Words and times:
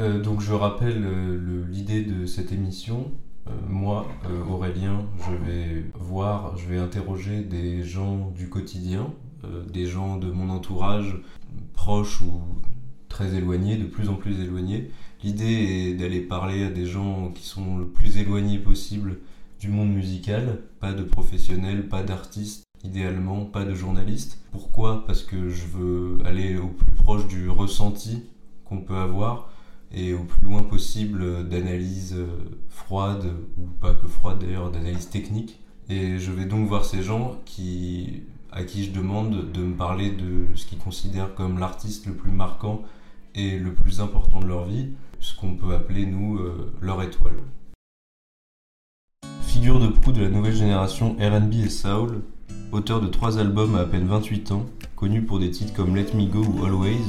Euh, 0.00 0.18
donc 0.18 0.40
je 0.40 0.52
rappelle 0.54 1.06
l'idée 1.70 2.02
de 2.02 2.24
cette 2.26 2.52
émission. 2.52 3.12
moi, 3.68 4.06
Aurélien, 4.48 5.04
je 5.18 5.34
vais 5.44 5.84
voir, 5.98 6.56
je 6.56 6.66
vais 6.68 6.78
interroger 6.78 7.42
des 7.42 7.82
gens 7.82 8.30
du 8.30 8.48
quotidien, 8.48 9.12
des 9.72 9.86
gens 9.86 10.16
de 10.16 10.30
mon 10.30 10.50
entourage, 10.50 11.20
proches 11.74 12.20
ou 12.22 12.40
très 13.08 13.34
éloignés, 13.34 13.76
de 13.76 13.84
plus 13.84 14.08
en 14.08 14.14
plus 14.14 14.40
éloignés. 14.40 14.90
L'idée 15.22 15.90
est 15.90 15.94
d'aller 15.94 16.20
parler 16.20 16.64
à 16.64 16.70
des 16.70 16.86
gens 16.86 17.30
qui 17.34 17.42
sont 17.42 17.76
le 17.76 17.86
plus 17.86 18.16
éloignés 18.16 18.58
possible 18.58 19.18
du 19.58 19.68
monde 19.68 19.92
musical, 19.92 20.62
pas 20.78 20.94
de 20.94 21.02
professionnels, 21.02 21.88
pas 21.88 22.02
d'artistes, 22.02 22.64
idéalement 22.82 23.44
pas 23.44 23.64
de 23.66 23.74
journalistes. 23.74 24.38
Pourquoi? 24.52 25.04
Parce 25.04 25.22
que 25.22 25.50
je 25.50 25.66
veux 25.66 26.18
aller 26.24 26.56
au 26.56 26.68
plus 26.68 26.92
proche 26.92 27.28
du 27.28 27.50
ressenti 27.50 28.22
qu'on 28.64 28.80
peut 28.80 28.96
avoir 28.96 29.50
et 29.92 30.14
au 30.14 30.24
plus 30.24 30.46
loin 30.46 30.62
possible 30.62 31.48
d'analyse 31.48 32.16
froide, 32.68 33.26
ou 33.58 33.66
pas 33.80 33.94
que 33.94 34.06
froide 34.06 34.38
d'ailleurs, 34.38 34.70
d'analyse 34.70 35.08
technique. 35.08 35.60
Et 35.88 36.18
je 36.18 36.30
vais 36.30 36.44
donc 36.44 36.68
voir 36.68 36.84
ces 36.84 37.02
gens 37.02 37.40
qui, 37.44 38.22
à 38.52 38.62
qui 38.62 38.84
je 38.84 38.92
demande 38.92 39.50
de 39.52 39.60
me 39.60 39.74
parler 39.74 40.10
de 40.10 40.46
ce 40.54 40.66
qu'ils 40.66 40.78
considèrent 40.78 41.34
comme 41.34 41.58
l'artiste 41.58 42.06
le 42.06 42.14
plus 42.14 42.30
marquant 42.30 42.82
et 43.34 43.58
le 43.58 43.72
plus 43.72 44.00
important 44.00 44.40
de 44.40 44.46
leur 44.46 44.66
vie, 44.66 44.90
ce 45.20 45.34
qu'on 45.36 45.54
peut 45.54 45.74
appeler, 45.74 46.06
nous, 46.06 46.38
euh, 46.38 46.72
leur 46.80 47.02
étoile. 47.02 47.34
Figure 49.42 49.80
de 49.80 49.88
proue 49.88 50.12
de 50.12 50.22
la 50.22 50.28
nouvelle 50.28 50.54
génération 50.54 51.16
RB 51.18 51.54
et 51.54 51.68
Soul, 51.68 52.22
auteur 52.72 53.00
de 53.00 53.08
trois 53.08 53.38
albums 53.38 53.74
à 53.74 53.80
à 53.80 53.84
peine 53.84 54.06
28 54.06 54.52
ans, 54.52 54.66
connu 54.96 55.22
pour 55.22 55.38
des 55.38 55.50
titres 55.50 55.74
comme 55.74 55.96
Let 55.96 56.14
Me 56.14 56.26
Go 56.26 56.44
ou 56.44 56.64
Always, 56.64 57.02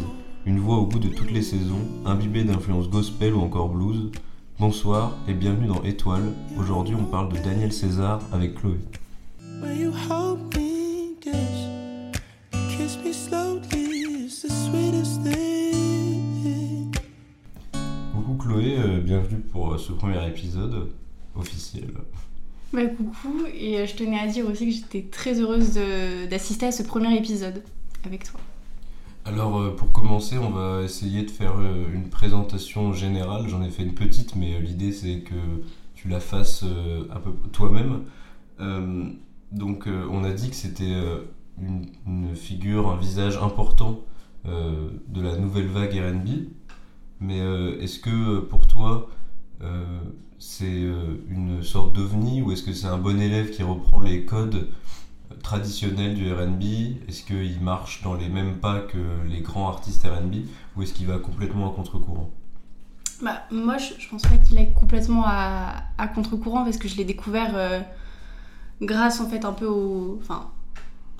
une 0.45 0.59
voix 0.59 0.77
au 0.77 0.86
goût 0.86 1.00
de 1.00 1.08
toutes 1.08 1.31
les 1.31 1.41
saisons, 1.41 1.88
imbibée 2.05 2.44
d'influences 2.44 2.90
gospel 2.90 3.34
ou 3.34 3.41
encore 3.41 3.70
blues. 3.70 4.12
Bonsoir 4.59 5.16
et 5.27 5.34
bienvenue 5.34 5.67
dans 5.67 5.84
Étoile. 5.84 6.34
Aujourd'hui, 6.58 6.95
on 6.95 7.06
parle 7.06 7.31
de 7.31 7.38
Daniel 7.38 7.72
César 7.72 8.20
avec 8.31 8.56
Chloé. 8.56 8.78
Chloé, 18.39 18.78
euh, 18.80 19.00
bienvenue 19.02 19.39
pour 19.39 19.73
euh, 19.73 19.78
ce 19.78 19.92
premier 19.92 20.28
épisode 20.28 20.89
officiel. 21.36 21.92
Bah, 22.73 22.86
coucou, 22.86 23.45
et 23.53 23.80
euh, 23.80 23.86
je 23.86 23.95
tenais 23.95 24.20
à 24.20 24.26
dire 24.26 24.50
aussi 24.50 24.66
que 24.66 24.72
j'étais 24.72 25.03
très 25.11 25.39
heureuse 25.39 25.80
d'assister 26.30 26.66
à 26.66 26.72
ce 26.72 26.81
premier 26.81 27.16
épisode 27.16 27.61
avec 28.03 28.23
toi. 28.23 28.39
Alors 29.25 29.75
pour 29.75 29.91
commencer, 29.91 30.38
on 30.38 30.50
va 30.50 30.81
essayer 30.83 31.23
de 31.23 31.31
faire 31.31 31.53
une 31.94 32.09
présentation 32.09 32.91
générale. 32.94 33.47
J'en 33.47 33.61
ai 33.64 33.69
fait 33.69 33.83
une 33.83 33.94
petite, 33.94 34.36
mais 34.36 34.59
l'idée 34.59 34.91
c'est 34.91 35.19
que 35.19 35.36
tu 35.94 36.09
la 36.09 36.19
fasses 36.19 36.64
un 36.64 37.19
peu 37.19 37.31
toi-même. 37.52 38.03
donc 39.52 39.88
on 39.88 40.23
a 40.23 40.31
dit 40.31 40.49
que 40.49 40.55
c'était 40.55 40.95
une, 41.59 42.36
figure, 42.36 42.89
un 42.89 42.97
visage 42.97 43.38
important 43.38 43.99
de 44.45 45.22
la 45.22 45.38
nouvelle 45.38 45.67
vague 45.67 45.94
RB. 45.94 46.30
Mais 47.22 47.39
euh, 47.39 47.80
est-ce 47.80 47.99
que 47.99 48.09
euh, 48.09 48.42
pour 48.42 48.67
toi, 48.67 49.08
euh, 49.61 49.99
c'est 50.39 50.66
une 51.30 51.61
sorte 51.61 51.95
d'ovni 51.95 52.42
ou 52.42 52.52
est-ce 52.52 52.64
que 52.64 52.73
c'est 52.73 52.88
un 52.88 52.97
bon 52.97 53.22
élève 53.22 53.52
qui 53.52 53.61
reprend 53.61 53.99
les 53.99 54.25
codes 54.25 54.69
traditionnels 55.43 56.15
du 56.15 56.31
RB 56.31 56.63
Est-ce 57.07 57.23
qu'il 57.23 57.61
marche 57.61 58.01
dans 58.03 58.13
les 58.13 58.29
mêmes 58.29 58.57
pas 58.57 58.79
que 58.79 58.97
les 59.27 59.41
grands 59.41 59.69
artistes 59.69 60.03
RB 60.03 60.35
ou 60.75 60.83
est-ce 60.83 60.93
qu'il 60.93 61.07
va 61.07 61.17
complètement 61.17 61.71
à 61.71 61.75
contre-courant? 61.75 62.29
Bah, 63.21 63.43
Moi, 63.52 63.77
je, 63.77 64.07
pense 64.09 64.23
pas 64.23 64.37
qu'il 64.37 64.57
aille 64.57 64.73
complètement 64.73 65.23
à, 65.25 66.07
contre-courant 66.15 66.63
parce 66.63 66.77
que 66.77 66.87
je 66.87 66.95
l'ai 66.95 67.05
découvert 67.05 67.83
grâce 68.81 69.21
en 69.21 69.29
fait 69.29 69.45
un 69.45 69.53
peu 69.53 69.67
au. 69.67 70.19
Enfin, 70.21 70.49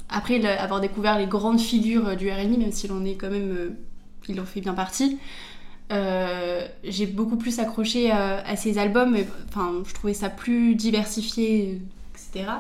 après 0.10 0.44
avoir 0.46 0.82
découvert 0.82 1.18
les 1.18 1.28
grandes 1.28 1.60
figures 1.60 2.16
du 2.18 2.32
RB, 2.32 2.58
même 2.58 2.72
s'il 2.72 2.92
en 2.92 3.06
est 3.06 3.16
quand 3.16 3.30
même. 3.30 3.76
il 4.28 4.40
en 4.42 4.46
fait 4.46 4.62
bien 4.62 4.74
partie. 4.74 5.20
Euh, 5.92 6.66
j'ai 6.84 7.06
beaucoup 7.06 7.36
plus 7.36 7.60
accroché 7.60 8.12
euh, 8.12 8.42
à, 8.46 8.56
ses 8.56 8.78
albums. 8.78 9.18
Enfin, 9.50 9.84
je 9.86 9.94
trouvais 9.94 10.14
ça 10.14 10.30
plus 10.30 10.76
diversifié, 10.76 11.82
etc. 12.14 12.52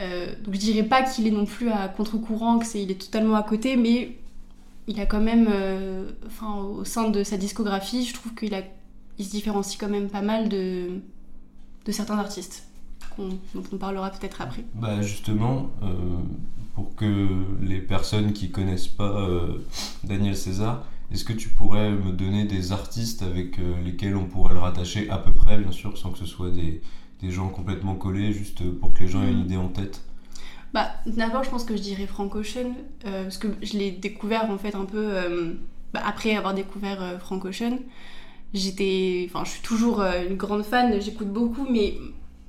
Euh, 0.00 0.34
donc 0.42 0.54
je 0.54 0.60
dirais 0.60 0.82
pas 0.82 1.02
qu'il 1.02 1.26
est 1.26 1.30
non 1.30 1.44
plus 1.44 1.70
à 1.70 1.88
contre-courant, 1.88 2.58
que 2.58 2.66
c'est 2.66 2.82
il 2.82 2.90
est 2.90 3.00
totalement 3.00 3.36
à 3.36 3.42
côté, 3.42 3.76
mais 3.76 4.16
il 4.88 4.98
a 5.00 5.06
quand 5.06 5.20
même, 5.20 5.48
enfin 6.26 6.56
au 6.56 6.84
sein 6.84 7.10
de 7.10 7.22
sa 7.22 7.36
discographie, 7.36 8.04
je 8.04 8.14
trouve 8.14 8.34
qu'il 8.34 8.54
a, 8.54 8.62
il 9.18 9.24
se 9.24 9.30
différencie 9.30 9.78
quand 9.78 9.90
même 9.90 10.08
pas 10.08 10.22
mal 10.22 10.48
de, 10.48 11.00
de 11.84 11.92
certains 11.92 12.18
artistes 12.18 12.66
dont 13.18 13.62
on 13.72 13.76
parlera 13.76 14.10
peut-être 14.10 14.40
après. 14.40 14.64
Bah 14.74 15.02
justement, 15.02 15.70
pour 16.74 16.94
que 16.96 17.28
les 17.60 17.80
personnes 17.80 18.32
qui 18.32 18.50
connaissent 18.50 18.88
pas 18.88 19.28
Daniel 20.02 20.36
César 20.36 20.84
est-ce 21.12 21.24
que 21.24 21.32
tu 21.32 21.48
pourrais 21.48 21.90
me 21.90 22.12
donner 22.12 22.44
des 22.44 22.70
artistes 22.70 23.22
avec 23.22 23.58
euh, 23.58 23.82
lesquels 23.82 24.16
on 24.16 24.26
pourrait 24.26 24.54
le 24.54 24.60
rattacher 24.60 25.10
à 25.10 25.18
peu 25.18 25.32
près, 25.32 25.58
bien 25.58 25.72
sûr, 25.72 25.98
sans 25.98 26.10
que 26.12 26.18
ce 26.18 26.26
soit 26.26 26.50
des, 26.50 26.80
des 27.22 27.30
gens 27.30 27.48
complètement 27.48 27.94
collés, 27.94 28.32
juste 28.32 28.62
pour 28.78 28.92
que 28.92 29.00
les 29.00 29.08
gens 29.08 29.22
aient 29.22 29.30
une 29.30 29.42
mm. 29.42 29.46
idée 29.46 29.56
en 29.56 29.68
tête 29.68 30.02
bah, 30.72 30.90
D'abord, 31.06 31.44
je 31.44 31.50
pense 31.50 31.64
que 31.64 31.76
je 31.76 31.82
dirais 31.82 32.06
Frank 32.06 32.34
Ocean, 32.34 32.74
euh, 33.06 33.24
parce 33.24 33.38
que 33.38 33.48
je 33.62 33.78
l'ai 33.78 33.90
découvert 33.90 34.50
en 34.50 34.58
fait 34.58 34.74
un 34.74 34.84
peu 34.84 34.98
euh, 34.98 35.54
bah, 35.92 36.02
après 36.04 36.36
avoir 36.36 36.54
découvert 36.54 37.18
Frank 37.20 37.44
Ocean. 37.44 37.78
J'étais, 38.52 39.28
enfin, 39.28 39.44
je 39.44 39.50
suis 39.50 39.62
toujours 39.62 40.00
une 40.00 40.36
grande 40.36 40.64
fan, 40.64 41.00
j'écoute 41.00 41.28
beaucoup, 41.28 41.66
mais 41.70 41.94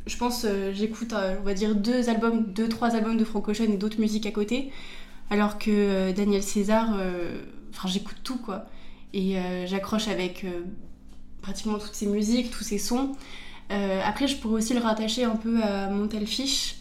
je 0.07 0.17
pense 0.17 0.47
j'écoute, 0.73 1.13
on 1.13 1.43
va 1.43 1.53
dire, 1.53 1.75
deux 1.75 2.09
albums, 2.09 2.43
deux, 2.51 2.67
trois 2.67 2.95
albums 2.95 3.17
de 3.17 3.23
Frank 3.23 3.47
Ocean 3.47 3.65
et 3.65 3.77
d'autres 3.77 3.99
musiques 3.99 4.25
à 4.25 4.31
côté, 4.31 4.71
alors 5.29 5.59
que 5.59 6.11
Daniel 6.11 6.41
César 6.41 6.97
Enfin, 7.73 7.87
j'écoute 7.87 8.17
tout, 8.23 8.37
quoi. 8.37 8.65
Et 9.13 9.37
euh, 9.37 9.65
j'accroche 9.65 10.07
avec 10.07 10.43
euh, 10.43 10.61
pratiquement 11.41 11.77
toutes 11.79 11.93
ces 11.93 12.05
musiques, 12.05 12.51
tous 12.51 12.63
ces 12.63 12.77
sons. 12.77 13.15
Euh, 13.71 14.01
après, 14.05 14.27
je 14.27 14.37
pourrais 14.37 14.55
aussi 14.55 14.73
le 14.73 14.81
rattacher 14.81 15.23
un 15.23 15.35
peu 15.35 15.61
à 15.63 15.89
Montelfish, 15.89 16.77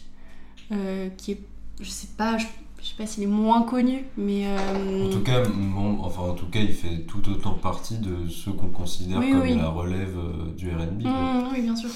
qui 1.17 1.31
est, 1.31 1.39
je 1.79 1.89
sais 1.89 2.07
pas, 2.17 2.37
je, 2.37 2.45
sais 2.85 2.95
pas 2.97 3.05
s'il 3.05 3.23
est 3.23 3.27
moins 3.27 3.63
connu, 3.63 4.05
mais. 4.17 4.45
En 4.47 5.09
tout 5.09 5.21
cas, 5.21 5.43
enfin, 6.01 6.21
en 6.21 6.33
tout 6.33 6.47
cas, 6.47 6.59
il 6.59 6.73
fait 6.73 6.99
tout 7.07 7.27
autant 7.29 7.53
partie 7.53 7.97
de 7.97 8.27
ceux 8.29 8.51
qu'on 8.51 8.69
considère 8.69 9.19
comme 9.19 9.57
la 9.57 9.69
relève 9.69 10.17
du 10.57 10.69
R&B. 10.69 11.03
Mmh, 11.03 11.49
oui, 11.53 11.61
bien 11.61 11.75
sûr. 11.75 11.89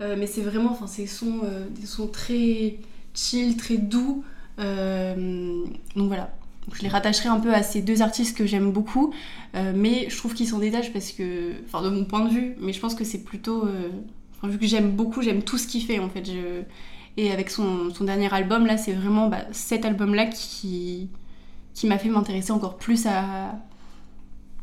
mais 0.00 0.26
c'est 0.26 0.42
vraiment, 0.42 0.72
enfin, 0.72 0.86
ces 0.86 1.06
sons, 1.06 1.40
des 1.70 1.86
sons 1.86 2.08
très 2.08 2.78
chill, 3.14 3.56
très 3.56 3.78
doux. 3.78 4.24
donc 4.58 6.08
voilà, 6.08 6.30
je 6.72 6.82
les 6.82 6.88
rattacherai 6.88 7.28
un 7.28 7.40
peu 7.40 7.52
à 7.52 7.62
ces 7.62 7.82
deux 7.82 8.02
artistes 8.02 8.36
que 8.36 8.46
j'aime 8.46 8.70
beaucoup, 8.70 9.12
euh, 9.54 9.72
mais 9.74 10.08
je 10.08 10.16
trouve 10.16 10.34
qu'ils 10.34 10.48
s'en 10.48 10.58
détachent 10.58 10.92
parce 10.92 11.12
que, 11.12 11.52
enfin 11.64 11.82
de 11.82 11.90
mon 11.90 12.04
point 12.04 12.24
de 12.24 12.30
vue, 12.30 12.54
mais 12.60 12.72
je 12.72 12.80
pense 12.80 12.94
que 12.94 13.04
c'est 13.04 13.24
plutôt, 13.24 13.66
euh, 13.66 13.90
vu 14.48 14.58
que 14.58 14.66
j'aime 14.66 14.92
beaucoup, 14.92 15.22
j'aime 15.22 15.42
tout 15.42 15.58
ce 15.58 15.66
qu'il 15.66 15.82
fait 15.82 15.98
en 15.98 16.08
fait. 16.08 16.24
Et 17.16 17.30
avec 17.30 17.50
son, 17.50 17.92
son, 17.92 18.04
dernier 18.04 18.32
album 18.32 18.66
là, 18.66 18.78
c'est 18.78 18.92
vraiment 18.92 19.28
bah, 19.28 19.44
cet 19.52 19.84
album 19.84 20.14
là 20.14 20.26
qui, 20.26 21.10
qui 21.74 21.86
m'a 21.86 21.98
fait 21.98 22.08
m'intéresser 22.08 22.52
encore 22.52 22.78
plus 22.78 23.06
à, 23.06 23.54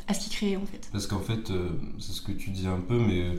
à 0.08 0.14
ce 0.14 0.22
qu'il 0.22 0.32
crée 0.32 0.58
en 0.58 0.66
fait. 0.66 0.90
Parce 0.92 1.06
qu'en 1.06 1.20
fait, 1.20 1.52
euh, 1.52 1.70
c'est 2.00 2.14
ce 2.14 2.22
que 2.22 2.32
tu 2.32 2.50
dis 2.50 2.68
un 2.68 2.80
peu, 2.80 2.98
mais 2.98 3.38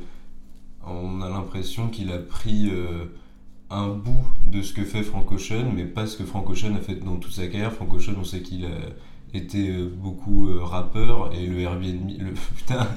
on 0.87 1.21
a 1.23 1.29
l'impression 1.29 1.89
qu'il 1.89 2.13
a 2.13 2.19
pris 2.19 2.71
un 3.71 3.89
bout 3.89 4.25
de 4.47 4.63
ce 4.63 4.73
que 4.73 4.85
fait 4.85 5.03
Frank 5.03 5.31
Ocean, 5.31 5.73
mais 5.75 5.85
pas 5.85 6.07
ce 6.07 6.17
que 6.17 6.25
Frank 6.25 6.49
Ocean 6.51 6.75
a 6.75 6.81
fait 6.81 6.97
dans 6.97 7.17
toute 7.17 7.33
sa 7.33 7.47
carrière. 7.47 7.73
Frank 7.73 7.93
Ocean, 7.95 8.15
on 8.19 8.25
sait 8.25 8.43
qu'il 8.43 8.65
a 8.65 8.69
euh, 9.55 9.89
beaucoup 9.97 10.49
euh, 10.49 10.65
rappeur 10.65 11.33
et 11.33 11.47
le 11.47 11.61
Airbnb, 11.61 12.11
le, 12.19 12.33
putain, 12.57 12.89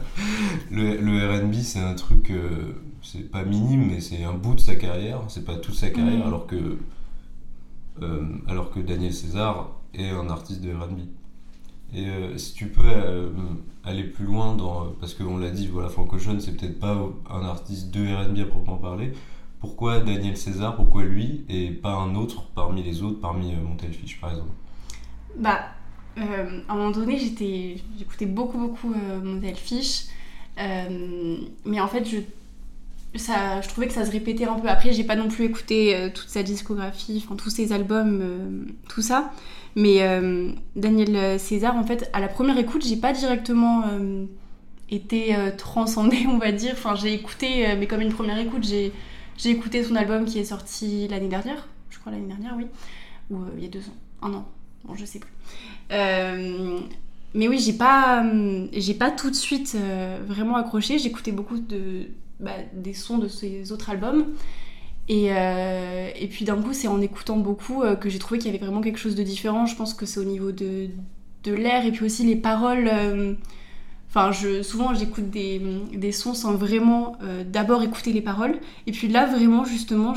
le, 0.72 0.98
le 0.98 1.42
R&B 1.42 1.54
c'est 1.62 1.80
un 1.80 1.94
truc, 1.94 2.31
euh, 2.31 2.74
c'est 3.04 3.30
pas 3.30 3.44
minime, 3.44 3.88
mais 3.88 4.00
c'est 4.00 4.24
un 4.24 4.34
bout 4.34 4.56
de 4.56 4.60
sa 4.60 4.76
carrière, 4.76 5.22
c'est 5.28 5.46
pas 5.46 5.58
toute 5.58 5.76
sa 5.76 5.90
carrière, 5.90 6.26
mm. 6.26 6.28
alors 6.28 6.48
que 6.48 6.78
alors 8.48 8.72
que 8.72 8.80
Daniel 8.80 9.14
César 9.14 9.70
est 9.94 10.10
un 10.10 10.28
artiste 10.30 10.62
de 10.62 10.74
R&B. 10.74 11.02
Et 11.94 12.08
si 12.38 12.56
tu 12.56 12.70
peux 12.70 12.82
aller 13.84 14.04
plus 14.04 14.26
loin 14.26 14.56
dans, 14.56 14.88
parce 15.00 15.14
qu'on 15.14 15.38
l'a 15.38 15.52
dit, 15.52 15.68
voilà, 15.68 15.90
Frank 15.90 16.12
Ocean 16.12 16.40
c'est 16.40 16.58
peut-être 16.58 16.80
pas 16.80 16.98
un 17.30 17.44
artiste 17.46 17.92
de 17.92 18.02
R&B 18.02 18.40
à 18.40 18.46
proprement 18.46 18.78
parler, 18.78 19.14
pourquoi 19.64 20.02
Daniel 20.02 20.36
César 20.36 20.76
Pourquoi 20.76 21.04
lui 21.04 21.46
et 21.48 21.72
pas 21.72 21.94
un 21.94 22.16
autre 22.16 22.44
parmi 22.54 22.84
les 22.84 23.02
autres, 23.02 23.22
parmi 23.22 23.54
euh, 23.54 23.64
Montelfish 23.64 24.20
par 24.20 24.32
exemple? 24.32 24.52
Bah, 25.38 25.70
euh, 26.18 26.60
à 26.68 26.74
un 26.74 26.76
moment 26.76 26.92
donné, 26.92 27.18
j'étais, 27.18 27.78
j'écoutais 27.98 28.26
beaucoup, 28.26 28.58
beaucoup 28.58 28.94
euh, 28.94 29.24
Montelfish. 29.24 30.08
mais 30.58 31.80
en 31.80 31.88
fait, 31.88 32.04
je, 32.04 32.18
je 33.15 33.68
trouvais 33.68 33.88
que 33.88 33.94
ça 33.94 34.06
se 34.06 34.12
répétait 34.12 34.45
un 34.45 34.60
peu. 34.60 34.68
Après, 34.68 34.92
j'ai 34.92 35.04
pas 35.04 35.15
non 35.15 35.27
plus 35.27 35.45
écouté 35.45 36.12
toute 36.13 36.30
sa 36.30 36.44
discographie, 36.44 37.24
enfin 37.24 37.36
tous 37.36 37.50
ses 37.50 37.71
albums, 37.71 38.65
tout 38.89 39.01
ça. 39.01 39.31
Mais 39.75 40.00
Daniel 40.75 41.39
César, 41.39 41.75
en 41.75 41.83
fait, 41.83 42.10
à 42.13 42.19
la 42.19 42.27
première 42.27 42.57
écoute, 42.57 42.86
j'ai 42.86 42.95
pas 42.95 43.13
directement 43.13 43.83
été 44.89 45.36
transcendée, 45.57 46.25
on 46.27 46.38
va 46.38 46.51
dire. 46.51 46.74
Enfin, 46.74 46.95
j'ai 46.95 47.13
écouté, 47.13 47.75
mais 47.77 47.88
comme 47.88 48.01
une 48.01 48.13
première 48.13 48.38
écoute, 48.39 48.63
j'ai 48.65 48.92
écouté 49.50 49.83
son 49.83 49.95
album 49.95 50.25
qui 50.25 50.39
est 50.39 50.45
sorti 50.45 51.07
l'année 51.07 51.27
dernière, 51.27 51.68
je 51.89 52.00
crois 52.00 52.12
l'année 52.12 52.27
dernière, 52.27 52.56
oui, 52.57 52.66
ou 53.30 53.38
il 53.57 53.63
y 53.63 53.68
a 53.68 53.69
deux 53.69 53.81
ans, 53.81 54.24
un 54.24 54.33
an, 54.33 54.45
bon, 54.86 54.95
je 54.95 55.06
sais 55.06 55.19
plus. 55.19 55.31
mais 55.89 57.48
oui, 57.48 57.59
j'ai 57.59 57.74
pas, 57.74 58.25
j'ai 58.74 58.94
pas 58.95 59.12
tout 59.12 59.30
de 59.30 59.36
suite 59.36 59.77
vraiment 60.27 60.56
accroché. 60.56 60.98
J'écoutais 60.98 61.31
beaucoup 61.31 61.59
de, 61.59 62.07
bah, 62.44 62.51
des 62.74 62.94
sons 62.94 63.18
de 63.18 63.28
ses 63.28 63.72
autres 63.72 63.90
albums. 63.90 64.25
Et, 65.10 65.28
euh, 65.31 66.10
et 66.16 66.28
puis 66.28 66.45
d'un 66.45 66.62
coup, 66.62 66.74
c'est 66.74 66.88
en 66.88 67.01
écoutant 67.01 67.38
beaucoup 67.38 67.84
euh, 67.84 67.95
que 67.95 68.10
j'ai 68.10 68.19
trouvé 68.19 68.40
qu'il 68.40 68.51
y 68.51 68.56
avait 68.56 68.63
vraiment 68.63 68.81
quelque 68.81 69.00
chose 69.00 69.16
de 69.16 69.24
différent. 69.24 69.66
Je 69.66 69.75
pense 69.75 69.94
que 69.94 70.06
c'est 70.06 70.19
au 70.19 70.24
niveau 70.24 70.51
de, 70.51 70.88
de 71.44 71.54
l'air 71.54 71.86
et 71.86 71.92
puis 71.92 72.06
aussi 72.06 72.24
les 72.25 72.38
paroles. 72.38 72.90
Euh, 72.92 73.34
enfin, 74.10 74.31
je, 74.31 74.63
souvent 74.63 74.94
j'écoute 74.94 75.30
des, 75.30 75.62
des, 75.94 76.12
sons 76.12 76.34
sans 76.34 76.54
vraiment 76.54 77.18
d'abord 77.45 77.84
écouter 77.84 78.13
les 78.13 78.22
paroles. 78.22 78.56
Et 78.88 78.92
puis 78.92 79.07
là, 79.10 79.25
vraiment, 79.25 79.66
justement, 79.66 80.13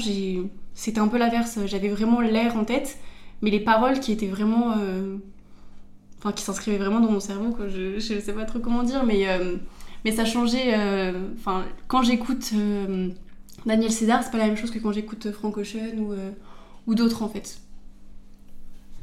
c'était 0.75 1.01
un 1.01 1.09
peu 1.09 1.19
l'inverse. 1.19 1.59
J'avais 1.67 1.89
vraiment 1.89 2.21
l'air 2.21 2.57
en 2.57 2.65
tête, 2.65 2.99
mais 3.43 3.51
les 3.51 3.61
paroles 3.61 3.99
qui 3.99 4.13
étaient 4.13 4.29
vraiment. 4.29 4.75
Enfin, 6.19 6.33
qui 6.33 6.43
s'inscrivaient 6.43 6.79
vraiment 6.79 7.01
dans 7.01 7.11
mon 7.11 7.21
cerveau. 7.21 7.51
Quoi. 7.51 7.69
Je, 7.69 7.97
ne 7.97 8.21
sais 8.21 8.33
pas 8.33 8.45
trop 8.45 8.61
comment 8.61 8.83
dire, 8.83 9.05
mais 9.05 9.27
mais 10.07 10.13
ça 10.13 10.25
changeait. 10.25 10.73
Euh, 10.73 11.33
enfin, 11.37 11.65
quand 11.89 12.05
j'écoute 12.05 12.53
euh, 12.55 13.09
Daniel 13.67 13.91
César, 13.91 14.23
c'est 14.23 14.31
pas 14.31 14.39
la 14.39 14.47
même 14.47 14.57
chose 14.57 14.71
que 14.71 14.79
quand 14.79 14.93
j'écoute 14.93 15.33
Frank 15.33 15.57
Ocean 15.57 15.99
ou, 15.99 16.13
euh, 16.13 16.31
ou 16.87 16.95
d'autres 16.95 17.25
en 17.25 17.29
fait. 17.29 17.61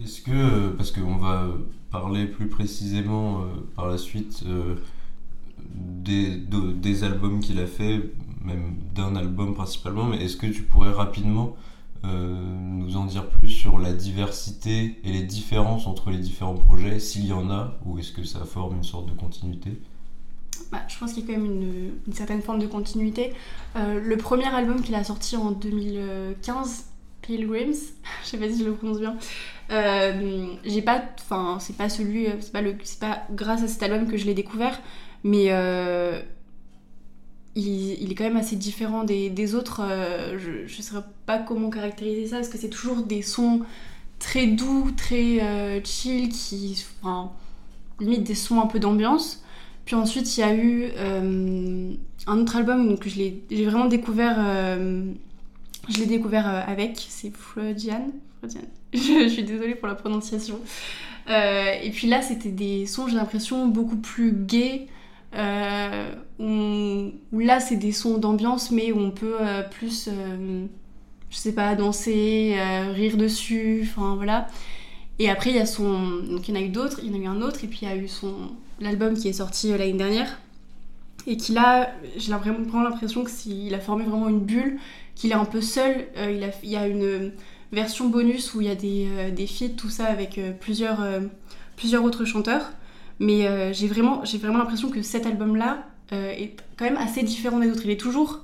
Est-ce 0.01 0.21
que, 0.21 0.69
parce 0.69 0.91
qu'on 0.91 1.17
va 1.17 1.49
parler 1.91 2.25
plus 2.25 2.47
précisément 2.47 3.41
par 3.75 3.89
la 3.89 3.97
suite 3.97 4.43
des, 5.75 6.37
des 6.37 7.03
albums 7.03 7.41
qu'il 7.41 7.59
a 7.59 7.67
fait, 7.67 8.01
même 8.43 8.75
d'un 8.95 9.15
album 9.17 9.53
principalement, 9.53 10.05
mais 10.05 10.23
est-ce 10.23 10.37
que 10.37 10.47
tu 10.47 10.63
pourrais 10.63 10.91
rapidement 10.91 11.55
nous 12.03 12.97
en 12.97 13.05
dire 13.05 13.27
plus 13.27 13.49
sur 13.49 13.77
la 13.77 13.93
diversité 13.93 14.99
et 15.03 15.11
les 15.11 15.23
différences 15.23 15.85
entre 15.85 16.09
les 16.09 16.17
différents 16.17 16.55
projets, 16.55 16.99
s'il 16.99 17.27
y 17.27 17.33
en 17.33 17.51
a, 17.51 17.77
ou 17.85 17.99
est-ce 17.99 18.13
que 18.13 18.23
ça 18.23 18.45
forme 18.45 18.77
une 18.77 18.83
sorte 18.83 19.05
de 19.05 19.13
continuité? 19.13 19.79
Bah, 20.71 20.81
je 20.87 20.97
pense 20.97 21.13
qu'il 21.13 21.27
y 21.27 21.31
a 21.31 21.35
quand 21.35 21.41
même 21.41 21.91
une, 22.07 22.13
certaine 22.13 22.41
forme 22.41 22.59
de 22.59 22.67
continuité. 22.67 23.33
Euh, 23.75 23.99
le 23.99 24.17
premier 24.17 24.47
album 24.47 24.81
qu'il 24.81 24.95
a 24.95 25.03
sorti 25.03 25.35
en 25.35 25.51
2015, 25.51 26.85
Pilgrims, 27.21 27.73
je 28.23 28.29
sais 28.29 28.37
pas 28.37 28.49
si 28.49 28.59
je 28.59 28.65
le 28.65 28.73
prononce 28.73 28.99
bien, 28.99 29.15
euh, 29.71 30.47
j'ai 30.65 30.81
pas, 30.81 31.03
enfin 31.21 31.57
c'est 31.59 31.75
pas 31.75 31.89
celui, 31.89 32.27
c'est 32.41 32.51
pas 32.51 32.61
pas 32.99 33.23
grâce 33.31 33.63
à 33.63 33.67
cet 33.67 33.83
album 33.83 34.09
que 34.09 34.17
je 34.17 34.25
l'ai 34.25 34.33
découvert, 34.33 34.81
mais 35.23 35.47
euh, 35.49 36.21
il, 37.55 38.11
est 38.11 38.15
quand 38.15 38.25
même 38.25 38.37
assez 38.37 38.55
différent 38.55 39.03
des, 39.03 39.55
autres. 39.55 39.81
je, 40.37 40.67
je 40.67 40.81
saurais 40.81 41.05
pas 41.25 41.37
comment 41.37 41.69
caractériser 41.69 42.27
ça 42.27 42.37
parce 42.37 42.49
que 42.49 42.57
c'est 42.57 42.69
toujours 42.69 43.03
des 43.03 43.21
sons 43.21 43.61
très 44.19 44.47
doux, 44.47 44.91
très 44.91 45.81
chill, 45.85 46.29
qui, 46.29 46.83
enfin 47.01 47.31
limite 47.99 48.23
des 48.23 48.35
sons 48.35 48.59
un 48.59 48.67
peu 48.67 48.79
d'ambiance. 48.79 49.43
Puis 49.85 49.95
ensuite, 49.95 50.37
il 50.37 50.39
y 50.39 50.43
a 50.43 50.53
eu 50.53 50.91
euh, 50.97 51.93
un 52.27 52.37
autre 52.37 52.55
album 52.55 52.97
que 52.97 53.09
j'ai 53.09 53.43
vraiment 53.65 53.85
découvert. 53.85 54.35
Euh, 54.39 55.11
je 55.89 55.99
l'ai 55.99 56.05
découvert 56.05 56.47
euh, 56.47 56.61
avec, 56.65 57.05
c'est 57.09 57.35
Freudian. 57.35 58.11
Je, 58.93 59.27
suis 59.27 59.43
désolée 59.43 59.73
pour 59.73 59.87
la 59.87 59.95
prononciation. 59.95 60.59
et 61.27 61.89
puis 61.91 62.07
là, 62.07 62.21
c'était 62.21 62.51
des 62.51 62.85
sons, 62.85 63.07
j'ai 63.07 63.15
l'impression, 63.15 63.67
beaucoup 63.67 63.95
plus 63.97 64.33
gays. 64.33 64.87
Où, 66.39 67.39
là, 67.39 67.59
c'est 67.59 67.77
des 67.77 67.91
sons 67.91 68.17
d'ambiance, 68.19 68.69
mais 68.69 68.91
où 68.91 68.99
on 68.99 69.11
peut 69.11 69.39
plus, 69.71 70.09
je 71.29 71.35
sais 71.35 71.53
pas, 71.53 71.73
danser, 71.73 72.55
rire 72.93 73.17
dessus, 73.17 73.87
enfin 73.89 74.15
voilà. 74.15 74.47
Et 75.19 75.29
après, 75.29 75.51
il 75.51 75.55
y 75.55 75.59
a 75.59 75.65
son. 75.65 76.21
Donc, 76.29 76.47
il 76.47 76.55
y 76.55 76.57
en 76.57 76.61
a 76.61 76.63
eu 76.63 76.69
d'autres, 76.69 76.99
il 77.03 77.11
y 77.11 77.11
en 77.11 77.19
a 77.19 77.23
eu 77.23 77.27
un 77.27 77.41
autre, 77.41 77.63
et 77.63 77.67
puis 77.67 77.79
il 77.83 77.87
y 77.87 77.91
a 77.91 77.95
eu 77.95 78.07
son 78.07 78.33
l'album 78.79 79.15
qui 79.15 79.27
est 79.27 79.33
sorti 79.33 79.71
euh, 79.71 79.77
l'année 79.77 79.93
dernière. 79.93 80.39
Et 81.25 81.37
qu'il 81.37 81.57
a, 81.57 81.89
j'ai 82.17 82.33
vraiment 82.33 82.83
l'impression 82.83 83.23
qu'il 83.23 83.73
a 83.73 83.79
formé 83.79 84.03
vraiment 84.03 84.27
une 84.27 84.41
bulle, 84.41 84.77
qu'il 85.15 85.31
est 85.31 85.35
un 85.35 85.45
peu 85.45 85.61
seul. 85.61 86.07
Euh, 86.17 86.31
il, 86.31 86.43
a, 86.43 86.49
il 86.63 86.69
y 86.69 86.75
a 86.75 86.87
une 86.87 87.31
version 87.71 88.09
bonus 88.09 88.53
où 88.53 88.61
il 88.61 88.67
y 88.67 88.71
a 88.71 88.75
des, 88.75 89.07
euh, 89.09 89.31
des 89.31 89.47
feats, 89.47 89.69
tout 89.77 89.89
ça, 89.89 90.05
avec 90.05 90.39
plusieurs, 90.59 90.99
plusieurs 91.77 92.03
autres 92.03 92.25
chanteurs. 92.25 92.73
Mais 93.19 93.73
j'ai 93.73 93.87
vraiment, 93.87 94.23
vraiment 94.23 94.57
l'impression 94.57 94.89
que 94.89 95.01
cet 95.01 95.25
album-là 95.25 95.85
est 96.11 96.57
quand 96.77 96.85
même 96.85 96.97
assez 96.97 97.23
différent 97.23 97.59
des 97.59 97.69
autres. 97.69 97.85
Il 97.85 97.91
est 97.91 97.99
toujours 97.99 98.41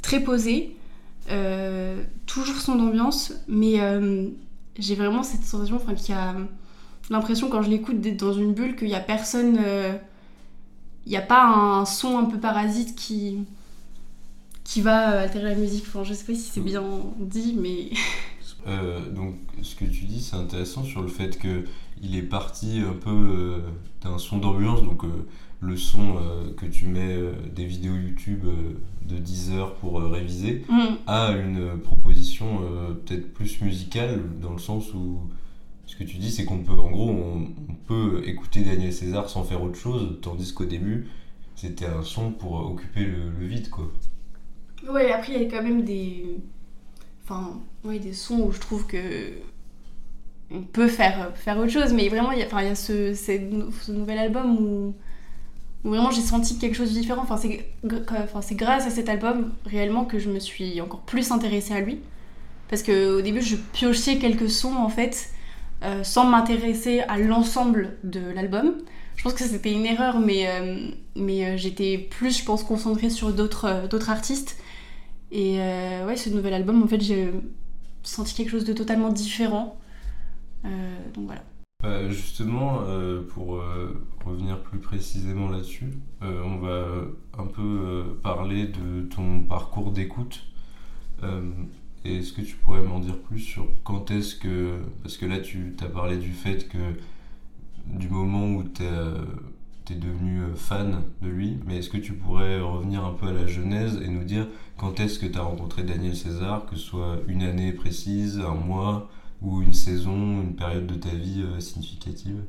très 0.00 0.20
posé, 0.20 0.76
toujours 2.26 2.56
son 2.56 2.78
ambiance, 2.78 3.32
mais 3.48 3.80
j'ai 4.80 4.94
vraiment 4.94 5.22
cette 5.22 5.44
sensation 5.44 5.76
enfin, 5.76 5.94
qu'il 5.94 6.14
y 6.14 6.18
a 6.18 6.34
l'impression 7.10 7.48
quand 7.48 7.62
je 7.62 7.70
l'écoute 7.70 8.00
d'être 8.00 8.18
dans 8.18 8.32
une 8.32 8.54
bulle 8.54 8.76
qu'il 8.76 8.88
n'y 8.88 8.94
a 8.94 9.00
personne. 9.00 9.58
Euh, 9.60 9.96
il 11.06 11.10
n'y 11.10 11.16
a 11.16 11.22
pas 11.22 11.44
un 11.46 11.84
son 11.86 12.18
un 12.18 12.24
peu 12.24 12.38
parasite 12.38 12.94
qui, 12.94 13.38
qui 14.64 14.80
va 14.80 15.12
euh, 15.12 15.24
altérer 15.24 15.50
la 15.50 15.54
musique. 15.54 15.84
Enfin, 15.88 16.04
je 16.04 16.12
sais 16.14 16.24
pas 16.24 16.34
si 16.34 16.50
c'est 16.50 16.60
bien 16.60 16.82
dit, 17.18 17.56
mais. 17.58 17.90
Euh, 18.66 19.08
donc, 19.08 19.36
ce 19.62 19.74
que 19.74 19.86
tu 19.86 20.04
dis, 20.04 20.20
c'est 20.20 20.36
intéressant 20.36 20.84
sur 20.84 21.00
le 21.00 21.08
fait 21.08 21.38
que 21.38 21.64
il 22.02 22.14
est 22.14 22.22
parti 22.22 22.82
un 22.86 22.92
peu 22.92 23.62
d'un 24.02 24.18
son 24.18 24.36
d'ambiance, 24.36 24.82
donc 24.82 25.00
le 25.60 25.76
son 25.76 26.16
que 26.56 26.66
tu 26.66 26.86
mets 26.86 27.18
des 27.54 27.66
vidéos 27.66 27.94
YouTube 27.94 28.44
de 29.06 29.16
10 29.16 29.52
heures 29.52 29.74
pour 29.74 30.00
réviser, 30.00 30.64
mm. 30.68 30.96
à 31.06 31.32
une 31.32 31.78
proposition 31.80 32.60
peut-être 33.04 33.34
plus 33.34 33.60
musicale, 33.60 34.22
dans 34.40 34.52
le 34.52 34.58
sens 34.58 34.94
où 34.94 35.20
ce 35.90 35.96
que 35.96 36.04
tu 36.04 36.18
dis, 36.18 36.30
c'est 36.30 36.44
qu'on 36.44 36.58
peut, 36.58 36.72
en 36.72 36.88
gros, 36.88 37.10
on, 37.10 37.48
peut 37.88 38.22
écouter 38.24 38.60
Daniel 38.60 38.92
César 38.92 39.28
sans 39.28 39.42
faire 39.42 39.60
autre 39.60 39.74
chose, 39.74 40.18
tandis 40.22 40.54
qu'au 40.54 40.64
début, 40.64 41.08
c'était 41.56 41.86
un 41.86 42.04
son 42.04 42.30
pour 42.30 42.52
occuper 42.52 43.04
le, 43.04 43.44
vide, 43.44 43.68
quoi. 43.70 43.90
Ouais, 44.88 45.10
après, 45.10 45.32
il 45.32 45.42
y 45.42 45.46
a 45.46 45.50
quand 45.50 45.64
même 45.64 45.82
des. 45.82 46.38
Enfin, 47.24 47.60
ouais, 47.82 47.98
des 47.98 48.12
sons 48.12 48.42
où 48.42 48.52
je 48.52 48.60
trouve 48.60 48.86
que. 48.86 49.32
On 50.52 50.62
peut 50.62 50.86
faire, 50.86 51.36
faire 51.36 51.58
autre 51.58 51.72
chose, 51.72 51.92
mais 51.92 52.08
vraiment, 52.08 52.30
il 52.30 52.38
y 52.38 52.42
a, 52.42 52.46
enfin, 52.46 52.62
il 52.62 52.68
y 52.68 52.70
a 52.70 52.76
ce, 52.76 53.12
ce, 53.12 53.90
nouvel 53.90 54.18
album 54.18 54.58
où, 54.58 54.94
où 55.84 55.88
vraiment 55.90 56.10
j'ai 56.10 56.20
senti 56.20 56.58
quelque 56.58 56.74
chose 56.74 56.92
de 56.92 57.00
différent. 57.00 57.22
Enfin, 57.22 57.36
c'est 57.36 57.66
enfin, 58.10 58.40
grâce 58.54 58.86
à 58.86 58.90
cet 58.90 59.08
album 59.08 59.52
réellement 59.64 60.04
que 60.04 60.18
je 60.18 60.30
me 60.30 60.38
suis 60.38 60.80
encore 60.80 61.00
plus 61.00 61.30
intéressée 61.30 61.74
à 61.74 61.80
lui. 61.80 62.00
Parce 62.68 62.82
qu'au 62.82 63.20
début, 63.20 63.42
je 63.42 63.56
piochais 63.56 64.18
quelques 64.18 64.48
sons 64.48 64.76
en 64.76 64.88
fait 64.88 65.30
euh, 65.82 66.04
sans 66.04 66.26
m'intéresser 66.26 67.00
à 67.00 67.18
l'ensemble 67.18 67.96
de 68.04 68.20
l'album. 68.20 68.74
Je 69.16 69.22
pense 69.22 69.32
que 69.32 69.44
c'était 69.44 69.72
une 69.72 69.86
erreur, 69.86 70.20
mais, 70.20 70.46
euh, 70.46 70.90
mais 71.16 71.44
euh, 71.44 71.56
j'étais 71.56 71.98
plus, 71.98 72.38
je 72.38 72.44
pense, 72.44 72.62
concentrée 72.62 73.10
sur 73.10 73.32
d'autres 73.32 73.88
d'autres 73.88 74.10
artistes. 74.10 74.56
Et 75.32 75.58
ouais, 76.06 76.16
ce 76.16 76.28
nouvel 76.30 76.54
album, 76.54 76.82
en 76.82 76.88
fait, 76.88 77.00
j'ai 77.00 77.32
senti 78.02 78.34
quelque 78.34 78.50
chose 78.50 78.64
de 78.64 78.72
totalement 78.72 79.10
différent. 79.10 79.78
donc 80.64 81.26
voilà. 81.26 81.42
Bah, 81.82 82.08
justement, 82.10 82.80
pour 83.32 83.62
revenir 84.24 84.60
plus 84.62 84.78
précisément 84.78 85.48
là-dessus, 85.48 85.94
on 86.20 86.56
va 86.56 86.84
un 87.38 87.46
peu 87.46 88.18
parler 88.22 88.66
de 88.66 89.02
ton 89.08 89.40
parcours 89.40 89.90
d'écoute. 89.90 90.44
Est-ce 92.04 92.32
que 92.32 92.40
tu 92.40 92.56
pourrais 92.56 92.82
m'en 92.82 92.98
dire 92.98 93.18
plus 93.18 93.40
sur 93.40 93.66
quand 93.84 94.10
est-ce 94.10 94.34
que. 94.34 94.80
Parce 95.02 95.18
que 95.18 95.26
là, 95.26 95.38
tu 95.38 95.74
as 95.80 95.88
parlé 95.88 96.16
du 96.16 96.32
fait 96.32 96.68
que. 96.68 96.78
Du 97.86 98.08
moment 98.08 98.46
où 98.46 98.62
tu 98.62 98.82
es, 98.84 99.96
devenu 99.96 100.42
euh, 100.42 100.54
fan 100.54 101.02
de 101.20 101.28
lui, 101.28 101.58
mais 101.66 101.78
est-ce 101.78 101.90
que 101.90 101.96
tu 101.96 102.12
pourrais 102.12 102.60
revenir 102.60 103.04
un 103.04 103.12
peu 103.12 103.26
à 103.26 103.32
la 103.32 103.46
genèse 103.48 104.00
et 104.00 104.06
nous 104.06 104.22
dire 104.22 104.46
quand 104.76 105.00
est-ce 105.00 105.18
que 105.18 105.26
tu 105.26 105.36
as 105.36 105.42
rencontré 105.42 105.82
Daniel 105.82 106.14
César, 106.14 106.66
que 106.66 106.76
ce 106.76 106.82
soit 106.82 107.18
une 107.26 107.42
année 107.42 107.72
précise, 107.72 108.38
un 108.38 108.54
mois, 108.54 109.10
ou 109.42 109.62
une 109.62 109.72
saison, 109.72 110.42
une 110.42 110.54
période 110.54 110.86
de 110.86 110.94
ta 110.94 111.10
vie 111.10 111.42
euh, 111.42 111.60
significative 111.60 112.42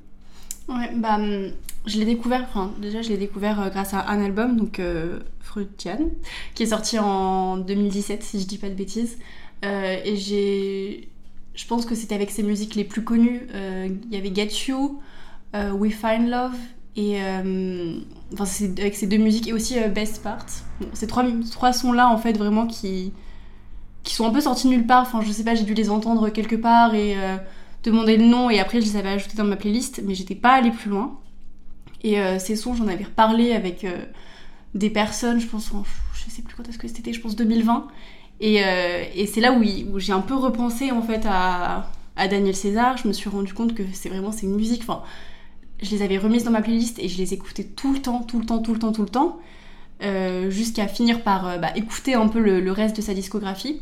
Ouais, 0.68 0.92
bah, 0.96 1.16
hum, 1.16 1.52
je 1.86 1.98
l'ai 1.98 2.06
découvert, 2.06 2.44
enfin, 2.44 2.72
déjà, 2.80 3.02
je 3.02 3.10
l'ai 3.10 3.18
découvert 3.18 3.60
euh, 3.60 3.70
grâce 3.70 3.94
à 3.94 4.08
un 4.10 4.24
album, 4.24 4.58
donc 4.58 4.80
euh, 4.80 5.20
qui 6.56 6.64
est 6.64 6.68
sorti 6.68 6.98
en 6.98 7.58
2017, 7.58 8.24
si 8.24 8.40
je 8.40 8.48
dis 8.48 8.58
pas 8.58 8.70
de 8.70 8.76
bêtises. 8.76 9.18
Euh, 9.66 9.98
et 10.06 10.16
j'ai. 10.16 11.10
Je 11.54 11.68
pense 11.68 11.86
que 11.86 11.94
c'était 11.94 12.16
avec 12.16 12.32
ses 12.32 12.44
musiques 12.44 12.76
les 12.76 12.86
plus 12.86 13.04
connues. 13.04 13.48
Il 13.54 14.14
y 14.14 14.16
avait 14.16 14.34
Get 14.34 14.50
You, 14.68 15.02
We 15.54 15.94
Find 15.94 16.30
Love, 16.30 16.56
et. 16.96 17.18
enfin, 18.34 18.46
c'est 18.46 18.80
avec 18.80 18.96
ces 18.96 19.08
deux 19.08 19.18
musiques, 19.18 19.50
et 19.50 19.54
aussi 19.54 19.76
Best 19.94 20.24
Part. 20.24 20.46
ces 20.94 21.08
trois, 21.08 21.26
trois 21.52 21.74
sons-là, 21.74 22.08
en 22.08 22.18
fait, 22.18 22.38
vraiment 22.38 22.66
qui. 22.66 23.12
Qui 24.04 24.16
sont 24.16 24.26
un 24.26 24.32
peu 24.32 24.42
sortis 24.42 24.68
nulle 24.68 24.86
part. 24.86 25.04
Enfin, 25.04 25.22
je 25.22 25.32
sais 25.32 25.44
pas, 25.44 25.56
j'ai 25.56 25.64
dû 25.64 25.74
les 25.74 25.90
entendre 25.90 26.30
quelque 26.30 26.56
part 26.56 26.96
et 26.96 27.16
demander 27.84 28.18
le 28.18 28.26
nom, 28.26 28.50
et 28.50 28.60
après, 28.60 28.82
je 28.82 28.86
les 28.86 28.98
avais 28.98 29.10
ajoutés 29.10 29.38
dans 29.38 29.44
ma 29.44 29.56
playlist, 29.56 30.02
mais 30.06 30.16
j'étais 30.16 30.36
pas 30.36 30.54
allée 30.54 30.72
plus 30.72 30.90
loin. 30.90 31.20
Et 32.04 32.18
ces 32.40 32.56
sons, 32.56 32.74
j'en 32.74 32.88
avais 32.88 33.04
reparlé 33.04 33.54
avec 33.54 33.86
des 34.74 34.90
personnes, 34.90 35.40
je 35.40 35.48
pense, 35.48 35.74
en, 35.74 35.84
je 36.14 36.30
sais 36.30 36.42
plus 36.42 36.56
quand 36.56 36.68
est-ce 36.68 36.78
que 36.78 36.88
c'était, 36.88 37.14
je 37.14 37.22
pense 37.22 37.36
2020. 37.36 37.88
Et, 38.40 38.56
et 39.16 39.28
c'est 39.28 39.42
là 39.42 39.54
où, 39.54 39.62
où 39.62 40.00
j'ai 40.00 40.14
un 40.14 40.22
peu 40.22 40.36
repensé 40.36 40.92
en 40.92 41.02
fait 41.04 41.26
à, 41.28 41.92
à, 42.16 42.28
Daniel 42.28 42.56
César. 42.56 42.98
Je 42.98 43.08
me 43.08 43.14
suis 43.14 43.30
rendu 43.30 43.54
compte 43.54 43.76
que 43.76 43.84
c'est 43.94 44.10
vraiment 44.10 44.32
c'est 44.32 44.48
une 44.48 44.56
musique. 44.56 44.82
Enfin, 44.82 45.04
je 45.82 45.92
les 45.92 46.02
avais 46.02 46.18
remises 46.18 46.44
dans 46.44 46.52
ma 46.52 46.62
playlist 46.62 47.00
et 47.00 47.08
je 47.08 47.18
les 47.18 47.34
écoutais 47.34 47.64
tout 47.64 47.94
le 47.94 48.02
temps, 48.02 48.22
tout 48.22 48.40
le 48.40 48.46
temps, 48.46 48.60
tout 48.60 48.74
le 48.74 48.80
temps, 48.80 48.92
tout 48.92 49.04
le 49.04 49.10
temps. 49.10 49.40
Euh, 50.04 50.50
jusqu'à 50.50 50.88
finir 50.88 51.22
par 51.22 51.48
euh, 51.48 51.58
bah, 51.60 51.70
écouter 51.76 52.16
un 52.16 52.28
peu 52.28 52.40
le, 52.40 52.72
reste 52.72 52.96
de 52.96 53.02
sa 53.02 53.14
discographie. 53.14 53.82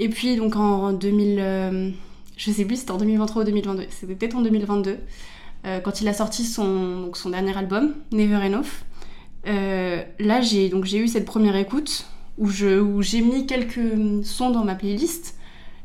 Et 0.00 0.08
puis 0.08 0.34
donc 0.36 0.56
en 0.56 0.92
2000, 0.92 1.36
euh, 1.38 1.90
je 2.36 2.50
sais 2.50 2.64
plus 2.64 2.76
c'était 2.76 2.90
en 2.90 2.96
2023 2.96 3.42
ou 3.42 3.44
2022, 3.44 3.86
c'était 3.90 4.14
peut-être 4.14 4.34
en 4.34 4.40
2022, 4.40 4.98
quand 5.84 6.00
il 6.00 6.08
a 6.08 6.14
sorti 6.14 6.44
son, 6.46 7.12
dernier 7.26 7.56
album, 7.56 7.94
Never 8.12 8.46
Enough. 8.46 8.82
là 9.44 10.40
j'ai 10.40 10.70
donc 10.70 10.86
j'ai 10.86 10.98
eu 10.98 11.06
cette 11.06 11.26
première 11.26 11.54
écoute 11.54 12.06
où 12.38 12.48
j'ai 12.48 13.20
mis 13.20 13.46
quelques 13.46 14.24
sons 14.24 14.50
dans 14.50 14.64
ma 14.64 14.74
playlist. 14.74 15.36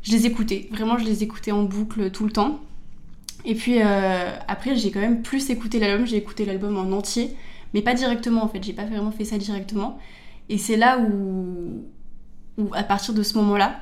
Je 0.02 0.12
les 0.12 0.24
écoutais, 0.24 0.68
vraiment 0.72 0.96
je 0.96 1.04
les 1.04 1.22
écoutais 1.22 1.52
en 1.52 1.62
boucle 1.62 2.10
tout 2.10 2.24
le 2.24 2.32
temps. 2.32 2.58
Et 3.44 3.54
puis 3.54 3.80
après 3.82 4.76
j'ai 4.76 4.90
quand 4.90 5.00
même 5.00 5.20
plus 5.20 5.50
écouté 5.50 5.78
l'album, 5.78 6.06
j'ai 6.06 6.16
écouté 6.16 6.46
l'album 6.46 6.78
en 6.78 6.96
entier 6.96 7.36
mais 7.74 7.82
pas 7.82 7.94
directement 7.94 8.42
en 8.42 8.48
fait, 8.48 8.62
j'ai 8.62 8.72
pas 8.72 8.84
vraiment 8.84 9.10
fait 9.10 9.24
ça 9.24 9.38
directement. 9.38 9.98
Et 10.48 10.58
c'est 10.58 10.76
là 10.76 10.98
où, 10.98 11.84
où, 12.58 12.68
à 12.72 12.82
partir 12.82 13.14
de 13.14 13.22
ce 13.22 13.36
moment-là, 13.38 13.80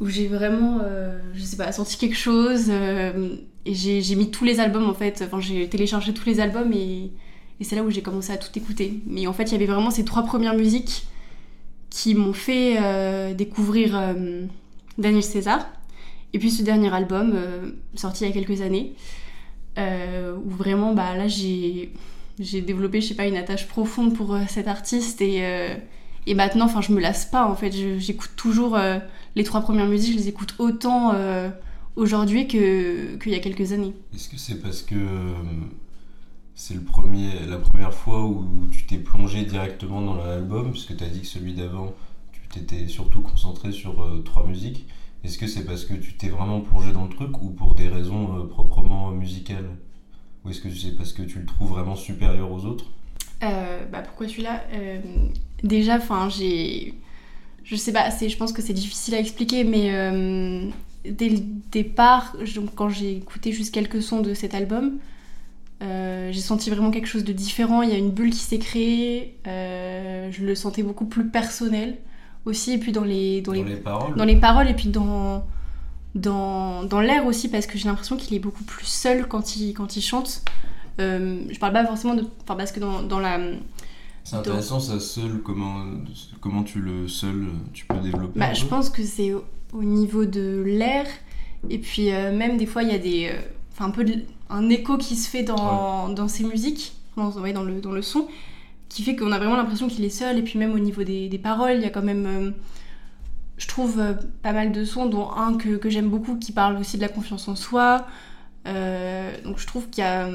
où 0.00 0.08
j'ai 0.08 0.26
vraiment, 0.28 0.78
euh, 0.82 1.20
je 1.34 1.42
sais 1.42 1.56
pas, 1.56 1.70
senti 1.72 1.96
quelque 1.98 2.16
chose, 2.16 2.66
euh, 2.68 3.36
et 3.66 3.74
j'ai 3.74 4.14
mis 4.16 4.30
tous 4.30 4.44
les 4.44 4.58
albums 4.58 4.88
en 4.88 4.94
fait, 4.94 5.22
enfin 5.24 5.40
j'ai 5.40 5.68
téléchargé 5.68 6.14
tous 6.14 6.26
les 6.26 6.40
albums 6.40 6.72
et, 6.72 7.12
et 7.60 7.64
c'est 7.64 7.76
là 7.76 7.82
où 7.82 7.90
j'ai 7.90 8.02
commencé 8.02 8.32
à 8.32 8.38
tout 8.38 8.50
écouter. 8.56 9.00
Mais 9.06 9.26
en 9.26 9.32
fait, 9.32 9.44
il 9.44 9.52
y 9.52 9.54
avait 9.54 9.66
vraiment 9.66 9.90
ces 9.90 10.04
trois 10.04 10.24
premières 10.24 10.54
musiques 10.54 11.06
qui 11.90 12.14
m'ont 12.14 12.32
fait 12.32 12.78
euh, 12.80 13.34
découvrir 13.34 14.14
Daniel 14.96 15.22
César. 15.22 15.68
Et 16.32 16.38
puis 16.38 16.50
ce 16.50 16.62
dernier 16.62 16.92
album, 16.94 17.34
sorti 17.94 18.24
il 18.24 18.28
y 18.28 18.30
a 18.30 18.32
quelques 18.32 18.62
années, 18.62 18.94
où 19.76 20.50
vraiment, 20.50 20.94
bah 20.94 21.16
là 21.16 21.28
j'ai 21.28 21.92
j'ai 22.38 22.62
développé, 22.62 23.00
je 23.00 23.08
sais 23.08 23.14
pas, 23.14 23.26
une 23.26 23.36
attache 23.36 23.66
profonde 23.68 24.14
pour 24.14 24.34
euh, 24.34 24.42
cet 24.48 24.68
artiste 24.68 25.20
et, 25.20 25.44
euh, 25.44 25.74
et 26.26 26.34
maintenant, 26.34 26.66
enfin, 26.66 26.80
je 26.80 26.92
me 26.92 27.00
lasse 27.00 27.26
pas 27.26 27.46
en 27.46 27.54
fait. 27.54 27.72
J'écoute 27.98 28.30
toujours 28.36 28.76
euh, 28.76 28.98
les 29.36 29.44
trois 29.44 29.60
premières 29.60 29.88
musiques, 29.88 30.14
je 30.14 30.18
les 30.18 30.28
écoute 30.28 30.54
autant 30.58 31.14
aujourd'hui 31.96 32.46
qu'il 32.46 33.18
y 33.26 33.34
a 33.34 33.40
quelques 33.40 33.72
années. 33.72 33.94
Est-ce 34.14 34.28
que 34.28 34.38
c'est 34.38 34.60
parce 34.60 34.82
que 34.82 34.96
c'est 36.54 36.74
la 37.48 37.58
première 37.58 37.94
fois 37.94 38.24
où 38.24 38.68
tu 38.70 38.86
t'es 38.86 38.98
plongé 38.98 39.44
directement 39.44 40.00
dans 40.02 40.14
l'album, 40.14 40.72
puisque 40.72 40.96
tu 40.96 41.04
as 41.04 41.08
dit 41.08 41.20
que 41.20 41.26
celui 41.26 41.54
d'avant, 41.54 41.94
tu 42.32 42.40
t'étais 42.48 42.88
surtout 42.88 43.20
concentré 43.20 43.72
sur 43.72 44.22
trois 44.24 44.46
musiques? 44.46 44.86
Est-ce 45.24 45.36
que 45.36 45.46
c'est 45.46 45.64
parce 45.64 45.84
que 45.84 45.94
tu 45.94 46.14
t'es 46.14 46.28
vraiment 46.28 46.60
plongé 46.60 46.92
dans 46.92 47.04
le 47.04 47.10
truc 47.10 47.42
ou 47.42 47.50
pour 47.50 47.74
des 47.74 47.88
raisons 47.88 48.46
proprement 48.46 49.10
musicales? 49.10 49.68
Ou 50.44 50.50
est-ce 50.50 50.60
que 50.60 50.70
c'est 50.70 50.96
parce 50.96 51.12
que 51.12 51.22
tu 51.22 51.38
le 51.38 51.46
trouves 51.46 51.70
vraiment 51.70 51.96
supérieur 51.96 52.50
aux 52.50 52.64
autres 52.64 52.86
euh, 53.42 53.86
bah 53.90 54.02
pourquoi 54.02 54.28
celui-là 54.28 54.62
euh, 54.74 55.00
Déjà, 55.62 55.96
enfin, 55.96 56.28
j'ai. 56.28 56.94
Je 57.64 57.76
sais 57.76 57.92
pas, 57.92 58.10
je 58.10 58.36
pense 58.36 58.52
que 58.52 58.62
c'est 58.62 58.72
difficile 58.72 59.14
à 59.14 59.18
expliquer, 59.18 59.64
mais 59.64 59.90
euh, 59.92 60.68
dès 61.04 61.28
le 61.28 61.38
départ, 61.70 62.34
quand 62.74 62.88
j'ai 62.88 63.16
écouté 63.16 63.52
juste 63.52 63.72
quelques 63.72 64.02
sons 64.02 64.20
de 64.20 64.34
cet 64.34 64.54
album, 64.54 64.98
j'ai 65.80 66.40
senti 66.40 66.68
vraiment 66.68 66.90
quelque 66.90 67.06
chose 67.06 67.24
de 67.24 67.32
différent. 67.32 67.82
Il 67.82 67.90
y 67.90 67.92
a 67.92 67.98
une 67.98 68.10
bulle 68.10 68.30
qui 68.30 68.38
s'est 68.38 68.58
créée. 68.58 69.36
je 69.46 70.44
le 70.44 70.54
sentais 70.54 70.82
beaucoup 70.82 71.06
plus 71.06 71.28
personnel 71.28 71.98
aussi. 72.44 72.72
Et 72.72 72.78
puis 72.78 72.92
dans 72.92 73.04
les, 73.04 73.40
dans, 73.40 73.52
les, 73.52 73.76
paroles. 73.76 74.16
Dans 74.16 74.24
les 74.24 74.36
paroles, 74.36 74.68
et 74.68 74.74
puis 74.74 74.88
dans 74.88 75.44
dans, 76.14 76.84
dans 76.84 77.00
l'air 77.00 77.26
aussi 77.26 77.48
parce 77.48 77.66
que 77.66 77.78
j'ai 77.78 77.88
l'impression 77.88 78.16
qu'il 78.16 78.34
est 78.36 78.40
beaucoup 78.40 78.64
plus 78.64 78.86
seul 78.86 79.26
quand 79.26 79.56
il, 79.56 79.72
quand 79.74 79.96
il 79.96 80.02
chante. 80.02 80.42
Euh, 80.98 81.42
je 81.48 81.58
parle 81.58 81.72
pas 81.72 81.86
forcément 81.86 82.14
de. 82.14 82.26
Enfin, 82.42 82.56
parce 82.56 82.72
que 82.72 82.80
dans, 82.80 83.02
dans 83.02 83.20
la. 83.20 83.38
C'est 84.24 84.36
intéressant 84.36 84.80
ça 84.80 85.00
seul, 85.00 85.40
comment, 85.42 85.82
comment 86.40 86.62
tu 86.62 86.80
le 86.80 87.08
seul, 87.08 87.46
tu 87.72 87.86
peux 87.86 87.96
développer 87.96 88.38
bah, 88.38 88.52
Je 88.52 88.64
pense 88.66 88.90
que 88.90 89.02
c'est 89.02 89.32
au, 89.32 89.82
niveau 89.82 90.26
de 90.26 90.62
l'air 90.66 91.06
et 91.68 91.78
puis 91.78 92.12
euh, 92.12 92.36
même 92.36 92.58
des 92.58 92.66
fois 92.66 92.82
il 92.82 92.90
y 92.90 92.94
a 92.94 92.98
des. 92.98 93.30
Euh, 93.32 93.40
enfin, 93.72 93.86
un 93.86 93.90
peu 93.90 94.04
un 94.50 94.68
écho 94.68 94.98
qui 94.98 95.16
se 95.16 95.28
fait 95.28 95.42
dans, 95.42 96.08
dans 96.10 96.28
ses 96.28 96.44
musiques, 96.44 96.92
dans, 97.16 97.30
dans, 97.30 97.62
le, 97.62 97.80
dans 97.80 97.92
le 97.92 98.02
son, 98.02 98.26
qui 98.88 99.02
fait 99.02 99.16
qu'on 99.16 99.30
a 99.30 99.38
vraiment 99.38 99.56
l'impression 99.56 99.88
qu'il 99.88 100.04
est 100.04 100.10
seul 100.10 100.38
et 100.38 100.42
puis 100.42 100.58
même 100.58 100.72
au 100.72 100.78
niveau 100.78 101.04
des, 101.04 101.28
des 101.28 101.38
paroles, 101.38 101.76
il 101.76 101.82
y 101.82 101.86
a 101.86 101.90
quand 101.90 102.02
même 102.02 102.54
je 103.60 103.68
trouve 103.68 104.00
euh, 104.00 104.14
pas 104.42 104.52
mal 104.52 104.72
de 104.72 104.84
sons, 104.84 105.06
dont 105.06 105.30
un 105.30 105.56
que, 105.56 105.78
j'aime 105.90 106.08
beaucoup 106.08 106.36
qui 106.36 106.50
parle 106.50 106.78
aussi 106.78 106.96
de 106.96 107.02
la 107.02 107.08
confiance 107.08 107.46
en 107.46 107.54
soi. 107.54 108.06
Euh, 108.66 109.30
donc 109.44 109.58
je 109.58 109.66
trouve 109.66 109.88
qu'il 109.90 110.02
y 110.02 110.06
a. 110.06 110.28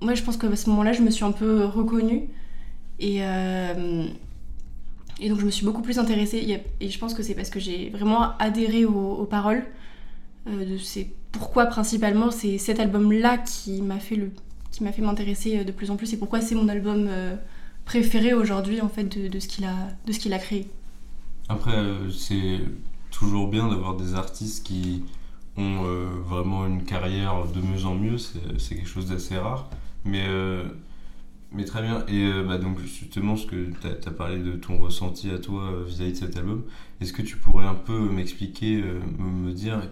Moi, 0.00 0.14
je 0.14 0.22
pense 0.22 0.38
qu'à 0.38 0.54
ce 0.56 0.70
moment-là, 0.70 0.94
je 0.94 1.02
me 1.02 1.10
suis 1.10 1.24
un 1.24 1.32
peu 1.32 1.66
reconnue. 1.66 2.30
Et, 2.98 3.18
euh, 3.20 4.06
et 5.20 5.28
donc, 5.28 5.40
je 5.40 5.44
me 5.44 5.50
suis 5.50 5.66
beaucoup 5.66 5.82
plus 5.82 5.98
intéressée. 5.98 6.62
Et 6.80 6.88
je 6.88 6.98
pense 6.98 7.12
que 7.12 7.22
c'est 7.22 7.34
parce 7.34 7.50
que 7.50 7.60
j'ai 7.60 7.90
vraiment 7.90 8.36
adhéré 8.38 8.86
aux, 8.86 9.26
paroles. 9.26 9.64
Euh, 10.48 10.78
c'est 10.82 11.08
pourquoi, 11.30 11.66
principalement, 11.66 12.30
c'est 12.30 12.56
cet 12.56 12.80
album-là 12.80 13.36
qui 13.36 13.82
m'a 13.82 13.98
fait 13.98 14.16
le 14.16 14.30
qui 14.70 14.84
m'a 14.84 14.92
fait 14.92 15.02
m'intéresser 15.02 15.64
de 15.64 15.72
plus 15.72 15.90
en 15.90 15.96
plus 15.96 16.12
et 16.12 16.16
pourquoi 16.16 16.40
c'est 16.40 16.54
mon 16.54 16.68
album 16.68 17.10
préféré 17.84 18.34
aujourd'hui 18.34 18.80
en 18.80 18.88
fait 18.88 19.02
de, 19.02 19.26
de 19.26 19.40
ce 19.40 19.48
qu'il 19.48 19.64
a 19.64 19.74
de 20.06 20.12
ce 20.12 20.20
qu'il 20.20 20.32
a 20.32 20.38
créé. 20.38 20.70
Après, 21.50 21.74
euh, 21.74 22.08
c'est 22.12 22.60
toujours 23.10 23.48
bien 23.48 23.68
d'avoir 23.68 23.96
des 23.96 24.14
artistes 24.14 24.64
qui 24.64 25.02
ont 25.56 25.84
euh, 25.84 26.08
vraiment 26.24 26.64
une 26.64 26.84
carrière 26.84 27.44
de 27.48 27.60
mieux 27.60 27.86
en 27.86 27.96
mieux, 27.96 28.18
c'est 28.18 28.76
quelque 28.76 28.88
chose 28.88 29.06
d'assez 29.06 29.36
rare. 29.36 29.68
Mais, 30.04 30.26
euh, 30.28 30.62
mais 31.50 31.64
très 31.64 31.82
bien. 31.82 32.06
Et 32.06 32.30
bah, 32.46 32.56
donc, 32.56 32.78
justement, 32.78 33.36
ce 33.36 33.46
que 33.46 33.68
tu 33.80 34.08
as, 34.08 34.12
parlé 34.12 34.38
de 34.38 34.52
ton 34.52 34.78
ressenti 34.78 35.28
à 35.28 35.38
toi 35.40 35.82
vis-à-vis 35.84 36.12
de 36.12 36.16
cet 36.18 36.36
album, 36.36 36.62
est-ce 37.00 37.12
que 37.12 37.22
tu 37.22 37.36
pourrais 37.36 37.66
un 37.66 37.74
peu 37.74 37.98
m'expliquer, 37.98 38.84
me, 39.18 39.50
dire, 39.50 39.82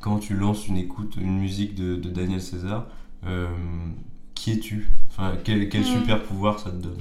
quand 0.00 0.20
tu 0.20 0.36
lances 0.36 0.68
une 0.68 0.76
écoute, 0.76 1.16
une 1.20 1.40
musique 1.40 1.74
de, 1.74 1.96
Daniel 2.08 2.40
César, 2.40 2.86
qui 4.36 4.52
es-tu? 4.52 4.90
Enfin, 5.10 5.36
quel, 5.42 5.68
quel 5.68 5.80
hmm. 5.80 5.98
super 5.98 6.22
pouvoir 6.22 6.60
ça 6.60 6.70
te 6.70 6.76
donne? 6.76 6.98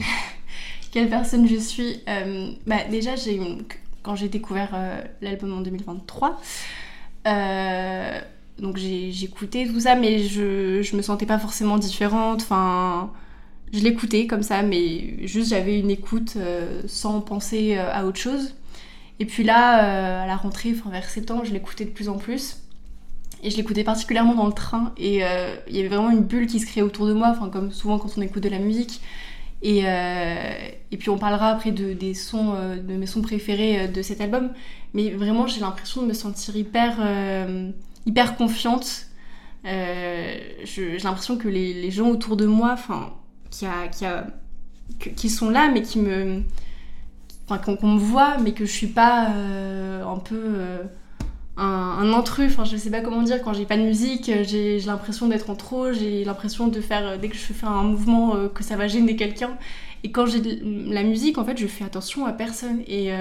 Quelle 0.91 1.09
personne 1.09 1.47
je 1.47 1.55
suis. 1.55 1.99
Euh, 2.07 2.51
bah, 2.67 2.83
déjà, 2.89 3.15
j'ai 3.15 3.39
quand 4.03 4.15
j'ai 4.15 4.27
découvert 4.27 4.71
euh, 4.73 5.01
l'album 5.21 5.53
en 5.53 5.61
2023, 5.61 6.41
euh, 7.27 8.19
donc 8.59 8.79
écouté 8.79 9.67
tout 9.67 9.79
ça, 9.79 9.95
mais 9.95 10.19
je, 10.19 10.81
je 10.81 10.95
me 10.95 11.01
sentais 11.01 11.25
pas 11.25 11.39
forcément 11.39 11.77
différente. 11.77 12.41
Enfin, 12.41 13.11
je 13.73 13.79
l'écoutais 13.79 14.27
comme 14.27 14.43
ça, 14.43 14.63
mais 14.63 15.25
juste 15.27 15.49
j'avais 15.49 15.79
une 15.79 15.89
écoute 15.89 16.37
sans 16.87 17.21
penser 17.21 17.77
à 17.77 18.05
autre 18.05 18.19
chose. 18.19 18.53
Et 19.19 19.25
puis 19.25 19.43
là, 19.43 20.23
à 20.23 20.27
la 20.27 20.35
rentrée, 20.35 20.73
enfin, 20.77 20.89
vers 20.89 21.09
septembre, 21.09 21.43
je 21.45 21.53
l'écoutais 21.53 21.85
de 21.85 21.91
plus 21.91 22.09
en 22.09 22.17
plus. 22.17 22.57
Et 23.43 23.49
je 23.49 23.57
l'écoutais 23.57 23.83
particulièrement 23.83 24.35
dans 24.35 24.47
le 24.47 24.53
train. 24.53 24.93
Et 24.97 25.21
il 25.67 25.75
y 25.75 25.79
avait 25.79 25.87
vraiment 25.87 26.11
une 26.11 26.23
bulle 26.23 26.47
qui 26.47 26.59
se 26.59 26.65
créait 26.65 26.83
autour 26.83 27.07
de 27.07 27.13
moi, 27.13 27.29
enfin, 27.29 27.49
comme 27.49 27.71
souvent 27.71 27.97
quand 27.97 28.09
on 28.17 28.21
écoute 28.21 28.43
de 28.43 28.49
la 28.49 28.59
musique. 28.59 28.99
Et, 29.61 29.83
euh, 29.85 30.69
et 30.91 30.97
puis 30.97 31.09
on 31.09 31.17
parlera 31.17 31.49
après 31.49 31.71
de, 31.71 31.93
des 31.93 32.13
sons, 32.13 32.53
euh, 32.55 32.77
de 32.77 32.95
mes 32.95 33.05
sons 33.05 33.21
préférés 33.21 33.81
euh, 33.81 33.87
de 33.87 34.01
cet 34.01 34.21
album. 34.21 34.51
Mais 34.93 35.11
vraiment, 35.11 35.47
j'ai 35.47 35.61
l'impression 35.61 36.01
de 36.01 36.07
me 36.07 36.13
sentir 36.13 36.55
hyper, 36.55 36.97
hyper 38.05 38.35
confiante. 38.35 39.07
j'ai 39.63 40.97
l'impression 41.03 41.37
que 41.37 41.47
les, 41.47 41.73
les, 41.73 41.91
gens 41.91 42.09
autour 42.09 42.35
de 42.35 42.45
moi, 42.45 42.71
enfin, 42.73 43.13
qui, 43.51 43.65
a, 43.65 43.87
qui, 43.87 44.05
a, 44.05 44.27
qui 45.15 45.29
sont 45.29 45.49
là, 45.49 45.69
mais 45.71 45.81
qui 45.81 45.99
me. 45.99 46.43
Enfin, 47.47 47.57
qu'on 47.57 47.87
me 47.87 47.99
voit, 47.99 48.37
mais 48.39 48.51
que 48.51 48.65
je 48.65 48.71
suis 48.71 48.87
pas 48.87 49.27
un 49.29 50.19
peu 50.19 50.57
un, 51.57 52.13
intrus, 52.13 52.51
enfin 52.51 52.63
je 52.63 52.77
sais 52.77 52.89
pas 52.89 53.01
comment 53.01 53.23
dire, 53.23 53.41
quand 53.41 53.53
j'ai 53.53 53.65
pas 53.65 53.77
de 53.77 53.83
musique, 53.83 54.29
euh, 54.29 54.43
j'ai 54.43 54.79
l'impression 54.79 55.27
d'être 55.27 55.49
en 55.49 55.55
trop, 55.55 55.91
j'ai 55.91 56.23
l'impression 56.23 56.67
de 56.67 56.81
faire, 56.81 57.05
euh, 57.05 57.17
dès 57.17 57.29
que 57.29 57.35
je 57.35 57.53
fais 57.53 57.65
un 57.65 57.83
mouvement, 57.83 58.35
euh, 58.35 58.47
que 58.47 58.63
ça 58.63 58.75
va 58.77 58.87
gêner 58.87 59.15
quelqu'un. 59.15 59.57
Et 60.03 60.11
quand 60.11 60.25
j'ai 60.25 60.41
la 60.63 61.03
musique, 61.03 61.37
en 61.37 61.45
fait, 61.45 61.57
je 61.57 61.67
fais 61.67 61.83
attention 61.83 62.25
à 62.25 62.33
personne. 62.33 62.81
Et, 62.87 63.11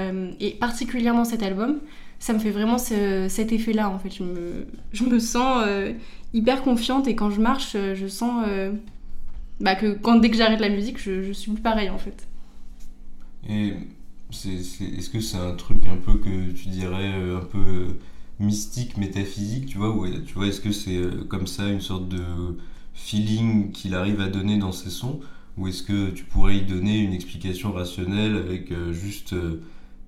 et 0.41 0.53
particulièrement 0.53 1.27
cet 1.27 1.43
album, 1.43 1.79
ça 2.19 2.33
me 2.33 2.39
fait 2.39 2.51
vraiment 2.51 2.79
cet 2.79 3.53
effet-là, 3.53 3.91
en 3.91 3.99
fait. 3.99 4.09
Je 4.09 4.23
me, 4.23 4.67
je 4.91 5.05
me 5.05 5.19
sens 5.19 5.63
hyper 6.33 6.63
confiante 6.63 7.07
et 7.07 7.15
quand 7.15 7.29
je 7.29 7.39
marche, 7.43 7.77
je 7.77 8.07
sens 8.07 8.47
bah, 9.61 9.75
que 9.75 9.93
quand, 9.93 10.17
dès 10.17 10.31
que 10.31 10.39
j'arrête 10.39 10.61
la 10.61 10.71
musique, 10.71 10.97
je, 10.99 11.31
suis 11.33 11.53
plus 11.53 11.61
pareil, 11.61 11.91
en 11.91 11.99
fait. 11.99 12.27
Et 13.47 13.75
est-ce 14.31 15.11
que 15.11 15.21
c'est 15.21 15.37
un 15.37 15.53
truc 15.57 15.85
un 15.87 15.97
peu 15.97 16.15
que 16.15 16.51
tu 16.53 16.71
dirais 16.71 17.13
un 17.13 17.45
peu 17.45 17.89
mystique, 18.41 18.97
métaphysique, 18.97 19.67
tu 19.67 19.79
vois, 19.79 19.91
ou 19.91 20.09
tu 20.09 20.35
vois, 20.35 20.47
est-ce 20.47 20.61
que 20.61 20.73
c'est 20.73 20.97
euh, 20.97 21.25
comme 21.29 21.47
ça 21.47 21.69
une 21.69 21.81
sorte 21.81 22.09
de 22.09 22.23
feeling 22.95 23.71
qu'il 23.71 23.95
arrive 23.95 24.21
à 24.21 24.29
donner 24.29 24.59
dans 24.59 24.73
ses 24.73 24.91
sons 24.91 25.21
ou 25.57 25.69
est-ce 25.69 25.83
que 25.83 26.11
tu 26.11 26.25
pourrais 26.25 26.57
y 26.57 26.63
donner 26.63 26.99
une 26.99 27.13
explication 27.13 27.73
rationnelle 27.73 28.37
avec 28.37 28.73
juste 28.93 29.35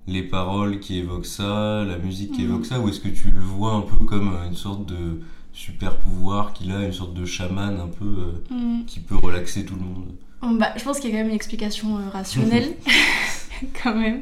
les 0.07 0.23
paroles 0.23 0.79
qui 0.79 0.97
évoquent 0.97 1.25
ça, 1.25 1.83
la 1.83 1.97
musique 1.97 2.31
qui 2.31 2.43
évoque 2.43 2.65
ça, 2.65 2.79
ou 2.79 2.89
est-ce 2.89 2.99
que 2.99 3.09
tu 3.09 3.29
le 3.29 3.39
vois 3.39 3.73
un 3.73 3.81
peu 3.81 4.03
comme 4.05 4.35
une 4.47 4.55
sorte 4.55 4.85
de 4.87 5.21
super 5.51 5.97
pouvoir 5.97 6.53
qu'il 6.53 6.71
a, 6.71 6.83
une 6.85 6.93
sorte 6.93 7.13
de 7.13 7.25
chaman 7.25 7.79
un 7.79 7.87
peu 7.87 8.33
mm. 8.49 8.85
qui 8.87 8.99
peut 8.99 9.17
relaxer 9.17 9.65
tout 9.65 9.75
le 9.75 9.81
monde? 9.81 10.59
Bah, 10.59 10.73
Je 10.75 10.83
pense 10.83 10.99
qu'il 10.99 11.09
y 11.09 11.13
a 11.13 11.17
quand 11.17 11.23
même 11.23 11.29
une 11.29 11.35
explication 11.35 11.99
rationnelle. 12.11 12.73
quand 13.83 13.95
même. 13.95 14.21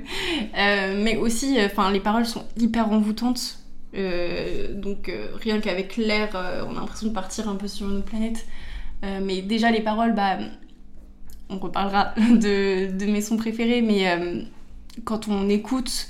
Euh, 0.58 1.01
mais 1.03 1.18
aussi, 1.18 1.60
euh, 1.60 1.65
enfin, 1.65 1.91
les 1.91 2.00
paroles 2.00 2.25
sont 2.25 2.44
hyper 2.58 2.91
envoûtantes. 2.91 3.60
Euh, 3.93 4.74
donc 4.74 5.12
rien 5.36 5.60
qu'avec 5.60 5.98
l'air, 5.98 6.29
on 6.67 6.75
a 6.77 6.79
l'impression 6.79 7.07
de 7.07 7.13
partir 7.13 7.50
un 7.50 7.55
peu 7.55 7.67
sur 7.67 7.89
une 7.89 7.98
autre 7.98 8.05
planète. 8.05 8.45
mais 9.03 9.41
déjà 9.41 9.71
les 9.71 9.81
paroles, 9.81 10.13
bah, 10.13 10.38
on 11.50 11.57
reparlera 11.57 12.13
de, 12.17 13.05
mes 13.05 13.21
sons 13.21 13.38
préférés, 13.38 13.81
mais 13.81 14.45
quand 15.03 15.27
on 15.27 15.50
écoute, 15.50 16.10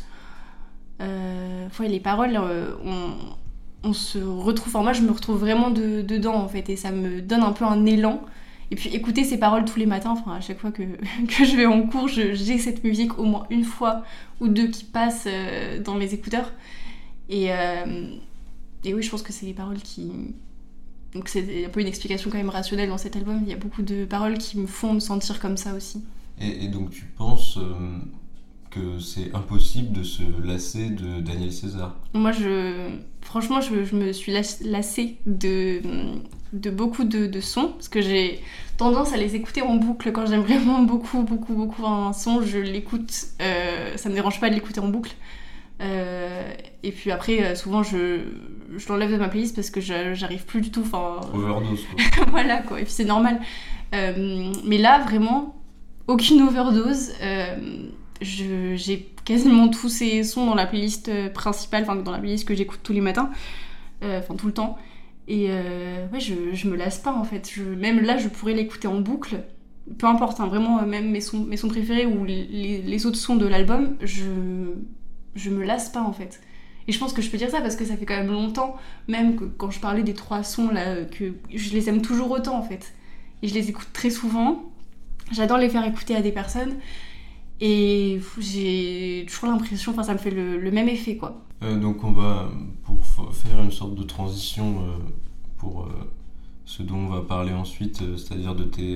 les 1.00 2.00
paroles, 2.00 2.40
on, 3.84 3.94
se 3.94 4.20
retrouve. 4.20 4.76
Enfin, 4.76 4.84
moi, 4.84 4.94
je 4.94 5.02
me 5.02 5.12
retrouve 5.12 5.40
vraiment 5.40 5.72
dedans 5.72 6.36
en 6.36 6.48
fait, 6.48 6.70
et 6.70 6.76
ça 6.76 6.92
me 6.92 7.22
donne 7.22 7.42
un 7.42 7.54
peu 7.54 7.66
un 7.66 7.86
élan. 7.86 8.22
Et 8.72 8.76
puis 8.76 8.90
écouter 8.96 9.26
ces 9.26 9.38
paroles 9.38 9.66
tous 9.66 9.78
les 9.78 9.86
matins, 9.86 10.12
enfin 10.12 10.32
à 10.32 10.40
chaque 10.40 10.60
fois 10.60 10.72
que, 10.72 10.84
que 11.28 11.46
je 11.46 11.56
vais 11.58 11.66
en 11.66 11.84
cours, 11.84 12.08
j'ai 12.08 12.58
cette 12.58 12.84
musique 12.84 13.20
au 13.20 13.26
moins 13.26 13.46
une 13.50 13.66
fois 13.66 14.04
ou 14.40 14.48
deux 14.48 14.68
qui 14.68 14.86
passent 14.86 15.28
euh, 15.28 15.80
dans 15.82 15.96
mes 15.96 16.14
écouteurs. 16.14 16.52
Et, 17.32 17.52
euh, 17.52 18.14
et 18.84 18.94
oui, 18.94 19.02
je 19.02 19.10
pense 19.10 19.24
que 19.24 19.34
c'est 19.34 19.48
les 19.48 19.54
paroles 19.54 19.80
qui... 19.80 20.12
Donc 21.14 21.28
c'est 21.28 21.66
un 21.66 21.70
peu 21.70 21.82
une 21.82 21.88
explication 21.88 22.30
quand 22.30 22.38
même 22.38 22.50
rationnelle 22.50 22.90
dans 22.90 22.98
cet 22.98 23.16
album. 23.16 23.40
Il 23.44 23.50
y 23.50 23.54
a 23.54 23.58
beaucoup 23.58 23.82
de 23.82 24.06
paroles 24.06 24.38
qui 24.38 24.60
me 24.60 24.68
font 24.68 24.94
me 24.94 25.00
sentir 25.00 25.40
comme 25.40 25.58
ça 25.58 25.74
aussi. 25.74 26.04
Et, 26.40 26.68
donc 26.68 26.92
tu 26.92 27.06
penses 27.18 27.58
euh, 27.58 27.98
que 28.72 29.00
c'est 29.00 29.34
impossible 29.36 29.92
de 29.92 30.04
se 30.04 30.24
lasser 30.44 30.90
de 30.90 31.20
Daniel 31.20 31.52
César? 31.52 31.96
Moi, 32.14 32.32
je, 32.32 32.90
franchement, 33.22 33.62
je, 33.62 33.84
je 33.84 33.96
me 33.96 34.14
suis 34.14 34.32
lassée 34.32 35.18
de, 35.26 35.82
de 36.54 36.70
beaucoup 36.70 37.04
de, 37.04 37.40
sons, 37.42 37.74
parce 37.74 37.90
que 37.90 38.02
j'ai 38.02 38.42
tendance 38.78 39.14
à 39.14 39.18
les 39.18 39.36
écouter 39.36 39.62
en 39.62 39.76
boucle 39.76 40.12
quand 40.12 40.26
j'aime 40.26 40.42
vraiment 40.42 40.82
beaucoup, 40.82 41.22
beaucoup, 41.24 41.54
beaucoup 41.54 41.86
un 41.86 42.14
son. 42.14 42.42
Je 42.42 42.58
l'écoute, 42.58 43.14
euh, 43.42 43.96
ça 43.98 44.10
me 44.10 44.16
dérange 44.16 44.40
pas 44.40 44.50
de 44.50 44.56
l'écouter 44.56 44.80
en 44.80 44.88
boucle. 44.88 45.12
Euh, 45.82 46.54
et 46.84 46.92
puis 46.92 47.12
après, 47.12 47.44
euh, 47.44 47.56
souvent, 47.56 47.84
je, 47.84 48.22
je 48.78 48.88
l'enlève 48.88 49.12
de 49.12 49.18
ma 49.18 49.28
playlist 49.28 49.56
parce 49.56 49.70
que 49.70 49.82
j'arrive 49.82 50.46
plus 50.46 50.62
du 50.62 50.72
tout. 50.72 50.82
Enfin, 50.82 51.20
overdose, 51.34 51.86
quoi. 51.86 52.26
voilà, 52.32 52.62
quoi. 52.62 52.80
Et 52.80 52.84
puis 52.84 52.94
c'est 52.94 53.06
normal. 53.06 53.40
mais 53.92 54.78
là, 54.78 55.00
vraiment, 55.00 55.56
aucune 56.08 56.42
overdose 56.42 57.12
j'ai 58.22 59.10
quasiment 59.26 59.68
tous 59.68 59.90
ces 59.90 60.24
sons 60.24 60.46
dans 60.46 60.56
la 60.56 60.66
playlist 60.66 61.10
euh, 61.10 61.30
principale, 61.30 61.84
enfin 61.84 61.96
dans 61.96 62.12
la 62.12 62.20
playlist 62.20 62.48
que 62.48 62.56
j'écoute 62.56 62.80
tous 62.84 62.94
les 62.94 63.02
matins, 63.02 63.30
euh, 64.04 64.20
enfin 64.20 64.36
tout 64.36 64.48
le 64.48 64.54
temps. 64.54 64.78
Et 65.28 65.48
euh, 65.50 66.08
ouais, 66.12 66.20
je, 66.20 66.34
je, 66.54 66.68
me 66.68 66.76
lasse 66.76 67.00
pas 67.00 67.14
en 67.14 67.24
fait. 67.24 67.50
Je, 67.54 67.64
même 67.64 68.02
là, 68.02 68.18
je 68.18 68.28
pourrais 68.28 68.54
l'écouter 68.54 68.88
en 68.88 69.00
boucle. 69.00 69.44
Peu 69.98 70.08
importe, 70.08 70.40
hein, 70.40 70.48
vraiment, 70.48 70.82
même 70.84 71.10
mes 71.10 71.22
sons, 71.22 71.40
mes 71.40 71.58
sons 71.58 71.68
préférés 71.68 72.06
ou 72.06 72.24
les, 72.24 72.82
les, 72.82 73.06
autres 73.06 73.18
sons 73.18 73.36
de 73.36 73.48
l'album, 73.48 73.96
je, 74.02 74.24
je 75.36 75.50
me 75.50 75.64
lasse 75.64 75.90
pas 75.90 76.02
en 76.02 76.14
fait. 76.14 76.42
Et 76.88 76.92
je 76.92 77.00
pense 77.00 77.14
que 77.14 77.22
je 77.22 77.30
peux 77.30 77.38
dire 77.38 77.50
ça 77.50 77.62
parce 77.62 77.76
que 77.76 77.86
ça 77.86 77.96
fait 77.96 78.06
quand 78.06 78.18
même 78.18 78.32
longtemps, 78.32 78.76
même 79.08 79.36
que 79.36 79.46
quand 79.46 79.70
je 79.70 79.80
parlais 79.80 80.04
des 80.04 80.14
trois 80.14 80.44
sons 80.44 80.70
là, 80.72 81.04
que 81.06 81.36
je 81.54 81.74
les 81.74 81.90
aime 81.90 82.02
toujours 82.02 82.32
autant 82.32 82.58
en 82.58 82.64
fait. 82.64 82.94
Et 83.44 83.48
je 83.48 83.54
les 83.54 83.70
écoute 83.70 83.90
très 83.94 84.10
souvent. 84.10 84.64
J'adore 85.32 85.58
les 85.58 85.70
faire 85.70 85.86
écouter 85.86 86.16
à 86.16 86.22
des 86.22 86.32
personnes. 86.32 86.76
Et 87.64 88.20
j'ai 88.40 89.26
toujours 89.28 89.50
l'impression, 89.50 89.92
enfin 89.92 90.02
ça 90.02 90.14
me 90.14 90.18
fait 90.18 90.32
le, 90.32 90.72
même 90.72 90.90
effet 90.90 91.16
quoi. 91.16 91.44
Euh, 91.62 91.80
donc 91.80 92.04
on 92.04 92.12
va, 92.12 92.50
pour 92.84 93.06
faire 93.06 93.62
une 93.62 93.72
sorte 93.72 93.94
de 93.94 94.02
transition 94.02 94.80
euh, 94.80 94.98
pour 95.58 95.84
euh, 95.84 96.10
ce 96.66 96.82
dont 96.82 96.96
on 96.96 97.08
va 97.08 97.22
parler 97.22 97.54
ensuite, 97.54 98.02
c'est-à-dire 98.18 98.56
de 98.56 98.64
tes, 98.64 98.96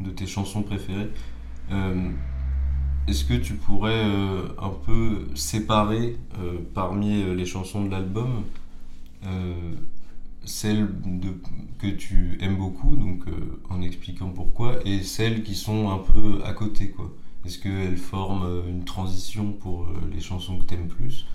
de 0.00 0.10
tes 0.10 0.26
chansons 0.26 0.62
préférées, 0.62 1.10
est-ce 3.10 3.24
que 3.24 3.34
tu 3.34 3.54
pourrais 3.54 4.02
un 4.02 4.72
peu 4.86 5.26
séparer 5.34 6.16
parmi 6.74 7.22
les 7.34 7.46
chansons 7.46 7.84
de 7.84 7.90
l'album 7.90 8.44
celles 10.44 10.88
de, 11.04 11.28
que 11.78 11.88
tu 11.88 12.38
aimes 12.40 12.56
beaucoup, 12.56 12.96
donc 12.96 13.24
en 13.68 13.82
expliquant 13.82 14.30
pourquoi, 14.30 14.78
et 14.86 15.02
celles 15.02 15.42
qui 15.42 15.54
sont 15.54 15.90
un 15.90 15.98
peu 15.98 16.40
à 16.44 16.52
côté 16.52 16.90
quoi? 16.90 17.10
Est-ce 17.44 17.58
qu'elle 17.58 17.96
forme 17.96 18.42
euh, 18.44 18.68
une 18.68 18.84
transition 18.84 19.52
pour 19.52 19.84
euh, 19.84 19.94
les 20.12 20.20
chansons 20.20 20.58
que 20.58 20.64
t'aimes 20.64 20.88
plus? 20.88 21.26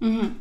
Mhm. 0.00 0.32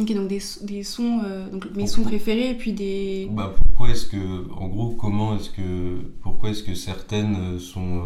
Ok, 0.00 0.14
donc 0.14 0.28
des, 0.28 0.40
des 0.62 0.82
sons, 0.82 1.20
euh, 1.24 1.50
donc 1.50 1.68
mes 1.74 1.86
sons 1.86 2.02
préférés 2.02 2.50
et 2.50 2.54
puis 2.54 2.72
des. 2.72 3.28
Bah 3.30 3.52
pourquoi 3.54 3.90
est-ce 3.90 4.06
que, 4.06 4.50
en 4.52 4.68
gros, 4.68 4.90
comment 4.94 5.36
est-ce 5.36 5.50
que, 5.50 5.98
pourquoi 6.22 6.50
est-ce 6.50 6.62
que 6.62 6.74
certaines 6.74 7.58
sont 7.58 8.02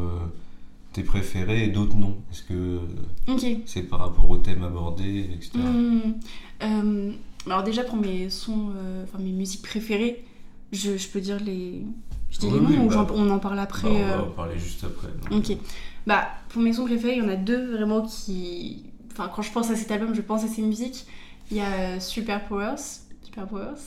tes 0.93 1.03
préférées 1.03 1.65
et 1.65 1.69
d'autres 1.69 1.97
non 1.97 2.19
Est-ce 2.31 2.43
que 2.43 2.81
c'est 3.67 3.83
par 3.83 4.01
rapport 4.01 4.29
au 4.29 4.39
thème 4.39 4.63
abordé, 4.63 5.31
etc. 5.35 5.59
Mhm. 5.59 7.15
alors 7.47 7.63
déjà 7.63 7.85
pour 7.85 7.97
mes 7.97 8.31
sons, 8.31 8.71
enfin 9.05 9.19
mes 9.23 9.33
musiques 9.33 9.63
préférées, 9.63 10.25
je, 10.73 10.97
je, 10.97 11.09
peux 11.09 11.21
dire 11.21 11.39
les, 11.39 11.83
je 12.31 12.39
dis 12.39 12.51
les 12.51 12.61
noms 12.61 12.87
ou 12.87 12.89
bah, 12.89 13.07
on 13.15 13.31
en 13.31 13.39
parle 13.39 13.59
après. 13.59 13.89
Bah, 13.89 13.95
on 13.95 14.17
va 14.17 14.23
en 14.23 14.31
parler 14.31 14.59
juste 14.59 14.85
après. 14.85 15.09
Ok. 15.31 15.57
Bah, 16.07 16.29
pour 16.49 16.63
mes 16.63 16.73
sons 16.73 16.87
préférés, 16.87 17.17
il 17.17 17.23
y 17.23 17.27
en 17.27 17.29
a 17.29 17.37
deux 17.37 17.73
vraiment 17.77 18.03
qui. 18.03 18.85
Enfin, 19.13 19.31
quand 19.35 19.43
je 19.43 19.53
pense 19.53 19.71
à 19.71 19.77
cet 19.77 19.91
album, 19.91 20.15
je 20.15 20.23
pense 20.23 20.43
à 20.45 20.49
ces 20.49 20.63
musiques. 20.63 21.07
Il 21.51 21.59
y 21.59 21.61
a 21.61 22.01
Super 22.01 22.45
Powers, 22.47 22.81
Super 23.23 23.47
Powers 23.47 23.81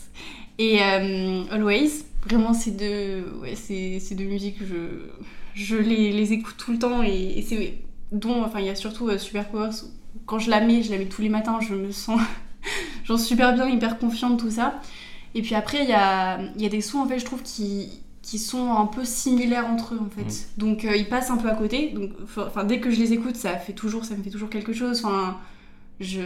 et 0.59 0.81
euh, 0.81 1.43
Always. 1.51 2.05
Vraiment, 2.27 2.53
ces 2.53 2.71
deux, 2.71 3.39
ouais, 3.41 3.55
ces, 3.55 3.99
ces 3.99 4.15
deux 4.15 4.25
musiques, 4.25 4.57
je, 4.59 5.09
je 5.55 5.75
les, 5.75 6.11
les, 6.11 6.33
écoute 6.33 6.55
tout 6.57 6.71
le 6.71 6.79
temps 6.79 7.01
et, 7.01 7.43
c'est 7.47 7.79
dont, 8.11 8.43
enfin, 8.43 8.59
il 8.59 8.67
y 8.67 8.69
a 8.69 8.75
surtout 8.75 9.09
euh, 9.09 9.17
Super 9.17 9.49
Powers. 9.49 9.71
Quand 10.25 10.37
je 10.37 10.49
la 10.49 10.61
mets, 10.61 10.83
je 10.83 10.91
la 10.91 10.97
mets 10.97 11.05
tous 11.05 11.21
les 11.21 11.29
matins, 11.29 11.59
je 11.59 11.73
me 11.73 11.91
sens 11.91 12.21
genre 13.03 13.19
super 13.19 13.53
bien, 13.53 13.67
hyper 13.67 13.97
confiante, 13.97 14.39
tout 14.39 14.51
ça. 14.51 14.79
Et 15.33 15.41
puis 15.41 15.55
après, 15.55 15.83
il 15.83 15.89
y 15.89 15.93
a, 15.93 16.39
y 16.57 16.65
a 16.65 16.69
des 16.69 16.81
sons, 16.81 16.99
en 16.99 17.07
fait, 17.07 17.19
je 17.19 17.25
trouve, 17.25 17.41
qui, 17.41 17.89
qui 18.25 18.39
sont 18.39 18.71
un 18.73 18.87
peu 18.87 19.05
similaires 19.05 19.67
entre 19.67 19.93
eux 19.93 19.99
en 20.01 20.09
fait. 20.09 20.23
Mm. 20.23 20.59
Donc 20.59 20.83
euh, 20.83 20.95
ils 20.95 21.07
passent 21.07 21.29
un 21.29 21.37
peu 21.37 21.47
à 21.47 21.53
côté. 21.53 21.91
Donc 21.91 22.11
enfin 22.35 22.63
dès 22.63 22.79
que 22.79 22.89
je 22.89 22.99
les 22.99 23.13
écoute, 23.13 23.35
ça 23.35 23.55
fait 23.55 23.73
toujours 23.73 24.03
ça 24.03 24.15
me 24.15 24.23
fait 24.23 24.31
toujours 24.31 24.49
quelque 24.49 24.73
chose. 24.73 24.99
Enfin 25.05 25.37
je 25.99 26.21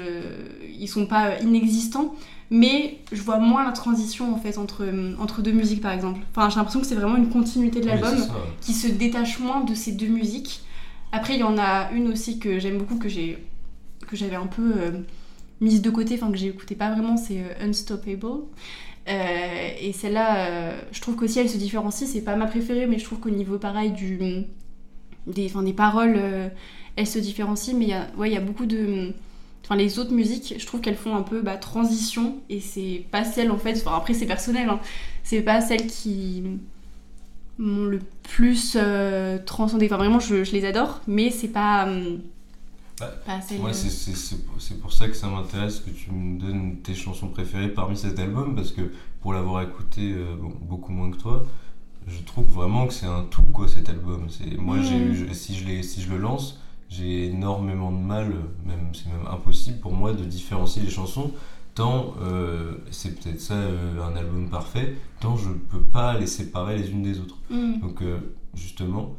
ils 0.77 0.87
sont 0.87 1.05
pas 1.05 1.39
inexistants, 1.41 2.15
mais 2.49 2.99
je 3.11 3.21
vois 3.21 3.39
moins 3.39 3.63
la 3.65 3.71
transition 3.71 4.33
en 4.33 4.37
fait 4.37 4.57
entre 4.57 4.85
entre 5.19 5.41
deux 5.41 5.51
musiques 5.51 5.81
par 5.81 5.91
exemple. 5.91 6.19
Enfin 6.31 6.49
j'ai 6.49 6.55
l'impression 6.55 6.79
que 6.81 6.87
c'est 6.87 6.95
vraiment 6.95 7.17
une 7.17 7.29
continuité 7.29 7.81
de 7.81 7.87
l'album 7.87 8.17
qui 8.61 8.73
se 8.73 8.87
détache 8.87 9.39
moins 9.39 9.61
de 9.63 9.73
ces 9.73 9.91
deux 9.91 10.07
musiques. 10.07 10.61
Après 11.11 11.35
il 11.35 11.39
y 11.39 11.43
en 11.43 11.57
a 11.57 11.91
une 11.91 12.07
aussi 12.07 12.39
que 12.39 12.59
j'aime 12.59 12.77
beaucoup 12.77 12.97
que 12.97 13.09
j'ai 13.09 13.37
que 14.07 14.15
j'avais 14.15 14.35
un 14.35 14.47
peu 14.47 14.73
euh, 14.77 14.91
mise 15.61 15.81
de 15.81 15.89
côté, 15.89 16.15
enfin 16.15 16.31
que 16.31 16.37
j'écoutais 16.37 16.75
pas 16.75 16.91
vraiment, 16.91 17.17
c'est 17.17 17.39
euh, 17.39 17.67
Unstoppable. 17.67 18.43
Euh, 19.07 19.69
et 19.81 19.91
celle-là, 19.91 20.47
euh, 20.47 20.81
je 20.91 21.01
trouve 21.01 21.15
qu'aussi 21.15 21.39
elle 21.39 21.49
se 21.49 21.57
différencie. 21.57 22.09
C'est 22.09 22.21
pas 22.21 22.35
ma 22.35 22.45
préférée, 22.45 22.85
mais 22.85 22.99
je 22.99 23.05
trouve 23.05 23.19
qu'au 23.19 23.29
niveau 23.29 23.57
pareil 23.57 23.91
du, 23.91 24.19
des, 25.27 25.49
des 25.49 25.73
paroles, 25.73 26.15
euh, 26.17 26.49
elle 26.95 27.07
se 27.07 27.19
différencie. 27.19 27.75
Mais 27.75 27.87
il 27.87 28.19
ouais, 28.19 28.31
y 28.31 28.37
a 28.37 28.41
beaucoup 28.41 28.65
de. 28.65 29.13
Enfin, 29.65 29.75
les 29.75 29.99
autres 29.99 30.13
musiques, 30.13 30.55
je 30.57 30.65
trouve 30.65 30.81
qu'elles 30.81 30.95
font 30.95 31.15
un 31.15 31.21
peu 31.21 31.41
bah, 31.41 31.57
transition. 31.57 32.37
Et 32.49 32.59
c'est 32.59 33.05
pas 33.11 33.23
celle 33.23 33.51
en 33.51 33.57
fait. 33.57 33.81
Enfin, 33.85 33.95
après, 33.95 34.13
c'est 34.13 34.25
personnel. 34.25 34.69
Hein, 34.69 34.79
c'est 35.23 35.41
pas 35.41 35.61
celle 35.61 35.87
qui 35.87 36.43
m'ont 37.57 37.85
le 37.85 37.99
plus 38.23 38.77
transcendé. 39.45 39.85
Enfin, 39.85 39.97
vraiment, 39.97 40.19
je, 40.19 40.43
je, 40.43 40.51
les 40.53 40.65
adore. 40.65 41.01
Mais 41.07 41.29
c'est 41.29 41.49
pas. 41.49 41.87
Bah, 42.99 43.39
c'est 43.41 44.81
pour 44.81 44.91
ça 44.91 45.07
que 45.07 45.13
ça 45.13 45.27
m'intéresse 45.27 45.79
que 45.79 45.89
tu 45.89 46.11
me 46.11 46.39
donnes 46.39 46.77
tes 46.83 46.93
chansons 46.93 47.29
préférées 47.29 47.69
parmi 47.69 47.95
cet 47.95 48.19
album, 48.19 48.55
parce 48.55 48.71
que 48.71 48.91
pour 49.21 49.33
l'avoir 49.33 49.61
écouté 49.61 50.13
euh, 50.13 50.35
beaucoup 50.61 50.91
moins 50.91 51.09
que 51.11 51.17
toi, 51.17 51.45
je 52.07 52.19
trouve 52.23 52.45
vraiment 52.45 52.87
que 52.87 52.93
c'est 52.93 53.05
un 53.05 53.23
tout, 53.23 53.43
quoi, 53.53 53.67
cet 53.67 53.89
album. 53.89 54.27
Moi, 54.57 54.81
j'ai 54.81 54.99
mm. 54.99 55.11
eu, 55.11 55.33
si, 55.33 55.55
je 55.55 55.81
si 55.81 56.01
je 56.01 56.09
le 56.09 56.17
lance, 56.17 56.59
j'ai 56.89 57.27
énormément 57.27 57.91
de 57.91 57.97
mal, 57.97 58.33
même 58.65 58.91
c'est 58.93 59.07
même 59.07 59.27
impossible 59.31 59.79
pour 59.79 59.93
moi 59.93 60.13
de 60.13 60.23
différencier 60.23 60.81
les 60.81 60.89
chansons, 60.89 61.31
tant, 61.75 62.13
euh, 62.21 62.77
c'est 62.91 63.19
peut-être 63.19 63.39
ça 63.39 63.53
euh, 63.53 64.03
un 64.03 64.15
album 64.15 64.49
parfait, 64.49 64.95
tant 65.19 65.37
je 65.37 65.49
peux 65.49 65.81
pas 65.81 66.17
les 66.17 66.27
séparer 66.27 66.77
les 66.77 66.91
unes 66.91 67.03
des 67.03 67.19
autres. 67.19 67.37
Mm. 67.49 67.79
Donc, 67.79 68.03
justement, 68.55 69.15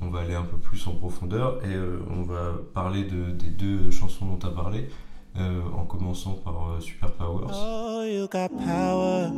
on 0.00 0.10
va 0.10 0.20
aller 0.20 0.34
un 0.34 0.42
peu 0.42 0.56
plus 0.56 0.86
en 0.86 0.92
profondeur 0.92 1.58
et 1.64 1.74
euh, 1.74 1.98
on 2.10 2.22
va 2.22 2.54
parler 2.74 3.04
de, 3.04 3.30
des 3.30 3.50
deux 3.50 3.90
chansons 3.90 4.26
dont 4.26 4.36
tu 4.36 4.46
as 4.46 4.50
parlé, 4.50 4.88
euh, 5.38 5.60
en 5.76 5.84
commençant 5.84 6.32
par 6.32 6.70
euh, 6.70 6.80
Super 6.80 7.12
Powers. 7.12 7.52
Oh, 7.52 8.02
you 8.04 8.26
got 8.28 8.48
power. 8.48 9.30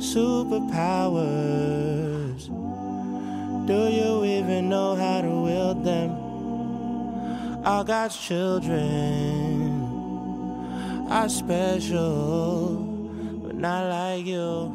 superpowers. 0.00 2.48
Do 3.70 3.86
you 3.88 4.24
even 4.24 4.68
know 4.68 4.96
how 4.96 5.20
to 5.20 5.42
wield 5.46 5.84
them? 5.84 6.10
All 7.64 7.84
God's 7.84 8.16
children 8.16 9.86
are 11.08 11.28
special, 11.28 12.82
but 13.44 13.54
not 13.54 13.88
like 13.88 14.26
you. 14.26 14.74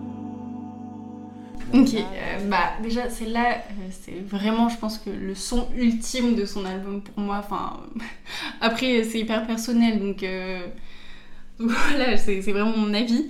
Ok, 1.73 1.93
euh, 1.93 2.47
bah 2.49 2.77
déjà 2.81 3.09
celle-là, 3.09 3.55
euh, 3.55 3.89
c'est 3.91 4.21
vraiment, 4.25 4.69
je 4.69 4.77
pense 4.77 4.97
que 4.97 5.09
le 5.09 5.35
son 5.35 5.67
ultime 5.75 6.35
de 6.37 6.45
son 6.45 6.63
album 6.63 7.01
pour 7.01 7.21
moi. 7.21 7.41
Enfin, 7.43 7.81
après 8.61 9.03
c'est 9.03 9.19
hyper 9.19 9.45
personnel, 9.45 9.99
donc 9.99 10.23
euh, 10.23 10.67
voilà, 11.59 12.15
c'est 12.15 12.41
c'est 12.41 12.53
vraiment 12.53 12.77
mon 12.77 12.93
avis. 12.93 13.27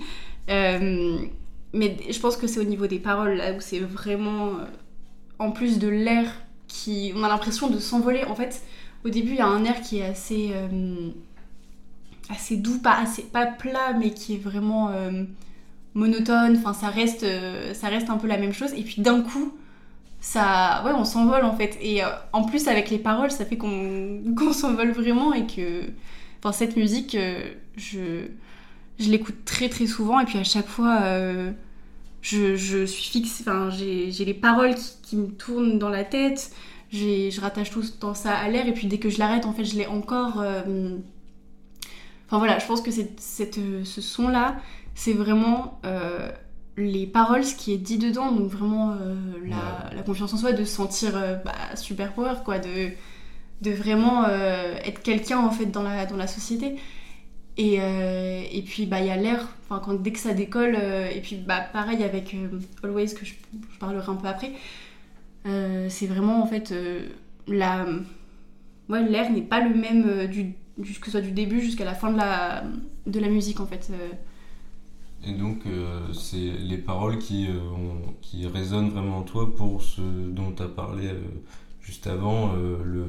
Mais 0.48 1.96
je 2.08 2.20
pense 2.20 2.36
que 2.36 2.46
c'est 2.46 2.60
au 2.60 2.64
niveau 2.64 2.86
des 2.86 3.00
paroles 3.00 3.38
là 3.38 3.52
où 3.52 3.60
c'est 3.60 3.80
vraiment, 3.80 4.60
en 5.38 5.50
plus 5.50 5.78
de 5.78 5.88
l'air 5.88 6.26
qui, 6.68 7.12
on 7.14 7.22
a 7.22 7.28
l'impression 7.28 7.68
de 7.68 7.78
s'envoler. 7.78 8.24
En 8.24 8.34
fait, 8.34 8.62
au 9.04 9.08
début 9.08 9.30
il 9.30 9.36
y 9.36 9.40
a 9.40 9.46
un 9.46 9.64
air 9.64 9.80
qui 9.80 9.98
est 9.98 10.04
assez, 10.04 10.50
euh, 10.52 11.10
assez 12.28 12.56
doux, 12.56 12.78
pas 12.78 12.96
assez, 12.98 13.22
pas 13.22 13.46
plat, 13.46 13.92
mais 13.98 14.10
qui 14.10 14.34
est 14.34 14.38
vraiment 14.38 14.90
euh, 14.90 15.24
monotone. 15.94 16.56
Enfin, 16.56 16.72
ça 16.72 16.88
reste, 16.88 17.22
euh, 17.22 17.74
ça 17.74 17.88
reste 17.88 18.10
un 18.10 18.18
peu 18.18 18.26
la 18.26 18.38
même 18.38 18.52
chose. 18.52 18.72
Et 18.74 18.82
puis 18.82 19.02
d'un 19.02 19.22
coup, 19.22 19.54
ça, 20.20 20.82
ouais, 20.84 20.92
on 20.92 21.04
s'envole 21.04 21.44
en 21.44 21.56
fait. 21.56 21.78
Et 21.80 22.00
en 22.32 22.44
plus 22.44 22.68
avec 22.68 22.90
les 22.90 22.98
paroles, 22.98 23.30
ça 23.30 23.44
fait 23.44 23.56
qu'on 23.56 24.22
qu'on 24.36 24.52
s'envole 24.52 24.90
vraiment 24.90 25.32
et 25.32 25.46
que, 25.46 25.82
enfin, 26.40 26.52
cette 26.52 26.76
musique, 26.76 27.16
je, 27.76 28.26
je 28.98 29.10
l'écoute 29.10 29.44
très 29.44 29.68
très 29.68 29.86
souvent. 29.86 30.20
Et 30.20 30.24
puis 30.24 30.38
à 30.38 30.44
chaque 30.44 30.66
fois, 30.66 31.00
je, 32.22 32.56
je 32.56 32.84
suis 32.84 33.04
fixée. 33.04 33.44
Enfin, 33.46 33.70
j'ai 33.70 34.24
les 34.24 34.34
paroles 34.34 34.74
qui, 34.74 34.95
qui 35.06 35.16
me 35.16 35.28
tournent 35.28 35.78
dans 35.78 35.88
la 35.90 36.04
tête. 36.04 36.50
Je 36.90 37.40
rattache 37.40 37.70
tout 37.70 37.84
dans 38.00 38.14
ça 38.14 38.34
à 38.34 38.48
l'air. 38.50 38.66
Et 38.68 38.72
puis 38.72 38.86
dès 38.86 38.98
que 38.98 39.08
je 39.10 39.18
l'arrête, 39.18 39.46
en 39.46 39.52
fait, 39.52 39.64
je 39.64 39.76
l'ai 39.76 39.86
encore. 39.86 40.40
euh, 40.40 40.96
Enfin 42.26 42.38
voilà, 42.38 42.58
je 42.58 42.66
pense 42.66 42.80
que 42.80 42.90
cette, 42.90 43.20
cette, 43.20 43.58
ce 43.84 44.00
son-là, 44.00 44.56
c'est 44.96 45.12
vraiment 45.12 45.78
euh, 45.86 46.28
les 46.76 47.06
paroles, 47.06 47.44
ce 47.44 47.54
qui 47.54 47.72
est 47.72 47.78
dit 47.78 47.98
dedans, 47.98 48.32
donc 48.32 48.50
vraiment 48.50 48.90
euh, 48.92 49.14
la, 49.46 49.94
la 49.94 50.02
confiance 50.02 50.34
en 50.34 50.36
soi, 50.36 50.50
de 50.52 50.64
se 50.64 50.74
sentir 50.74 51.12
bah, 51.44 51.76
super 51.76 52.12
power, 52.14 52.34
quoi, 52.44 52.58
de, 52.58 52.90
de 53.62 53.70
vraiment 53.70 54.26
être 54.84 55.02
quelqu'un 55.02 55.38
en 55.38 55.52
fait 55.52 55.66
dans 55.66 55.82
la, 55.84 56.04
dans 56.06 56.16
la 56.16 56.26
société. 56.26 56.76
Et, 57.58 57.78
euh, 57.80 58.42
et 58.52 58.62
puis 58.62 58.84
bah 58.84 59.00
il 59.00 59.06
y 59.06 59.10
a 59.10 59.16
l'air, 59.16 59.48
enfin 59.64 59.80
quand 59.82 59.94
dès 59.94 60.12
que 60.12 60.18
ça 60.18 60.34
décolle, 60.34 60.76
euh, 60.78 61.08
et 61.08 61.20
puis 61.22 61.36
bah 61.36 61.60
pareil 61.72 62.04
avec 62.04 62.34
euh, 62.34 62.60
Always 62.84 63.14
que 63.14 63.24
je, 63.24 63.32
je 63.72 63.78
parlerai 63.78 64.10
un 64.10 64.16
peu 64.16 64.28
après, 64.28 64.52
euh, 65.46 65.86
c'est 65.88 66.06
vraiment 66.06 66.42
en 66.42 66.46
fait 66.46 66.72
euh, 66.72 67.08
la, 67.48 67.86
ouais 68.88 69.02
l'air 69.08 69.30
n'est 69.30 69.42
pas 69.42 69.60
le 69.66 69.74
même 69.74 70.04
euh, 70.06 70.26
du, 70.26 70.54
du- 70.78 70.94
que 70.98 71.06
ce 71.06 71.12
soit 71.12 71.20
du 71.20 71.32
début 71.32 71.60
jusqu'à 71.60 71.84
la 71.84 71.94
fin 71.94 72.12
de 72.12 72.16
la, 72.18 72.64
de 73.06 73.20
la 73.20 73.28
musique 73.28 73.60
en 73.60 73.66
fait. 73.66 73.90
Et 75.24 75.32
donc, 75.32 75.62
c'est 76.12 76.36
les 76.36 76.78
paroles 76.78 77.18
qui, 77.18 77.48
ont- 77.50 78.14
qui 78.20 78.46
résonnent 78.46 78.90
vraiment 78.90 79.18
en 79.18 79.22
toi 79.22 79.54
pour 79.56 79.82
ce 79.82 80.00
dont 80.00 80.52
tu 80.52 80.62
as 80.62 80.68
parlé 80.68 81.10
juste 81.82 82.06
avant, 82.06 82.52
le- 82.54 83.08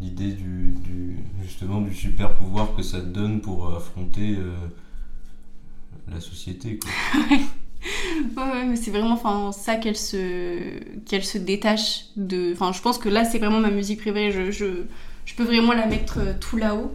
l'idée 0.00 0.32
du, 0.32 0.74
du- 0.82 1.18
justement 1.42 1.80
du 1.80 1.94
super 1.94 2.34
pouvoir 2.34 2.74
que 2.76 2.82
ça 2.82 3.00
te 3.00 3.06
donne 3.06 3.40
pour 3.40 3.74
affronter 3.74 4.36
la 6.08 6.20
société. 6.20 6.78
Quoi. 6.78 6.90
Ouais, 8.36 8.64
mais 8.66 8.76
c'est 8.76 8.90
vraiment 8.90 9.52
ça 9.52 9.76
qu'elle 9.76 9.96
se, 9.96 10.58
qu'elle 11.06 11.24
se 11.24 11.38
détache 11.38 12.06
de. 12.16 12.52
Enfin, 12.52 12.72
je 12.72 12.80
pense 12.80 12.98
que 12.98 13.08
là, 13.08 13.24
c'est 13.24 13.38
vraiment 13.38 13.60
ma 13.60 13.70
musique 13.70 14.00
préférée. 14.00 14.30
Je, 14.32 14.50
je, 14.50 14.66
je 15.24 15.34
peux 15.34 15.44
vraiment 15.44 15.72
la 15.72 15.86
mettre 15.86 16.18
euh, 16.18 16.32
tout 16.38 16.56
là-haut. 16.56 16.92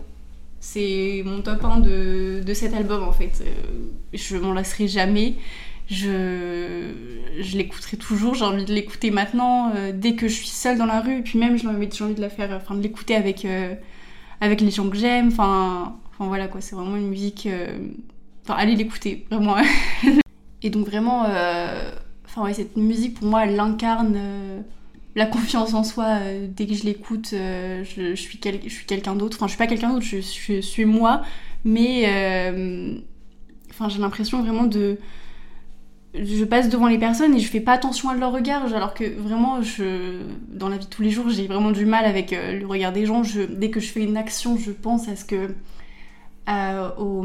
C'est 0.60 1.24
mon 1.26 1.42
top 1.42 1.64
1 1.66 1.80
de, 1.80 2.42
de 2.46 2.54
cet 2.54 2.74
album, 2.74 3.04
en 3.04 3.12
fait. 3.12 3.44
Euh, 3.46 3.52
Je 4.14 4.38
m'en 4.38 4.54
lasserai 4.54 4.88
jamais. 4.88 5.36
Je, 5.90 6.92
je 7.40 7.58
l'écouterai 7.58 7.98
toujours. 7.98 8.36
J'ai 8.36 8.46
envie 8.46 8.66
de 8.66 8.74
l'écouter 8.74 9.12
maintenant, 9.12 9.74
euh, 9.76 9.92
dès 9.94 10.16
que 10.16 10.28
je 10.28 10.36
suis 10.36 10.48
seule 10.48 10.78
dans 10.78 10.86
la 10.86 11.02
rue. 11.02 11.20
Et 11.20 11.22
puis 11.22 11.38
même, 11.38 11.58
j'ai 11.58 11.68
envie, 11.68 11.88
de 11.88 12.22
la 12.22 12.30
faire, 12.30 12.52
enfin, 12.56 12.76
de 12.76 12.82
l'écouter 12.82 13.16
avec, 13.16 13.46
avec 14.40 14.62
les 14.62 14.72
gens 14.72 14.90
que 14.90 14.98
j'aime. 14.98 15.28
Enfin, 15.28 15.98
enfin, 16.12 16.28
voilà, 16.28 16.48
quoi. 16.48 16.62
C'est 16.62 16.76
vraiment 16.76 16.96
une 16.96 17.10
musique. 17.10 17.48
Enfin, 18.46 18.56
allez 18.58 18.76
l'écouter, 18.76 19.26
vraiment. 19.30 19.58
Et 20.64 20.70
donc 20.70 20.86
vraiment, 20.88 21.26
euh, 21.28 21.92
enfin 22.26 22.44
ouais, 22.44 22.54
cette 22.54 22.78
musique 22.78 23.16
pour 23.20 23.28
moi, 23.28 23.46
elle 23.46 23.60
incarne 23.60 24.16
euh, 24.18 24.62
la 25.16 25.26
confiance 25.26 25.74
en 25.74 25.84
soi. 25.84 26.06
euh, 26.22 26.48
dès 26.50 26.66
que 26.68 26.74
je 26.74 26.84
l'écoute, 26.86 27.30
je, 27.32 28.14
suis 28.16 28.40
quel- 28.40 28.70
suis 28.70 28.86
quelqu'un 28.86 29.16
d'autre. 29.16 29.38
Enfin, 29.38 29.48
je 29.48 29.52
suis 29.52 29.58
pas 29.58 29.68
quelqu'un 29.68 29.90
d'autre, 29.94 30.06
je, 30.06 30.62
suis 30.62 30.86
moi. 30.86 31.22
Mais 31.66 32.06
enfin, 33.70 33.90
j'ai 33.90 34.00
l'impression 34.00 34.42
vraiment 34.42 34.64
de, 34.66 34.98
je 36.14 36.44
passe 36.46 36.70
devant 36.70 36.88
les 36.88 36.98
personnes 37.00 37.34
et 37.36 37.40
je 37.40 37.50
fais 37.50 37.60
pas 37.60 37.74
attention 37.74 38.10
à 38.10 38.16
leur 38.16 38.32
regard, 38.32 38.66
alors 38.74 38.94
que 38.94 39.04
vraiment, 39.20 39.62
je, 39.62 40.22
dans 40.50 40.70
la 40.70 40.78
vie 40.78 40.86
de 40.86 40.90
tous 40.90 41.02
les 41.02 41.10
jours, 41.10 41.30
j'ai 41.30 41.48
vraiment 41.48 41.72
du 41.72 41.86
mal 41.86 42.06
avec 42.06 42.32
le 42.32 42.66
regard 42.66 42.94
des 42.94 43.06
gens. 43.06 43.24
Dès 43.50 43.70
que 43.70 43.80
je 43.80 43.92
fais 43.92 44.04
une 44.04 44.18
action, 44.18 44.58
je 44.58 44.72
pense 44.72 45.08
à 45.10 45.16
ce 45.16 45.26
que, 45.26 45.50
au 46.98 47.24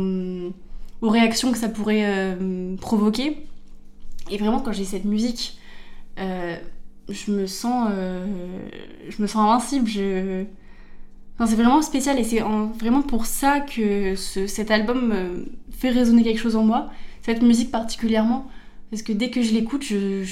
aux 1.03 1.11
réactions 1.11 1.53
que 1.53 1.59
ça 1.59 1.69
pourrait 1.69 2.05
euh, 2.07 2.77
provoquer. 2.77 3.47
Et 4.31 4.39
vraiment, 4.39 4.61
quand 4.61 4.73
j'ai 4.73 4.85
cette 4.85 5.05
musique, 5.05 5.59
euh, 6.19 6.57
je 7.09 7.33
me 7.33 7.47
sens, 7.47 7.89
euh, 7.93 8.27
je 9.09 9.23
me 9.23 9.27
sens 9.27 9.37
invincible. 9.49 9.89
Je... 9.89 10.45
Enfin, 11.35 11.47
c'est 11.47 11.57
vraiment 11.57 11.83
spécial 11.83 12.19
et 12.19 12.25
c'est 12.25 12.43
en- 12.43 12.67
vraiment 12.67 13.03
pour 13.03 13.27
ça 13.27 13.61
que 13.61 14.17
ce- 14.17 14.47
cet 14.47 14.71
album 14.71 15.47
fait 15.71 15.91
résonner 15.91 16.25
quelque 16.25 16.41
chose 16.41 16.57
en 16.57 16.65
moi. 16.65 16.91
Cette 17.23 17.43
musique 17.43 17.71
particulièrement, 17.71 18.49
parce 18.91 19.03
que 19.03 19.13
dès 19.13 19.31
que 19.31 19.43
je 19.43 19.53
l'écoute, 19.55 19.85
je, 19.85 20.25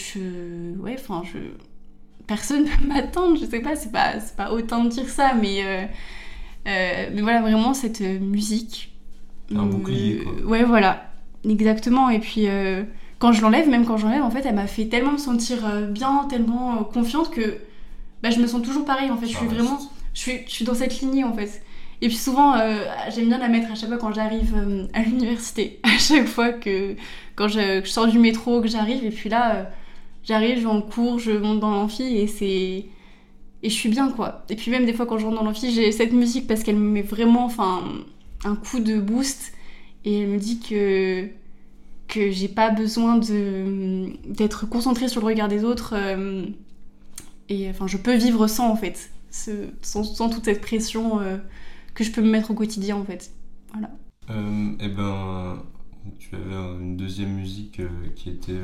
ouais, 0.80 0.96
enfin, 0.98 1.22
je, 1.24 1.38
personne 2.26 2.64
ne 2.66 2.68
peut 2.70 2.86
m'attendre. 2.88 3.36
Je 3.40 3.46
sais 3.46 3.60
pas, 3.60 3.76
c'est 3.76 3.92
pas, 3.92 4.14
pas 4.36 4.52
autant 4.52 4.84
de 4.84 4.88
dire 4.90 5.08
ça, 5.08 5.34
mais, 5.34 5.88
mais 6.64 7.20
voilà, 7.22 7.40
vraiment 7.40 7.74
cette 7.74 8.00
musique. 8.00 8.95
Un 9.54 9.66
bouclier, 9.66 10.18
quoi. 10.18 10.32
Euh, 10.32 10.44
Ouais, 10.44 10.64
voilà, 10.64 11.10
exactement. 11.48 12.10
Et 12.10 12.18
puis 12.18 12.48
euh, 12.48 12.82
quand 13.18 13.32
je 13.32 13.42
l'enlève, 13.42 13.68
même 13.68 13.84
quand 13.86 13.96
je 13.96 14.04
l'enlève, 14.06 14.22
en 14.22 14.30
fait, 14.30 14.44
elle 14.46 14.54
m'a 14.54 14.66
fait 14.66 14.86
tellement 14.86 15.12
me 15.12 15.18
sentir 15.18 15.66
euh, 15.66 15.86
bien, 15.86 16.26
tellement 16.28 16.84
confiante 16.84 17.30
que 17.30 17.58
bah, 18.22 18.30
je 18.30 18.40
me 18.40 18.46
sens 18.46 18.62
toujours 18.62 18.84
pareil. 18.84 19.10
En 19.10 19.16
fait, 19.16 19.26
je 19.26 19.36
suis 19.36 19.46
vraiment, 19.46 19.78
je 20.14 20.20
suis, 20.20 20.38
je 20.46 20.52
suis 20.52 20.64
dans 20.64 20.74
cette 20.74 21.00
lignée 21.00 21.24
en 21.24 21.32
fait. 21.32 21.62
Et 22.02 22.08
puis 22.08 22.16
souvent, 22.16 22.54
euh, 22.58 22.84
j'aime 23.14 23.28
bien 23.28 23.38
la 23.38 23.48
mettre 23.48 23.70
à 23.72 23.74
chaque 23.74 23.88
fois 23.88 23.98
quand 23.98 24.12
j'arrive 24.12 24.54
euh, 24.54 24.86
à 24.92 25.02
l'université. 25.02 25.80
À 25.84 25.98
chaque 25.98 26.26
fois 26.26 26.52
que 26.52 26.94
quand 27.36 27.48
je, 27.48 27.80
que 27.80 27.86
je 27.86 27.90
sors 27.90 28.06
du 28.06 28.18
métro, 28.18 28.60
que 28.60 28.68
j'arrive, 28.68 29.04
et 29.04 29.10
puis 29.10 29.30
là, 29.30 29.54
euh, 29.56 29.64
j'arrive, 30.24 30.56
je 30.58 30.62
vais 30.62 30.66
en 30.66 30.82
cours, 30.82 31.18
je 31.18 31.32
monte 31.32 31.60
dans 31.60 31.70
l'amphi 31.70 32.02
et 32.18 32.26
c'est 32.26 32.86
et 33.62 33.70
je 33.70 33.74
suis 33.74 33.88
bien 33.88 34.10
quoi. 34.10 34.44
Et 34.50 34.56
puis 34.56 34.70
même 34.70 34.84
des 34.84 34.92
fois 34.92 35.06
quand 35.06 35.18
je 35.18 35.24
rentre 35.24 35.38
dans 35.38 35.44
l'amphi, 35.44 35.70
j'ai 35.72 35.90
cette 35.92 36.12
musique 36.12 36.46
parce 36.46 36.62
qu'elle 36.62 36.76
me 36.76 36.90
met 36.90 37.02
vraiment, 37.02 37.46
enfin, 37.46 37.82
un 38.46 38.56
coup 38.56 38.80
de 38.80 39.00
boost 39.00 39.52
et 40.04 40.20
elle 40.22 40.30
me 40.30 40.38
dit 40.38 40.60
que 40.60 41.28
que 42.08 42.30
j'ai 42.30 42.48
pas 42.48 42.70
besoin 42.70 43.18
de 43.18 44.06
d'être 44.26 44.66
concentrée 44.68 45.08
sur 45.08 45.20
le 45.22 45.26
regard 45.28 45.48
des 45.48 45.64
autres 45.64 45.94
euh, 45.96 46.46
et 47.48 47.68
enfin 47.70 47.86
je 47.86 47.96
peux 47.96 48.14
vivre 48.16 48.46
sans 48.46 48.70
en 48.70 48.76
fait 48.76 49.10
ce- 49.30 49.68
sans, 49.82 50.28
toute 50.30 50.44
cette 50.44 50.60
pression 50.60 51.20
euh, 51.20 51.38
que 51.94 52.04
je 52.04 52.10
peux 52.12 52.22
me 52.22 52.30
mettre 52.30 52.50
au 52.50 52.54
quotidien 52.54 52.96
en 52.96 53.04
fait 53.04 53.32
voilà 53.72 53.90
Euh, 54.30 54.72
et 54.80 54.88
ben, 54.88 55.62
tu 56.18 56.34
avais 56.34 56.54
un- 56.54 56.80
une 56.80 56.96
deuxième 56.96 57.34
musique 57.34 57.80
qui 58.16 58.30
était 58.30 58.58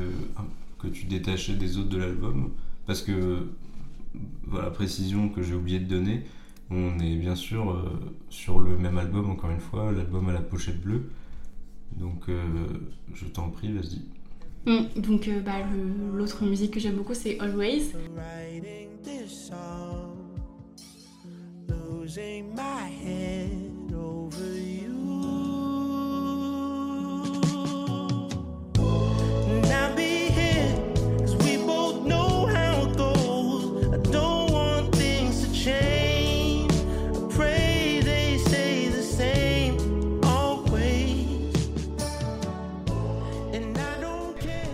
que 0.79 0.87
tu 0.87 1.05
détachais 1.05 1.53
des 1.55 1.77
autres 1.77 1.89
de 1.89 1.97
l'album, 1.97 2.51
parce 2.85 3.01
que 3.01 3.47
voilà 4.47 4.71
précision 4.71 5.29
que 5.29 5.41
j'ai 5.43 5.55
oublié 5.55 5.79
de 5.79 5.85
donner. 5.87 6.23
On 6.69 6.99
est 6.99 7.15
bien 7.15 7.35
sûr 7.35 7.71
euh, 7.71 8.15
sur 8.29 8.59
le 8.59 8.77
même 8.77 8.97
album 8.97 9.29
encore 9.29 9.51
une 9.51 9.59
fois, 9.59 9.91
l'album 9.91 10.29
à 10.29 10.33
la 10.33 10.41
pochette 10.41 10.81
bleue. 10.81 11.09
Donc 11.97 12.29
euh, 12.29 12.41
je 13.13 13.25
t'en 13.25 13.49
prie, 13.49 13.71
vas-y. 13.71 14.01
Hum, 14.65 14.87
donc 14.95 15.27
euh, 15.27 15.41
bah, 15.41 15.57
l'autre 16.13 16.45
musique 16.45 16.71
que 16.71 16.79
j'aime 16.79 16.95
beaucoup 16.95 17.13
c'est 17.13 17.37
Always 17.39 17.91
song. 19.27 20.17
Losing 21.67 22.53
my 22.55 22.89
head 22.89 23.93
over 23.93 24.57
you. 24.57 24.82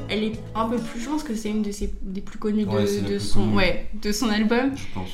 Elle 0.09 0.23
est 0.23 0.31
peu 0.53 0.77
plus. 0.77 1.01
Je 1.01 1.09
pense 1.09 1.23
que 1.23 1.35
c'est 1.35 1.49
une 1.49 1.61
de 1.61 1.71
ses, 1.71 1.93
des 2.01 2.21
plus 2.21 2.37
connues 2.39 2.63
de, 2.65 2.69
Ouais, 2.69 2.87
c'est 2.87 3.01
la 3.01 3.09
de 3.09 3.15
plus 3.17 3.19
son, 3.19 3.41
connue. 3.45 3.55
ouais, 3.57 3.89
de 4.01 4.11
son 4.11 4.29
album. 4.29 4.71
Je 4.75 4.83
pense. 4.93 5.09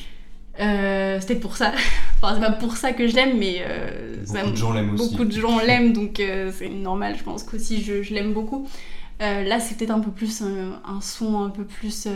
Euh, 0.59 1.17
c'est 1.19 1.27
peut-être 1.27 1.41
pour 1.41 1.57
ça. 1.57 1.73
enfin, 2.21 2.35
c'est 2.35 2.41
pas 2.45 2.51
pour 2.53 2.77
ça 2.77 2.93
que 2.93 3.07
je 3.07 3.15
l'aime, 3.15 3.37
mais 3.37 3.57
euh, 3.61 4.23
ça- 4.25 4.39
Beaucoup 4.39 4.51
de 4.51 4.57
gens 4.57 4.73
l'aiment 4.73 4.93
aussi. 4.93 5.09
beaucoup 5.11 5.25
de 5.25 5.31
gens 5.39 5.59
l'aiment, 5.59 5.91
donc 5.93 6.19
euh, 6.19 6.51
c'est 6.53 6.69
normal. 6.69 7.15
Je 7.17 7.23
pense 7.23 7.43
qu'aussi 7.43 7.81
je, 7.81 8.01
je 8.03 8.13
l'aime 8.13 8.33
beaucoup. 8.33 8.67
Là, 9.19 9.59
c'est 9.59 9.77
peut-être 9.77 9.91
un 9.91 9.99
peu 10.01 10.11
plus 10.11 10.41
un, 10.41 10.81
un 10.85 10.99
son 11.01 11.41
un 11.43 11.49
peu 11.49 11.63
plus 11.63 12.07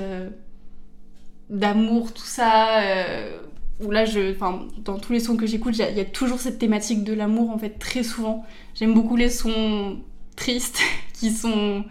d'amour, 1.50 2.14
tout 2.14 2.26
ça. 2.26 2.82
où 3.82 3.92
là, 3.92 4.04
je, 4.06 4.34
dans 4.84 5.00
tous 5.00 5.14
les 5.14 5.20
sons 5.22 5.38
que 5.38 5.46
j'écoute, 5.48 5.76
il 5.78 5.80
y 5.80 5.84
a- 5.84 5.90
il 5.90 5.98
y 5.98 6.02
a 6.02 6.06
toujours 6.06 6.40
cette 6.40 6.60
thématique 6.60 7.04
de 7.06 7.14
l'amour 7.14 7.50
en 7.52 7.58
fait 7.58 7.80
très 7.80 8.04
souvent. 8.04 8.44
J'aime 8.76 8.94
beaucoup 8.94 9.16
les 9.16 9.30
sons 9.30 10.00
tristes 10.36 10.80
qui 11.14 11.32
sont, 11.32 11.86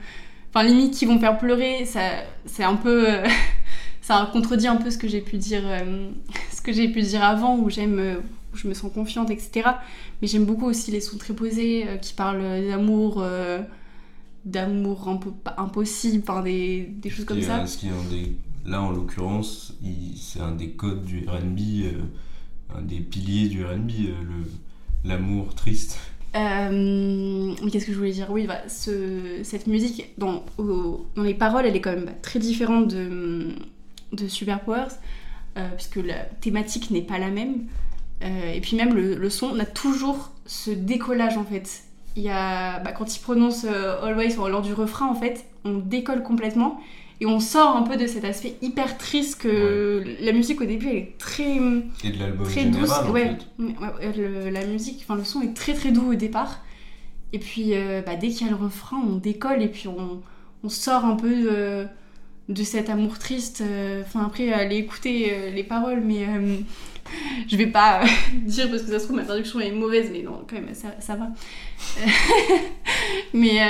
enfin 0.51 0.65
limite 0.67 0.95
qui 0.95 1.07
vont 1.07 1.19
faire 1.19 1.39
pleurer. 1.39 1.85
Ça, 1.85 2.01
c'est 2.47 2.65
un 2.65 2.77
peu, 2.77 3.09
euh, 3.11 3.27
ça 4.03 4.29
contredit 4.33 4.67
un 4.69 4.77
peu 4.77 4.91
ce 4.91 4.99
que 4.99 5.09
j'ai 5.09 5.21
pu 5.21 5.37
dire, 5.37 5.63
euh, 5.65 6.11
ce 6.53 6.61
que 6.63 6.73
j'ai 6.73 6.89
pu 6.89 7.03
dire 7.03 7.23
avant 7.25 7.57
où 7.59 7.71
j'aime, 7.71 7.99
euh, 7.99 8.17
où 8.53 8.57
je 8.57 8.69
me 8.69 8.75
sens 8.75 8.93
confiante, 8.93 9.31
etc. 9.31 9.69
Mais 10.23 10.29
j'aime 10.29 10.45
beaucoup 10.47 10.67
aussi 10.67 10.91
les 10.91 11.01
sons 11.01 11.19
très 11.19 11.35
posés 11.35 11.87
euh, 11.89 11.97
qui 11.97 12.15
parlent 12.15 12.43
d'amour. 12.69 13.21
euh, 13.23 13.61
d'amour 14.45 15.09
impossible, 15.59 16.23
des, 16.43 16.89
des 16.91 17.11
choses 17.11 17.25
comme 17.27 17.43
ça. 17.43 17.67
ce 17.67 17.77
qui 17.77 17.89
est 17.89 17.91
un 17.91 18.05
des- 18.11 18.37
là, 18.65 18.81
en 18.81 18.91
l'occurrence, 18.93 19.75
c'est 20.17 20.41
un 20.41 20.53
des 20.53 20.71
codes 20.71 21.05
du 21.05 21.27
RB, 21.29 21.59
euh, 21.85 21.93
un 22.75 22.81
des 22.83 23.01
piliers 23.01 23.49
du 23.49 23.65
RB, 23.65 23.91
l'amour 25.05 25.55
triste. 25.55 25.99
Euh, 26.37 27.55
qu'est-ce 27.73 27.87
que 27.87 27.93
je 27.93 27.99
voulais 27.99 28.13
dire? 28.13 28.31
Oui, 28.31 28.47
bah, 28.47 28.69
ce- 28.69 29.41
cette 29.43 29.67
musique, 29.67 30.07
dans, 30.19 30.45
les 31.17 31.35
paroles, 31.35 31.67
elle 31.67 31.77
est 31.77 31.81
quand 31.81 31.93
même 31.93 32.05
bah, 32.07 32.13
très 32.23 32.39
différente 32.39 32.89
de, 32.89 33.55
de 34.13 34.29
Superpowers, 34.29 34.89
euh, 35.57 35.69
puisque 35.77 35.97
la 35.97 36.19
thématique 36.41 36.91
n'est 36.91 37.03
pas 37.03 37.19
la 37.19 37.31
même. 37.31 37.67
Euh, 38.25 38.53
et 38.53 38.61
puis 38.61 38.77
même 38.77 38.95
le, 38.95 39.31
son, 39.31 39.49
on 39.55 39.59
a 39.61 39.65
toujours 39.65 40.33
ce 40.47 40.71
décollage 40.71 41.37
en 41.39 41.45
fait. 41.45 41.85
Il 42.17 42.23
y 42.23 42.31
a, 42.31 42.81
bah, 42.81 42.93
quand 42.93 43.17
il 43.17 43.21
prononce 43.21 43.65
Always 43.65 44.35
lors 44.37 44.63
du 44.63 44.73
refrain, 44.75 45.07
en 45.07 45.15
fait, 45.15 45.47
on 45.65 45.79
décolle 45.79 46.23
complètement 46.23 46.81
et 47.21 47.27
on 47.27 47.41
sort 47.41 47.77
un 47.77 47.83
peu 47.83 47.97
de 47.97 48.07
cet 48.07 48.25
aspect 48.25 48.55
hyper 48.63 48.97
triste 48.99 49.41
que 49.43 50.05
la 50.21 50.33
musique 50.33 50.61
au 50.61 50.65
début 50.65 50.89
elle 50.89 50.97
est 50.97 51.15
très 51.19 51.57
Et 52.05 52.11
de 52.11 52.19
l'album 52.19 52.47
très 52.47 52.63
général, 52.63 52.81
douce. 52.81 52.93
en 52.93 53.11
ouais, 53.11 53.37
fait. 53.59 54.17
Le- 54.17 54.51
la 54.51 54.65
musique, 54.67 55.01
enfin 55.03 55.17
le 55.17 55.25
son 55.25 55.43
est 55.43 55.55
très 55.55 55.75
très 55.75 55.91
doux 55.91 56.13
au 56.13 56.15
départ. 56.15 56.61
Et 57.33 57.39
puis 57.39 57.75
euh, 57.75 58.03
bah, 58.07 58.17
dès 58.17 58.29
qu'il 58.29 58.47
y 58.47 58.51
a 58.51 58.53
le 58.53 58.63
refrain, 58.63 58.99
on 59.07 59.17
décolle 59.17 59.63
et 59.63 59.69
puis 59.69 59.89
on, 59.89 60.23
on 60.65 60.69
sort 60.69 61.05
un 61.05 61.17
peu 61.17 61.29
de, 61.31 61.87
de 62.49 62.63
cet 62.63 62.89
amour 62.89 63.19
triste. 63.19 63.63
euh, 63.63 64.03
Enfin 64.07 64.25
après, 64.25 64.53
aller 64.53 64.77
écouter 64.77 65.33
euh, 65.33 65.51
les 65.51 65.65
paroles, 65.65 66.01
mais 66.03 66.25
euh, 66.27 66.57
je 67.49 67.57
vais 67.57 67.67
pas 67.67 68.03
euh, 68.03 68.07
dire 68.47 68.71
parce 68.71 68.83
que 68.83 68.89
ça 68.91 68.99
se 69.01 69.05
trouve 69.05 69.17
ma 69.17 69.25
traduction 69.25 69.61
est 69.61 69.73
mauvaise, 69.73 70.09
mais 70.13 70.23
non, 70.23 70.45
quand 70.49 70.57
même, 70.57 70.73
ça, 70.73 70.95
ça 71.01 71.17
va. 71.17 71.29
mais, 73.35 73.61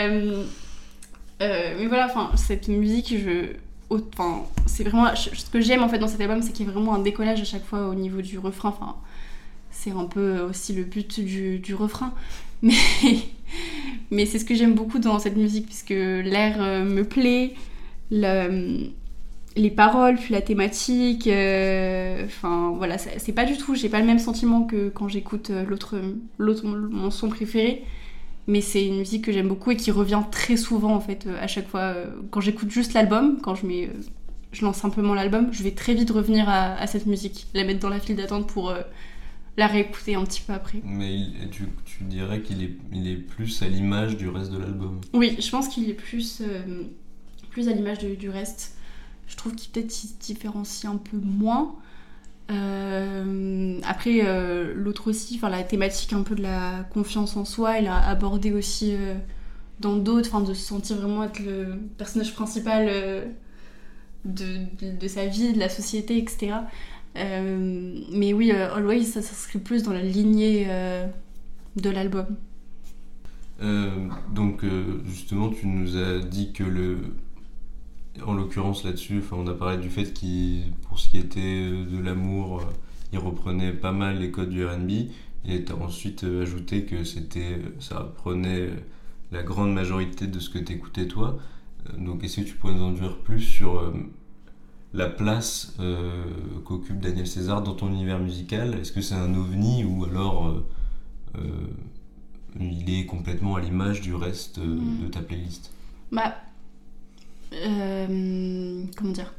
euh, 1.43 1.45
euh, 1.75 1.77
mais 1.79 1.87
voilà, 1.87 2.07
enfin 2.07 2.31
cette 2.37 2.69
musique, 2.69 3.15
je. 3.19 3.53
Enfin, 3.91 4.45
c'est 4.67 4.85
vraiment 4.85 5.15
ce 5.17 5.49
que 5.51 5.61
j'aime 5.63 5.83
en 5.83 5.89
fait 5.89 5.99
dans 5.99 6.09
cet 6.09 6.21
album, 6.21 6.43
c'est 6.43 6.53
qu'il 6.53 6.67
y 6.67 6.69
a 6.69 6.73
vraiment 6.73 6.95
un 6.95 6.99
décollage 6.99 7.41
à 7.41 7.45
chaque 7.45 7.65
fois 7.65 7.89
au 7.89 7.95
niveau 7.95 8.21
du 8.21 8.39
refrain. 8.39 8.69
Enfin, 8.71 8.97
c'est 9.71 9.93
un 9.93 10.05
peu 10.07 10.41
aussi 10.41 10.75
le 10.75 10.85
but 10.85 11.21
du, 11.21 11.59
du 11.61 11.75
refrain. 11.75 12.15
Mais, 12.63 12.75
mais 14.11 14.27
c'est 14.27 14.39
ce 14.39 14.45
que 14.45 14.55
j'aime 14.55 14.75
beaucoup 14.75 14.99
dans 14.99 15.19
cette 15.19 15.37
musique, 15.37 15.67
puisque 15.67 15.91
l'air 15.91 16.57
euh, 16.61 16.85
me 16.85 17.05
plaît, 17.05 17.55
le- 18.11 18.89
les 19.57 19.71
paroles, 19.71 20.17
puis 20.17 20.35
la 20.35 20.43
thématique. 20.43 21.27
euh, 21.29 22.25
Enfin, 22.27 22.75
voilà, 22.77 22.99
c'est 22.99 23.33
pas 23.33 23.45
du 23.45 23.57
tout, 23.59 23.75
j'ai 23.75 23.89
pas 23.89 24.01
le 24.01 24.07
même 24.07 24.19
sentiment 24.19 24.65
que 24.65 24.89
quand 24.91 25.09
j'écoute 25.09 25.51
l'autre, 25.69 25.97
l'autre, 26.39 26.67
mon 26.67 27.11
son 27.11 27.29
préféré. 27.31 27.85
Mais 28.49 28.61
c'est 28.63 28.85
une 28.85 28.97
musique 28.99 29.25
que 29.25 29.31
j'aime 29.33 29.47
beaucoup 29.49 29.71
et 29.71 29.77
qui 29.77 29.91
revient 29.93 30.23
très 30.33 30.57
souvent 30.57 30.95
en 30.95 31.01
fait 31.01 31.27
euh, 31.27 31.37
à 31.41 31.47
chaque 31.47 31.69
fois. 31.69 31.81
euh, 31.81 32.07
Quand 32.31 32.41
j'écoute 32.41 32.71
juste 32.71 32.95
l'album, 32.95 33.39
quand 33.43 33.55
je 33.55 33.67
mets, 33.67 33.87
euh, 33.87 33.93
je 34.53 34.65
lance 34.65 34.79
simplement 34.79 35.15
l'album, 35.15 35.49
je 35.53 35.63
vais 35.63 35.73
très 35.73 35.95
vite 35.95 36.11
revenir 36.11 36.49
à, 36.49 36.73
à 36.75 36.87
cette 36.87 37.07
musique, 37.07 37.47
la 37.55 37.63
mettre 37.65 37.81
dans 37.81 37.91
la 37.91 38.01
file 38.01 38.17
d'attente 38.17 38.49
pour 38.49 38.71
euh, 38.71 38.81
la 39.59 39.67
réécouter 39.67 40.15
un 40.15 40.25
petit 40.25 40.41
peu 40.41 40.55
après. 40.55 40.81
Mais 40.85 41.15
il- 41.15 41.51
tu, 41.51 41.65
tu 41.85 42.05
dirais 42.05 42.41
qu'il 42.43 42.63
est, 42.63 42.77
il 42.93 43.07
est 43.09 43.17
plus 43.17 43.63
à 43.63 43.69
l'image 43.69 44.17
du 44.17 44.29
reste 44.29 44.51
de 44.51 44.59
l'album? 44.59 45.01
Oui, 45.13 45.37
je 45.39 45.51
pense 45.51 45.69
qu'il 45.69 45.89
est 45.91 45.95
plus, 45.95 46.41
euh, 46.41 46.85
plus 47.51 47.69
à 47.69 47.73
l'image 47.73 47.99
du 47.99 48.31
reste. 48.31 48.77
Je 49.27 49.37
trouve 49.37 49.55
qu'il 49.55 49.71
peut-être 49.71 49.93
se 49.93 50.07
différencie 50.19 50.91
un 50.91 50.97
peu 50.97 51.19
moins. 51.19 51.75
Euh, 52.51 53.79
après, 53.85 54.21
euh, 54.25 54.73
l'autre 54.75 55.11
aussi, 55.11 55.37
enfin 55.37 55.51
la 55.51 55.63
thématique 55.63 56.13
un 56.15 56.23
peu 56.23 56.35
de 56.35 56.43
la 56.43 56.85
confiance 56.93 57.37
en 57.37 57.45
soi, 57.45 57.79
il 57.79 57.87
a 57.87 57.97
abordé 58.09 58.53
aussi 58.53 58.95
euh, 58.95 59.15
dans 59.81 59.97
d'autres, 59.97 60.29
enfin 60.35 60.43
de 60.47 60.55
se 60.55 60.63
sentir 60.67 60.97
vraiment 60.99 61.25
être 61.25 61.41
le 61.41 61.79
personnage 61.99 62.35
principal 62.35 62.89
de, 64.25 64.59
de- 65.01 65.09
sa 65.09 65.27
vie, 65.27 65.53
de 65.53 65.59
la 65.59 65.69
société, 65.69 66.19
etc. 66.19 66.53
Mais 67.15 68.33
oui, 68.33 68.51
Always, 68.53 69.05
ça 69.05 69.23
s'inscrit 69.23 69.59
plus 69.59 69.83
dans 69.83 69.93
la 69.93 70.03
lignée 70.03 70.67
de 71.77 71.91
l'album. 71.91 72.27
Donc 74.33 74.65
justement, 75.07 75.51
tu 75.51 75.67
nous 75.67 75.97
as 75.97 76.21
dit 76.21 76.53
que 76.53 76.65
le, 76.65 76.99
en 78.27 78.35
l'occurrence 78.35 78.85
là-dessus, 78.85 79.19
enfin, 79.19 79.37
on 79.39 79.47
a 79.47 79.55
parlé 79.55 79.79
du 79.79 79.91
fait 79.91 80.13
qu'il, 80.13 80.73
pour 80.89 80.99
ce 80.99 81.09
qui 81.09 81.19
était 81.19 81.41
euh, 81.41 81.85
de 81.85 81.99
l'amour, 82.03 82.61
euh, 82.61 82.65
il 83.13 83.19
reprenait 83.19 83.73
pas 83.73 83.93
mal 83.93 84.19
les 84.19 84.31
codes 84.31 84.51
du 84.51 84.65
R&B, 84.67 84.91
et 85.45 85.65
tu 85.65 85.73
as 85.73 85.77
ensuite 85.77 86.25
euh, 86.25 86.43
ajouté 86.43 86.85
que 86.85 87.05
c'était, 87.05 87.59
ça 87.81 87.99
reprenait 88.01 88.61
euh, 88.69 88.71
la 89.33 89.43
grande 89.43 89.73
majorité 89.73 90.27
de 90.27 90.39
ce 90.39 90.51
que 90.51 90.59
t'écoutais 90.59 91.07
toi. 91.07 91.39
Donc 91.97 92.23
est-ce 92.25 92.41
que 92.41 92.47
tu 92.47 92.55
pourrais 92.55 92.75
nous 92.75 92.83
en 92.85 92.93
dire 92.93 93.17
plus 93.19 93.41
sur 93.41 93.79
euh, 93.79 93.93
la 94.93 95.09
place 95.09 95.75
euh, 95.81 96.25
qu'occupe 96.65 96.99
Daniel 97.01 97.27
César 97.27 97.63
dans 97.63 97.75
ton 97.75 97.89
univers 97.89 98.19
musical? 98.19 98.75
Est-ce 98.75 98.93
que 98.93 99.01
c'est 99.01 99.15
un 99.15 99.35
ovni 99.35 99.85
ou 99.85 100.05
alors 100.05 100.63
euh, 101.37 101.41
il 102.61 102.91
est 102.91 103.07
complètement 103.07 103.57
à 103.57 103.61
l'image 103.61 104.01
du 104.01 104.15
reste 104.15 104.59
Mm. 104.59 105.05
de 105.05 105.09
ta 105.09 105.21
playlist? 105.21 105.73
Bah. 106.13 106.35
Euh, 107.53 108.83
comment 108.97 109.13
dire? 109.13 109.35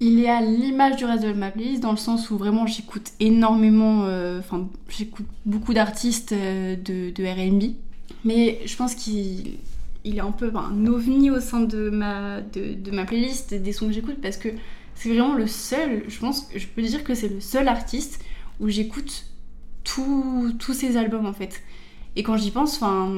Il 0.00 0.20
est 0.20 0.28
à 0.28 0.40
l'image 0.42 0.96
du 0.96 1.04
reste 1.04 1.24
de 1.24 1.32
ma 1.32 1.50
playlist 1.50 1.82
dans 1.82 1.90
le 1.90 1.96
sens 1.96 2.30
où 2.30 2.38
vraiment 2.38 2.66
j'écoute 2.66 3.12
énormément. 3.20 4.04
euh, 4.06 4.38
Enfin, 4.40 4.68
j'écoute 4.88 5.26
beaucoup 5.46 5.74
d'artistes 5.74 6.32
euh, 6.32 6.76
de, 6.76 7.10
de 7.10 7.24
RB. 7.24 7.74
Mais 8.24 8.60
je 8.66 8.76
pense 8.76 8.94
qu'il 8.94 9.58
il 10.04 10.16
est 10.16 10.20
un 10.20 10.32
peu 10.32 10.50
ben, 10.50 10.70
un 10.72 10.86
ovni 10.86 11.30
au 11.30 11.40
sein 11.40 11.60
de 11.60 11.90
ma, 11.90 12.40
de, 12.40 12.74
de 12.74 12.90
ma 12.92 13.04
playlist 13.04 13.54
des 13.54 13.72
sons 13.72 13.88
que 13.88 13.92
j'écoute 13.92 14.16
parce 14.22 14.36
que 14.36 14.48
c'est 14.94 15.08
vraiment 15.10 15.34
le 15.34 15.46
seul. 15.46 16.04
Je 16.08 16.18
pense 16.18 16.48
je 16.54 16.66
peux 16.66 16.82
dire 16.82 17.04
que 17.04 17.14
c'est 17.14 17.28
le 17.28 17.40
seul 17.40 17.68
artiste 17.68 18.20
où 18.60 18.68
j'écoute 18.68 19.26
tous 19.84 20.72
ses 20.74 20.96
albums 20.96 21.26
en 21.26 21.32
fait. 21.32 21.62
Et 22.16 22.22
quand 22.22 22.36
j'y 22.36 22.50
pense, 22.50 22.76
enfin 22.76 23.10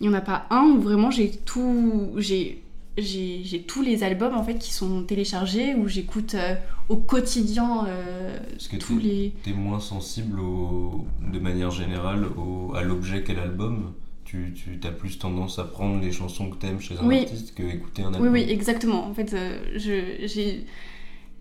il 0.00 0.08
n'y 0.08 0.14
en 0.14 0.18
a 0.18 0.20
pas 0.20 0.46
un 0.50 0.64
où 0.64 0.80
vraiment 0.80 1.10
j'ai 1.10 1.30
tout 1.30 2.10
j'ai 2.16 2.61
j'ai 2.98 3.64
tous 3.66 3.82
les 3.82 4.02
albums 4.04 4.34
en 4.34 4.44
fait 4.44 4.58
qui 4.58 4.72
sont 4.72 5.02
téléchargés 5.04 5.74
où 5.74 5.88
j'écoute 5.88 6.34
euh, 6.34 6.54
au 6.88 6.96
quotidien 6.96 7.86
euh, 7.86 8.36
Parce 8.50 8.68
que 8.68 8.76
tous 8.76 8.98
les 8.98 9.32
T'es 9.42 9.52
moins 9.52 9.80
sensible 9.80 10.40
au, 10.40 11.06
de 11.32 11.38
manière 11.38 11.70
générale 11.70 12.26
au, 12.36 12.74
à 12.74 12.82
l'objet 12.82 13.22
qu'est 13.22 13.34
l'album. 13.34 13.92
Tu, 14.24 14.54
tu 14.54 14.80
as 14.86 14.92
plus 14.92 15.18
tendance 15.18 15.58
à 15.58 15.64
prendre 15.64 16.00
les 16.00 16.10
chansons 16.10 16.48
que 16.48 16.56
t'aimes 16.56 16.80
chez 16.80 16.96
un 16.98 17.06
Oui. 17.06 17.18
artiste 17.20 17.54
que 17.54 17.62
écouter 17.62 18.02
un 18.02 18.08
oui 18.10 18.16
album. 18.16 18.32
oui 18.32 18.46
exactement. 18.48 19.06
En 19.06 19.12
fait 19.14 19.34
euh, 19.34 19.58
j'ai 19.74 20.64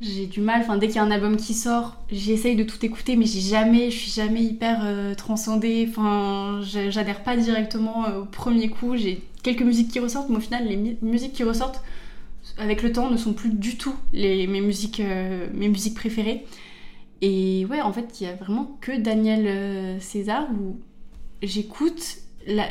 j'ai 0.01 0.25
du 0.25 0.41
mal 0.41 0.61
enfin 0.61 0.77
dès 0.77 0.87
qu'il 0.87 0.95
y 0.95 0.99
a 0.99 1.03
un 1.03 1.11
album 1.11 1.37
qui 1.37 1.53
sort 1.53 1.95
j'essaye 2.11 2.55
de 2.55 2.63
tout 2.63 2.83
écouter 2.83 3.15
mais 3.15 3.25
j'ai 3.25 3.39
jamais 3.39 3.91
je 3.91 3.97
suis 3.97 4.11
jamais 4.11 4.41
hyper 4.41 4.81
euh, 4.83 5.13
transcendée. 5.13 5.87
Enfin 5.87 6.61
j'adhère 6.63 7.23
pas 7.23 7.37
directement 7.37 8.07
euh, 8.07 8.21
au 8.21 8.25
premier 8.25 8.69
coup. 8.69 8.95
J'ai 8.97 9.21
quelques 9.43 9.61
musiques 9.61 9.91
qui 9.91 9.99
ressortent 9.99 10.29
mais 10.29 10.37
au 10.37 10.41
final 10.41 10.67
les 10.67 10.97
musiques 11.03 11.33
qui 11.33 11.43
ressortent 11.43 11.83
avec 12.57 12.81
le 12.81 12.91
temps 12.91 13.11
ne 13.11 13.17
sont 13.17 13.33
plus 13.33 13.49
du 13.49 13.77
tout 13.77 13.95
mes 14.13 14.47
musiques 14.47 14.99
euh, 15.01 15.47
mes 15.53 15.69
musiques 15.69 15.95
préférées. 15.95 16.45
Et 17.21 17.67
ouais 17.69 17.81
en 17.81 17.93
fait 17.93 18.19
il 18.19 18.23
y 18.25 18.29
a 18.29 18.33
vraiment 18.33 18.77
que 18.81 18.97
Daniel 18.97 20.01
César 20.01 20.47
où 20.51 20.79
j'écoute 21.43 22.17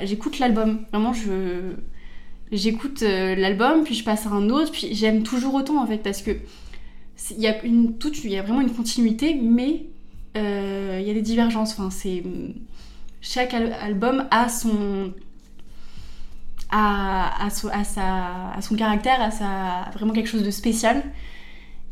j'écoute 0.02 0.40
l'album. 0.40 0.80
Vraiment 0.90 1.12
je 1.12 1.74
j'écoute 2.50 3.02
l'album 3.02 3.84
puis 3.84 3.94
je 3.94 4.02
passe 4.02 4.26
à 4.26 4.30
un 4.30 4.50
autre 4.50 4.72
puis 4.72 4.88
j'aime 4.92 5.22
toujours 5.22 5.54
autant 5.54 5.80
en 5.80 5.86
fait 5.86 5.98
parce 5.98 6.22
que 6.22 6.32
il 7.30 7.40
y 7.40 7.46
a 7.46 7.62
une 7.64 7.98
toute 7.98 8.24
il 8.24 8.30
y 8.30 8.38
a 8.38 8.42
vraiment 8.42 8.60
une 8.60 8.72
continuité 8.72 9.34
mais 9.34 9.86
euh, 10.36 10.98
il 11.00 11.06
y 11.06 11.10
a 11.10 11.14
des 11.14 11.22
divergences. 11.22 11.72
Enfin 11.72 11.90
c'est 11.90 12.22
chaque 13.20 13.54
al- 13.54 13.72
album 13.72 14.26
a 14.30 14.48
son 14.48 15.12
son, 17.50 17.68
à, 17.68 17.84
sa, 17.84 18.50
à 18.52 18.62
son 18.62 18.76
caractère, 18.76 19.20
à, 19.20 19.30
sa, 19.30 19.90
vraiment 19.94 20.12
quelque 20.12 20.28
chose 20.28 20.44
de 20.44 20.50
spécial. 20.50 21.02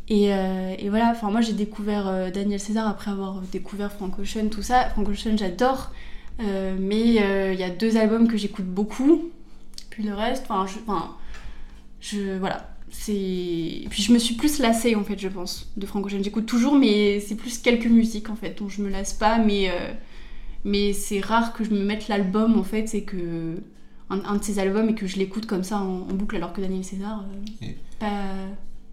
Et, 0.08 0.32
euh, 0.32 0.74
et 0.78 0.88
voilà, 0.88 1.10
enfin 1.10 1.30
moi 1.30 1.40
j'ai 1.40 1.52
découvert 1.52 2.06
euh, 2.06 2.30
Daniel 2.30 2.60
César 2.60 2.86
après 2.88 3.10
avoir 3.10 3.40
découvert 3.52 3.92
Frank 3.92 4.18
Ocean, 4.18 4.48
tout 4.48 4.62
ça. 4.62 4.88
Frank 4.90 5.08
Ocean 5.08 5.36
j'adore, 5.36 5.90
mais 6.38 7.00
il 7.08 7.58
y 7.60 7.64
a 7.64 7.70
deux 7.70 7.96
albums 7.96 8.28
que 8.28 8.36
j'écoute 8.36 8.66
beaucoup, 8.66 9.30
puis 9.90 10.04
le 10.04 10.14
reste, 10.14 10.46
enfin 10.48 10.66
je, 10.66 10.78
je 12.00 12.38
voilà, 12.38 12.70
c'est. 12.90 13.84
Puis 13.90 14.02
je 14.02 14.12
me 14.12 14.18
suis 14.18 14.34
plus 14.34 14.58
lassée 14.58 14.94
en 14.96 15.04
fait, 15.04 15.18
je 15.18 15.28
pense, 15.28 15.70
de 15.76 15.86
Frank 15.86 16.04
Ocean. 16.06 16.22
J'écoute 16.22 16.46
toujours, 16.46 16.74
mais 16.76 17.20
c'est 17.20 17.34
plus 17.36 17.58
quelques 17.58 17.86
musiques 17.86 18.30
en 18.30 18.36
fait 18.36 18.58
dont 18.58 18.68
je 18.68 18.82
me 18.82 18.88
lasse 18.90 19.12
pas, 19.12 19.38
mais 19.38 19.70
euh, 19.70 19.92
mais 20.64 20.92
c'est 20.92 21.20
rare 21.20 21.52
que 21.52 21.64
je 21.64 21.70
me 21.70 21.82
mette 21.84 22.08
l'album 22.08 22.58
en 22.58 22.64
fait, 22.64 22.86
c'est 22.88 23.02
que 23.02 23.56
un, 24.10 24.20
un 24.24 24.36
de 24.36 24.42
ses 24.44 24.58
albums 24.58 24.88
et 24.88 24.94
que 24.94 25.06
je 25.06 25.16
l'écoute 25.18 25.46
comme 25.46 25.64
ça 25.64 25.78
en, 25.78 26.00
en 26.02 26.14
boucle, 26.14 26.36
alors 26.36 26.52
que 26.52 26.60
Daniel 26.60 26.84
César, 26.84 27.24
euh, 27.62 27.66
Et- 27.66 27.76
pas. 27.98 28.24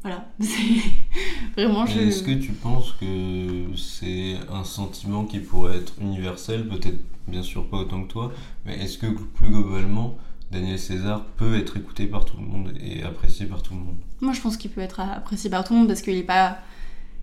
Voilà, 0.01 0.29
c'est 0.39 1.63
vraiment 1.63 1.85
je. 1.87 1.99
Est-ce 1.99 2.21
que 2.21 2.31
tu 2.39 2.51
penses 2.51 2.91
que 2.99 3.75
c'est 3.75 4.35
un 4.51 4.63
sentiment 4.63 5.25
qui 5.25 5.39
pourrait 5.39 5.77
être 5.77 5.93
universel? 5.99 6.67
Peut-être, 6.67 6.99
bien 7.27 7.41
sûr, 7.41 7.67
pas 7.67 7.77
autant 7.77 8.03
que 8.03 8.09
toi, 8.11 8.31
mais 8.67 8.77
est-ce 8.77 8.99
que 8.99 9.07
plus 9.07 9.49
globalement, 9.49 10.15
Daniel 10.51 10.79
César 10.79 11.25
peut 11.37 11.55
être 11.57 11.77
écouté 11.77 12.05
par 12.05 12.23
tout 12.25 12.37
le 12.37 12.43
monde 12.45 12.73
et 12.79 13.03
apprécié 13.03 13.45
par 13.45 13.61
tout 13.61 13.73
le 13.73 13.79
monde 13.79 13.95
Moi, 14.21 14.33
je 14.33 14.41
pense 14.41 14.57
qu'il 14.57 14.71
peut 14.71 14.81
être 14.81 14.99
apprécié 14.99 15.49
par 15.49 15.63
tout 15.63 15.73
le 15.73 15.79
monde 15.79 15.87
parce 15.87 16.01
qu'il 16.01 16.15
est 16.15 16.23
pas. 16.23 16.59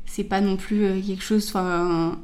C'est 0.06 0.24
pas 0.24 0.40
non 0.40 0.56
plus 0.56 0.84
euh, 0.84 1.00
quelque 1.00 1.22
chose 1.22 1.46
enfin, 1.48 2.18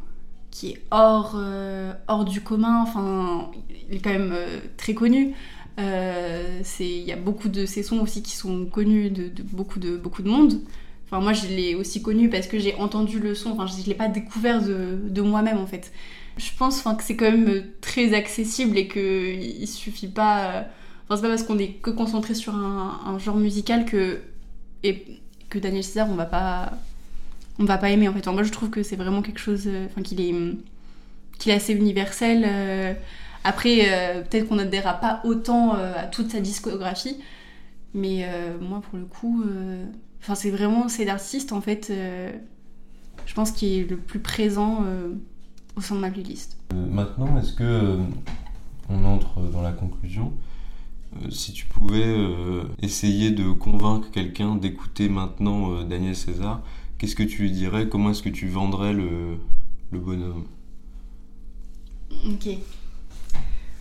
qui 0.50 0.70
est 0.70 0.82
hors, 0.90 1.34
euh, 1.36 1.92
hors 2.08 2.24
du 2.24 2.40
commun. 2.42 2.82
Enfin, 2.82 3.50
il 3.88 3.96
est 3.96 4.00
quand 4.00 4.10
même 4.10 4.32
euh, 4.32 4.58
très 4.76 4.94
connu. 4.94 5.34
C'est- 6.64 6.88
Il 6.88 7.04
y 7.04 7.12
a 7.12 7.16
beaucoup 7.16 7.48
de 7.48 7.64
ses 7.66 7.82
sons 7.82 8.00
aussi 8.00 8.22
qui 8.22 8.32
sont 8.36 8.66
connus 8.66 9.10
de, 9.10 9.30
beaucoup, 9.52 9.78
de 9.78 9.96
beaucoup 9.96 10.22
de 10.22 10.28
monde. 10.28 10.60
Enfin, 11.06 11.20
moi, 11.22 11.32
je 11.32 11.46
l'ai 11.46 11.74
aussi 11.74 12.02
connu 12.02 12.28
parce 12.28 12.46
que 12.48 12.58
j'ai 12.58 12.74
entendu 12.74 13.18
le 13.20 13.34
son. 13.34 13.50
Enfin, 13.52 13.66
je 13.66 13.80
ne 13.80 13.86
l'ai 13.86 13.94
pas 13.94 14.08
découvert 14.08 14.60
de, 14.62 14.98
de 15.08 15.22
moi-même 15.22 15.58
en 15.58 15.66
fait. 15.66 15.92
Je 16.36 16.50
pense 16.58 16.78
enfin, 16.80 16.94
que 16.96 17.02
c'est 17.02 17.16
quand 17.16 17.30
même 17.30 17.64
très 17.80 18.12
accessible 18.14 18.76
et 18.76 18.88
qu'il 18.88 19.66
suffit 19.68 20.08
pas. 20.08 20.66
Enfin, 21.08 21.16
c'est 21.16 21.22
pas 21.22 21.28
parce 21.30 21.42
qu'on 21.42 21.58
est 21.58 21.72
que 21.72 21.88
concentré 21.88 22.34
sur 22.34 22.54
un, 22.54 23.18
genre 23.18 23.36
musical 23.36 23.86
que 23.86 24.20
que 25.48 25.58
Daniel 25.58 25.82
César 25.82 26.06
on 26.10 26.14
va 26.14 26.26
pas 26.26 26.72
on 27.58 27.64
va 27.64 27.78
pas 27.78 27.90
aimer 27.90 28.08
en 28.08 28.12
fait. 28.12 28.20
Enfin, 28.20 28.32
moi 28.32 28.42
je 28.42 28.52
trouve 28.52 28.68
que 28.68 28.82
c'est 28.82 28.96
vraiment 28.96 29.22
quelque 29.22 29.40
chose 29.40 29.64
euh, 29.66 29.86
enfin 29.86 30.02
qu'il 30.02 30.20
est 30.20 30.34
qu'il 31.38 31.52
est 31.52 31.54
assez 31.54 31.72
universel. 31.72 32.44
euh, 32.46 32.92
après 33.42 33.86
euh, 33.88 34.20
peut-être 34.22 34.48
qu'on 34.48 34.56
n'adhérera 34.56 34.94
pas 34.94 35.20
autant 35.24 35.72
à 35.72 36.04
toute 36.04 36.30
sa 36.30 36.40
discographie, 36.40 37.16
mais 37.94 38.28
moi 38.60 38.82
pour 38.82 38.98
le 38.98 39.06
coup 39.06 39.42
enfin 40.20 40.34
c'est 40.34 40.50
vraiment 40.50 40.88
c'est 40.88 41.06
l'artiste 41.06 41.52
en 41.52 41.62
fait 41.62 41.90
je 43.24 43.34
pense 43.34 43.52
qui 43.52 43.78
est 43.78 43.88
le 43.88 43.96
plus 43.96 44.18
présent 44.18 44.84
au 45.76 45.80
sein 45.80 45.94
de 45.94 46.00
ma 46.00 46.10
playlist. 46.10 46.58
Maintenant, 46.74 47.38
est-ce 47.38 47.52
que 47.52 47.96
on 48.90 49.04
entre 49.04 49.40
dans 49.40 49.62
la 49.62 49.72
conclusion? 49.72 50.32
Si 51.30 51.52
tu 51.52 51.66
pouvais 51.66 52.04
euh, 52.04 52.64
essayer 52.82 53.30
de 53.30 53.50
convaincre 53.50 54.10
quelqu'un 54.10 54.56
d'écouter 54.56 55.08
maintenant 55.08 55.72
euh, 55.72 55.84
Daniel 55.84 56.14
César, 56.14 56.62
qu'est-ce 56.98 57.16
que 57.16 57.22
tu 57.22 57.42
lui 57.42 57.50
dirais? 57.50 57.88
Comment 57.88 58.10
est-ce 58.10 58.22
que 58.22 58.28
tu 58.28 58.46
vendrais 58.48 58.92
le, 58.92 59.38
le 59.90 59.98
bonhomme? 59.98 60.44
Ok. 62.26 62.48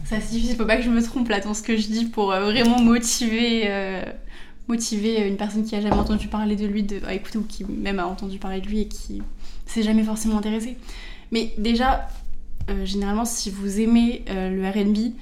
Ça 0.05 0.21
c'est 0.21 0.31
difficile, 0.31 0.55
faut 0.55 0.65
pas 0.65 0.77
que 0.77 0.83
je 0.83 0.89
me 0.89 1.01
trompe 1.03 1.27
là 1.27 1.39
dans 1.41 1.53
ce 1.53 1.61
que 1.61 1.75
je 1.75 1.87
dis 1.87 2.05
pour 2.05 2.31
euh, 2.31 2.45
vraiment 2.45 2.81
motiver, 2.81 3.63
euh, 3.65 4.03
motiver 4.67 5.27
une 5.27 5.37
personne 5.37 5.65
qui 5.65 5.75
a 5.75 5.81
jamais 5.81 5.95
entendu 5.95 6.27
parler 6.27 6.55
de 6.55 6.65
lui 6.65 6.83
de, 6.83 7.01
écouter 7.11 7.37
ou 7.37 7.43
qui 7.43 7.65
même 7.65 7.99
a 7.99 8.07
entendu 8.07 8.37
parler 8.39 8.61
de 8.61 8.67
lui 8.67 8.81
et 8.81 8.87
qui 8.87 9.21
s'est 9.65 9.83
jamais 9.83 10.03
forcément 10.03 10.37
intéressé. 10.37 10.77
Mais 11.31 11.53
déjà, 11.57 12.07
euh, 12.69 12.85
généralement, 12.85 13.25
si 13.25 13.49
vous 13.49 13.79
aimez 13.79 14.23
euh, 14.29 14.49
le 14.49 14.67
RB, 14.69 15.13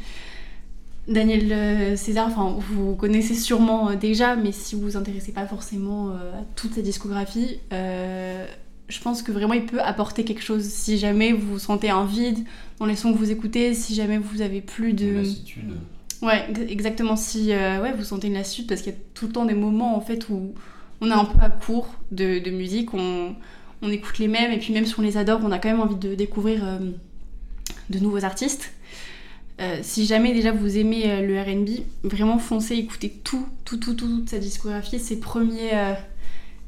Daniel 1.08 1.52
euh, 1.52 1.96
César, 1.96 2.28
enfin, 2.28 2.58
vous 2.72 2.96
connaissez 2.96 3.36
sûrement 3.36 3.90
euh, 3.90 3.96
déjà, 3.96 4.36
mais 4.36 4.52
si 4.52 4.76
vous 4.76 4.82
vous 4.82 4.98
intéressez 4.98 5.32
pas 5.32 5.46
forcément 5.46 6.10
euh, 6.10 6.42
à 6.42 6.44
toute 6.56 6.74
sa 6.74 6.82
discographie, 6.82 7.60
euh, 7.74 8.46
je 8.88 9.00
pense 9.02 9.22
que 9.22 9.32
vraiment 9.32 9.54
il 9.54 9.66
peut 9.66 9.82
apporter 9.82 10.24
quelque 10.24 10.42
chose 10.42 10.64
si 10.64 10.98
jamais 10.98 11.32
vous 11.32 11.60
sentez 11.60 11.90
un 11.90 12.06
vide 12.06 12.40
dans 12.80 12.86
les 12.88 12.96
sons 12.96 13.14
que 13.14 13.18
vous 13.20 13.30
écoutez, 13.30 13.74
si 13.74 13.94
jamais 13.94 14.18
vous 14.18 14.42
avez 14.42 14.62
plus 14.62 14.94
de... 14.94 15.18
Lassitude. 15.18 15.74
Ouais, 16.22 16.46
ex- 16.50 16.72
exactement. 16.72 17.16
Si 17.16 17.52
euh, 17.52 17.82
ouais, 17.84 17.94
vous 17.94 18.04
sentez 18.04 18.28
une 18.28 18.34
lassitude, 18.34 18.68
parce 18.68 18.82
qu'il 18.82 18.94
y 18.94 18.96
a 18.96 19.00
tout 19.14 19.28
le 19.28 19.32
temps 19.32 19.46
des 19.46 19.54
moments 19.54 19.96
en 19.96 20.02
fait 20.02 20.30
où 20.30 20.54
on 21.02 21.10
est 21.10 21.14
un 21.14 21.26
peu 21.26 21.40
à 21.40 21.50
court 21.50 21.94
de, 22.12 22.40
de 22.40 22.50
musique, 22.50 22.94
on, 22.96 23.36
on 23.84 23.92
écoute 23.92 24.18
les 24.18 24.28
mêmes, 24.28 24.52
et 24.52 24.58
puis 24.58 24.74
même 24.74 24.86
si 24.88 24.98
on 24.98 25.04
les 25.04 25.18
adore, 25.18 25.42
on 25.44 25.52
a 25.52 25.60
quand 25.60 25.70
même 25.70 25.82
envie 25.82 25.98
de 25.98 26.16
découvrir 26.16 26.66
euh, 26.66 26.80
de 27.92 28.00
nouveaux 28.00 28.24
artistes. 28.24 28.72
Euh, 29.62 29.80
si 29.84 30.06
jamais 30.06 30.34
déjà 30.34 30.52
vous 30.52 30.78
aimez 30.78 31.10
euh, 31.10 31.22
le 31.22 31.40
RB, 31.42 31.86
vraiment 32.04 32.38
foncez, 32.40 32.76
écoutez 32.76 33.10
tout, 33.24 33.48
tout, 33.64 33.78
tout, 33.78 33.94
tout, 33.94 34.08
toute 34.08 34.30
sa 34.30 34.38
discographie, 34.40 35.00
ses 35.00 35.20
premiers, 35.20 35.74
euh, 35.74 35.94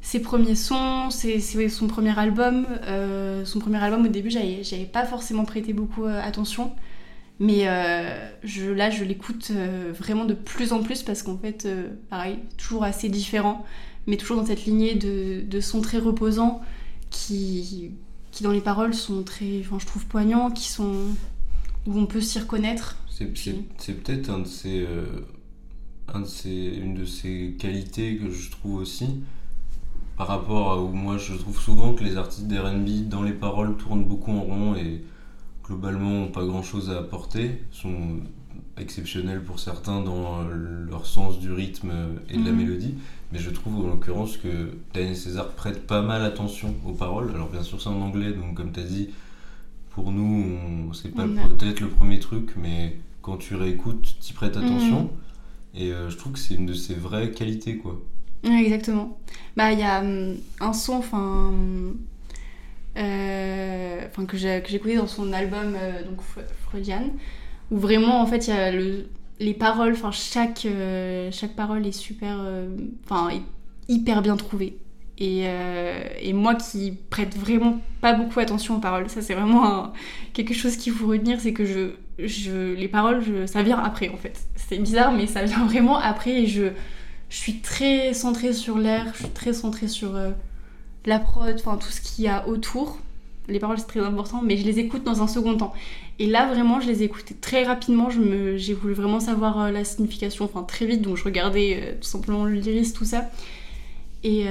ses 0.00 0.20
premiers 0.20 0.54
sons, 0.54 1.10
ses- 1.10 1.40
son 1.68 1.86
premier 1.88 2.18
album. 2.18 2.66
Son 3.44 3.58
premier 3.60 3.78
album, 3.82 4.04
au 4.06 4.08
début, 4.08 4.30
j'avais 4.30 4.62
j'avais 4.64 4.84
pas 4.86 5.04
forcément 5.06 5.44
prêté 5.44 5.72
beaucoup 5.72 6.04
attention. 6.06 6.72
Mais 7.40 7.64
là, 7.66 8.90
je 8.90 9.04
l'écoute 9.04 9.52
vraiment 9.98 10.24
de 10.24 10.34
plus 10.34 10.72
en 10.72 10.82
plus 10.82 11.02
parce 11.02 11.22
qu'en 11.22 11.38
fait, 11.38 11.68
pareil, 12.10 12.38
toujours 12.58 12.84
assez 12.84 13.08
différent, 13.08 13.64
mais 14.06 14.16
toujours 14.16 14.36
dans 14.38 14.46
cette 14.46 14.64
lignée 14.66 14.94
de, 14.96 15.42
de 15.42 15.60
sons 15.60 15.80
très 15.82 15.98
reposants 15.98 16.60
qui, 17.10 17.92
qui, 18.32 18.42
dans 18.44 18.52
les 18.52 18.60
paroles, 18.60 18.94
sont 18.94 19.22
très, 19.24 19.60
enfin, 19.60 19.78
je 19.80 19.86
trouve, 19.86 20.06
poignants, 20.06 20.50
qui 20.50 20.68
sont. 20.68 20.94
Où 21.88 21.98
on 21.98 22.06
peut 22.06 22.20
s'y 22.20 22.38
reconnaître. 22.38 22.96
C'est, 23.08 23.24
peut-être 23.26 24.30
un 24.30 24.40
de 24.40 24.46
ces, 24.46 24.82
euh, 24.86 25.06
un 26.14 26.20
de 26.20 26.26
ces, 26.26 26.50
une 26.50 26.94
de 26.94 27.04
ces 27.04 27.56
qualités 27.58 28.16
que 28.16 28.30
je 28.30 28.50
trouve 28.50 28.76
aussi 28.76 29.06
par 30.16 30.28
rapport 30.28 30.72
à 30.72 30.82
où 30.82 30.88
moi 30.88 31.16
je 31.16 31.34
trouve 31.34 31.58
souvent 31.60 31.94
que 31.94 32.04
les 32.04 32.16
artistes 32.16 32.46
d'R&B 32.46 33.08
dans 33.08 33.22
les 33.22 33.32
paroles 33.32 33.76
tournent 33.76 34.04
beaucoup 34.04 34.32
en 34.32 34.42
rond 34.42 34.74
et 34.76 35.02
globalement 35.64 36.10
n'ont 36.10 36.28
pas 36.28 36.44
grand 36.44 36.62
chose 36.62 36.90
à 36.90 36.98
apporter, 36.98 37.62
sont 37.70 38.18
exceptionnels 38.76 39.42
pour 39.42 39.58
certains 39.58 40.00
dans 40.02 40.42
leur 40.48 41.06
sens 41.06 41.38
du 41.40 41.52
rythme 41.52 41.92
et 42.30 42.36
de 42.36 42.44
la 42.44 42.50
Mhm. 42.52 42.56
mélodie, 42.58 42.94
mais 43.32 43.38
je 43.38 43.50
trouve 43.50 43.84
en 43.84 43.88
l'occurrence 43.88 44.36
que 44.36 44.76
Daniel 44.94 45.16
César 45.16 45.48
prête 45.50 45.86
pas 45.86 46.02
mal 46.02 46.22
attention 46.24 46.74
aux 46.86 46.92
paroles. 46.92 47.30
Alors 47.34 47.48
bien 47.48 47.62
sûr 47.62 47.80
c'est 47.80 47.88
en 47.88 48.00
anglais, 48.00 48.32
donc 48.32 48.54
comme 48.54 48.72
tu 48.72 48.80
as 48.80 48.84
dit, 48.84 49.10
pour 49.90 50.12
nous 50.12 50.37
c'est 50.94 51.14
pas 51.14 51.24
a- 51.24 51.48
peut-être 51.48 51.80
le 51.80 51.88
premier 51.88 52.18
truc, 52.20 52.54
mais 52.56 52.96
quand 53.22 53.36
tu 53.38 53.54
réécoutes, 53.54 54.16
tu 54.20 54.34
prêtes 54.34 54.56
attention. 54.56 55.02
Mhm. 55.04 55.10
Et 55.74 55.92
euh, 55.92 56.10
je 56.10 56.16
trouve 56.16 56.32
que 56.32 56.38
c'est 56.38 56.54
une 56.54 56.66
de 56.66 56.74
ses 56.74 56.94
vraies 56.94 57.30
qualités, 57.32 57.76
quoi. 57.78 58.00
Ouais, 58.44 58.62
exactement. 58.64 59.18
Bah, 59.56 59.72
il 59.72 59.78
y 59.80 59.82
a 59.82 60.00
hum, 60.00 60.36
un 60.60 60.72
son, 60.72 60.94
enfin. 60.94 61.48
hum, 61.48 61.98
euh, 62.96 64.06
que 64.26 64.36
écouté 64.76 64.96
dans 64.96 65.06
son 65.06 65.32
album, 65.32 65.74
euh, 65.76 66.04
donc 66.04 66.20
Fre- 66.20 66.46
Freudian, 66.64 67.04
où 67.70 67.78
vraiment, 67.78 68.20
en 68.20 68.26
fait, 68.26 68.48
il 68.48 68.50
y 68.54 68.56
a 68.56 68.72
le, 68.72 69.08
les 69.40 69.54
paroles, 69.54 69.92
enfin, 69.92 70.10
chaque, 70.12 70.66
euh, 70.66 71.30
chaque 71.32 71.54
parole 71.54 71.86
est 71.86 71.92
super. 71.92 72.38
Enfin, 73.04 73.30
est 73.30 73.42
hyper 73.88 74.22
bien 74.22 74.36
trouvée. 74.36 74.78
Et, 75.20 75.42
euh, 75.46 76.00
et 76.22 76.32
moi 76.32 76.54
qui 76.54 76.92
prête 77.10 77.36
vraiment 77.36 77.80
pas 78.00 78.12
beaucoup 78.12 78.38
attention 78.38 78.76
aux 78.76 78.80
paroles, 78.80 79.10
ça 79.10 79.20
c'est 79.20 79.34
vraiment 79.34 79.92
quelque 80.32 80.54
chose 80.54 80.76
qu'il 80.76 80.92
faut 80.92 81.08
retenir, 81.08 81.40
c'est 81.40 81.52
que 81.52 81.64
je, 82.18 82.74
les 82.74 82.88
paroles, 82.88 83.48
ça 83.48 83.64
vient 83.64 83.78
après 83.78 84.10
en 84.10 84.16
fait. 84.16 84.40
C'est 84.54 84.78
bizarre, 84.78 85.10
mais 85.12 85.26
ça 85.26 85.42
vient 85.42 85.64
vraiment 85.66 85.98
après 85.98 86.42
et 86.42 86.46
je, 86.46 86.68
je 87.30 87.36
suis 87.36 87.58
très 87.60 88.14
centrée 88.14 88.52
sur 88.52 88.78
l'air, 88.78 89.12
je 89.14 89.24
suis 89.24 89.32
très 89.32 89.52
centrée 89.52 89.88
sur 89.88 90.14
euh, 90.14 90.30
la 91.04 91.18
prod, 91.18 91.52
enfin 91.58 91.78
tout 91.78 91.90
ce 91.90 92.00
qu'il 92.00 92.24
y 92.24 92.28
a 92.28 92.46
autour. 92.46 92.98
Les 93.48 93.58
paroles 93.58 93.78
c'est 93.78 93.88
très 93.88 94.00
important, 94.00 94.40
mais 94.40 94.56
je 94.56 94.64
les 94.64 94.78
écoute 94.78 95.02
dans 95.02 95.20
un 95.20 95.26
second 95.26 95.56
temps. 95.56 95.72
Et 96.20 96.26
là 96.26 96.46
vraiment, 96.46 96.80
je 96.80 96.86
les 96.86 97.02
ai 97.02 97.06
écoutées 97.06 97.34
très 97.34 97.64
rapidement. 97.64 98.08
J'ai 98.08 98.74
voulu 98.74 98.94
vraiment 98.94 99.18
savoir 99.18 99.60
euh, 99.60 99.70
la 99.72 99.82
signification, 99.82 100.44
enfin 100.44 100.62
très 100.62 100.86
vite, 100.86 101.02
donc 101.02 101.16
je 101.16 101.24
regardais 101.24 101.98
tout 102.00 102.06
simplement 102.06 102.44
le 102.44 102.54
lyrisme, 102.54 102.96
tout 102.96 103.04
ça. 103.04 103.28
Et, 104.22 104.46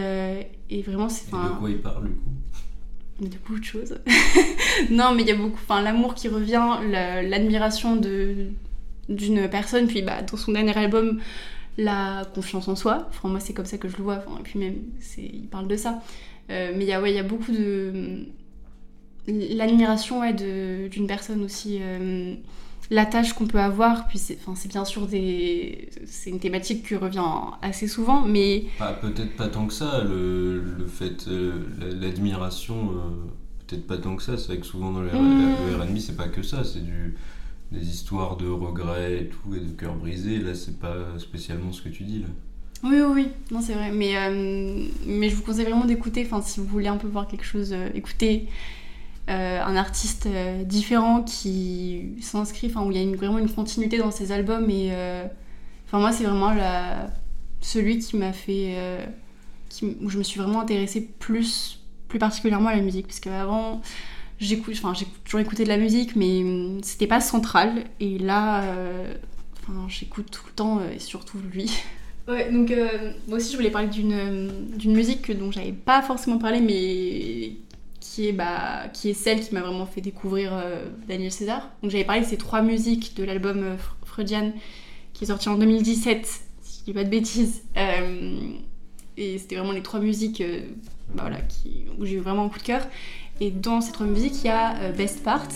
et 0.70 0.82
vraiment, 0.82 1.10
c'est 1.10 1.34
enfin, 1.34 1.50
de 1.50 1.60
quoi 1.60 1.70
il 1.70 1.78
parle, 1.80 2.06
du 2.06 2.12
coup 2.14 2.30
de 3.20 3.30
beaucoup 3.38 3.60
de 3.60 3.64
choses. 3.64 3.98
non, 4.92 5.14
mais 5.16 5.24
il 5.24 5.28
y 5.28 5.32
a 5.32 5.36
beaucoup, 5.36 5.58
enfin 5.68 5.82
l'amour 5.82 6.14
qui 6.14 6.28
revient, 6.28 6.78
la- 6.90 7.24
l'admiration 7.24 7.96
de 7.96 8.48
d'une 9.10 9.50
personne, 9.50 9.88
puis 9.88 10.02
bah, 10.02 10.22
dans 10.22 10.38
son 10.38 10.52
dernier 10.52 10.78
album, 10.78 11.20
la 11.78 12.26
confiance 12.36 12.68
en 12.68 12.76
soi. 12.76 13.08
Enfin 13.10 13.30
moi 13.30 13.40
c'est 13.40 13.54
comme 13.54 13.66
ça 13.66 13.78
que 13.78 13.88
je 13.88 13.98
le 13.98 14.04
vois. 14.04 14.18
Enfin, 14.28 14.38
et 14.40 14.44
puis 14.44 14.60
même 14.60 14.76
il 15.18 15.48
parle 15.48 15.68
de 15.68 15.78
ça. 15.78 16.04
Euh, 16.52 16.74
mais 16.76 16.84
il 16.84 16.88
y 16.88 16.94
a 16.94 17.02
ouais, 17.02 17.12
il 17.12 17.16
y 17.16 17.20
a 17.20 17.24
beaucoup 17.24 17.52
de 17.52 18.26
l'admiration 19.28 20.20
ouais, 20.22 20.34
d'une 20.34 21.08
personne 21.08 21.44
aussi 21.44 21.80
euh, 21.82 22.36
l'attache 22.90 23.34
qu'on 23.34 23.48
peut 23.48 23.60
avoir. 23.60 24.08
Puis 24.08 24.18
c'est, 24.20 24.38
enfin, 24.42 24.54
c'est 24.56 24.70
bien 24.70 24.86
sûr 24.86 25.08
des, 25.08 25.90
c'est 26.06 26.30
une 26.30 26.40
thématique 26.40 26.88
qui 26.88 26.96
revient 26.96 27.24
assez 27.62 27.88
souvent, 27.88 28.22
mais 28.26 28.66
Pas- 28.78 28.94
peut-être 28.94 29.36
pas 29.36 29.48
tant 29.48 29.68
que 29.68 29.74
ça, 29.74 30.04
le, 30.04 30.62
le 30.62 30.88
fait, 30.88 31.28
euh, 31.28 31.54
la- 31.80 31.94
l'admiration, 32.08 32.92
euh, 32.92 32.96
peut-être 33.68 33.88
pas 33.88 33.98
tant 33.98 34.16
que 34.16 34.24
ça. 34.24 34.38
C'est 34.38 34.48
vrai 34.48 34.58
que 34.60 34.66
souvent 34.66 34.92
dans 34.92 35.02
le, 35.02 35.10
R- 35.10 35.14
Mm. 35.18 35.66
le 35.66 35.76
R&B, 35.76 35.98
c'est 36.00 36.16
pas 36.18 36.28
que 36.30 36.42
ça, 36.44 36.64
c'est 36.64 36.84
du 36.84 37.16
des 37.72 37.90
histoires 37.90 38.38
de 38.38 38.48
regrets 38.48 39.24
et 39.24 39.28
tout, 39.30 39.54
et 39.56 39.60
de 39.60 39.72
cœur 39.72 39.96
brisé. 39.96 40.40
Là, 40.40 40.56
c'est 40.56 40.80
pas 40.80 40.96
spécialement 41.20 41.74
ce 41.74 41.82
que 41.82 41.90
tu 41.90 42.04
dis 42.04 42.20
là. 42.20 42.28
oui, 42.84 42.96
oui, 43.02 43.12
oui, 43.14 43.28
non, 43.52 43.60
c'est 43.62 43.74
vrai. 43.74 43.92
Mais, 43.92 44.16
euh, 44.18 44.86
mais 45.06 45.30
je 45.30 45.36
vous 45.36 45.42
conseille 45.44 45.66
vraiment 45.66 45.86
d'écouter. 45.86 46.24
Enfin, 46.26 46.42
si 46.42 46.60
vous 46.60 46.66
voulez 46.68 46.88
un 46.88 46.98
peu 46.98 47.08
voir 47.08 47.28
quelque 47.28 47.44
chose, 47.46 47.76
écoutez 47.94 48.48
euh, 49.30 49.62
un 49.64 49.76
artiste 49.76 50.26
euh, 50.28 50.64
différent 50.64 51.22
qui 51.24 52.16
s'inscrit, 52.22 52.68
enfin, 52.68 52.86
où 52.86 52.92
il 52.92 52.98
y 52.98 53.14
a 53.14 53.16
vraiment 53.18 53.40
une 53.40 53.50
continuité 53.50 53.98
dans 53.98 54.12
ses 54.12 54.32
albums. 54.32 54.70
Et 54.70 54.90
euh, 54.92 55.26
enfin, 55.88 56.00
moi, 56.00 56.12
c'est 56.12 56.24
vraiment 56.24 56.54
celui 57.62 58.00
qui 58.00 58.18
m'a 58.18 58.34
fait, 58.34 58.76
où 60.02 60.10
je 60.10 60.18
me 60.18 60.24
suis 60.24 60.40
vraiment 60.40 60.62
intéressée 60.62 61.02
plus, 61.20 61.80
plus 62.08 62.20
particulièrement 62.20 62.70
à 62.70 62.76
la 62.76 62.82
musique, 62.82 63.08
parce 63.08 63.20
qu'avant. 63.20 63.82
J'écoute, 64.40 64.76
enfin, 64.78 64.94
j'ai 64.94 65.08
toujours 65.26 65.40
écouté 65.40 65.64
de 65.64 65.70
la 65.70 65.78
musique, 65.78 66.16
mais 66.16 66.44
hum, 66.44 66.80
c'était 66.84 67.08
pas 67.08 67.22
central. 67.22 67.86
Et 68.00 68.20
là, 68.20 68.64
enfin, 69.64 69.88
j'écoute 69.90 70.30
tout 70.32 70.44
le 70.48 70.54
temps, 70.54 70.80
et 70.96 71.00
surtout 71.00 71.40
lui. 71.54 71.72
Ouais, 72.28 72.52
donc 72.52 72.74
moi 73.30 73.38
aussi 73.38 73.54
je 73.54 73.56
voulais 73.56 73.72
parler 73.72 73.88
d'une 73.88 74.76
d'une 74.76 74.92
musique 74.94 75.22
que- 75.22 75.32
dont 75.32 75.50
j'avais 75.50 75.72
pas 75.72 76.02
forcément 76.02 76.38
parlé, 76.38 76.60
mais 76.60 77.54
qui 78.00 78.28
est, 78.28 78.32
bah, 78.32 78.88
qui 78.94 79.10
est 79.10 79.14
celle 79.14 79.42
qui 79.42 79.54
m'a 79.54 79.62
vraiment 79.62 79.86
fait 79.86 80.02
découvrir 80.02 80.52
euh, 80.54 80.86
Daniel 81.08 81.32
César. 81.32 81.70
Donc 81.82 81.92
j'avais 81.92 82.04
parlé 82.04 82.22
de 82.22 82.26
ces 82.28 82.38
trois 82.38 82.62
musiques 82.62 83.16
de 83.18 83.24
l'album 83.24 83.64
euh, 83.64 83.76
Fr- 83.76 84.06
Freudian 84.06 84.52
qui 85.14 85.24
est 85.24 85.28
sorti 85.28 85.50
en 85.50 85.58
2017, 85.58 86.26
si 86.62 86.80
je 86.80 86.86
dis 86.86 86.94
pas 86.94 87.04
de 87.04 87.10
bêtises. 87.10 87.64
Euh, 87.76 88.52
et 89.18 89.38
c'était 89.40 89.56
vraiment 89.56 89.72
les 89.74 89.82
trois 89.82 90.00
musiques 90.00 90.44
bah, 91.16 91.24
voilà, 91.24 91.38
où 91.98 92.06
j'ai 92.06 92.16
eu 92.16 92.20
vraiment 92.20 92.46
un 92.46 92.50
coup 92.50 92.60
de 92.60 92.64
cœur. 92.64 92.88
Et 93.40 93.50
dans 93.52 93.82
ces 93.82 93.92
trois 93.92 94.06
musiques, 94.06 94.36
il 94.44 94.48
y 94.48 94.50
a 94.50 94.92
Best 94.92 95.24
Part, 95.24 95.48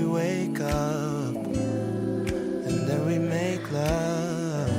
we 0.00 0.06
wake 0.06 0.60
up 0.60 1.34
and 2.66 2.88
then 2.88 3.06
we 3.06 3.18
make 3.18 3.60
love, 3.72 4.70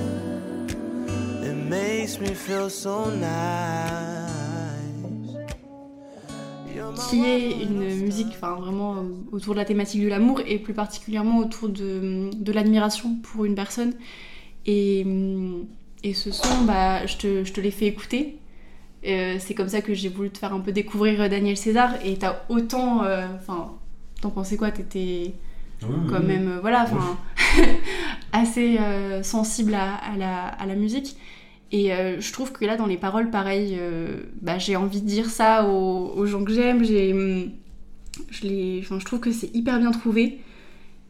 it 1.44 1.54
makes 1.70 2.20
me 2.20 2.34
feel 2.34 2.70
so 2.70 3.06
nice. 3.12 3.30
You're 6.74 6.92
my 6.92 6.98
qui 7.10 7.26
est 7.26 7.64
une 7.64 8.04
musique 8.04 8.30
enfin, 8.30 8.56
vraiment 8.56 8.96
euh, 8.96 9.02
autour 9.32 9.54
de 9.54 9.60
la 9.60 9.66
thématique 9.66 10.04
de 10.04 10.08
l'amour 10.08 10.42
et 10.48 10.58
plus 10.58 10.74
particulièrement 10.74 11.38
autour 11.40 11.70
de, 11.70 12.30
de 12.36 12.52
l'admiration 12.52 13.16
pour 13.22 13.46
une 13.46 13.56
personne. 13.56 13.94
Et, 14.66 15.04
hum, 15.06 15.66
et 16.04 16.14
ce 16.14 16.32
son, 16.32 16.64
bah, 16.66 17.06
je 17.06 17.18
te, 17.18 17.44
je 17.44 17.54
te 17.54 17.62
l'ai 17.62 17.72
fait 17.72 17.86
écouter. 17.88 18.40
Euh, 19.06 19.38
c'est 19.40 19.54
comme 19.56 19.70
ça 19.70 19.82
que 19.82 19.94
j'ai 19.94 20.10
voulu 20.10 20.30
te 20.32 20.38
faire 20.38 20.54
un 20.54 20.60
peu 20.60 20.72
découvrir 20.72 21.22
euh, 21.22 21.30
Daniel 21.30 21.58
César. 21.58 21.96
Et 22.06 22.16
t'as 22.18 22.42
autant. 22.50 23.04
euh, 23.04 23.28
Enfin, 23.36 23.74
t'en 24.22 24.30
pensais 24.30 24.58
quoi? 24.58 24.72
T'étais 24.72 25.34
quand 25.82 26.22
même, 26.22 26.60
voilà, 26.62 26.84
enfin, 26.84 27.18
assez 28.34 28.78
euh, 28.78 29.24
sensible 29.24 29.74
à, 29.74 29.96
à 29.96 30.16
la, 30.16 30.46
à 30.48 30.66
la 30.66 30.76
musique. 30.76 31.16
Et 31.72 31.94
euh, 31.94 32.20
je 32.20 32.34
trouve 32.34 32.52
que 32.52 32.66
là, 32.66 32.76
dans 32.76 32.86
les 32.86 32.98
paroles, 32.98 33.30
pareil, 33.30 33.78
euh, 33.80 34.24
bah, 34.42 34.58
j'ai 34.58 34.76
envie 34.76 35.02
de 35.02 35.08
dire 35.08 35.30
ça 35.30 35.66
aux, 35.68 36.14
aux 36.16 36.26
gens 36.26 36.44
que 36.44 36.54
j'aime. 36.54 36.84
J'ai, 36.84 37.14
hum, 37.14 37.52
je, 38.30 38.44
les, 38.44 38.82
je 38.82 39.06
trouve 39.06 39.20
que 39.20 39.32
c'est 39.32 39.54
hyper 39.56 39.80
bien 39.80 39.92
trouvé. 39.92 40.40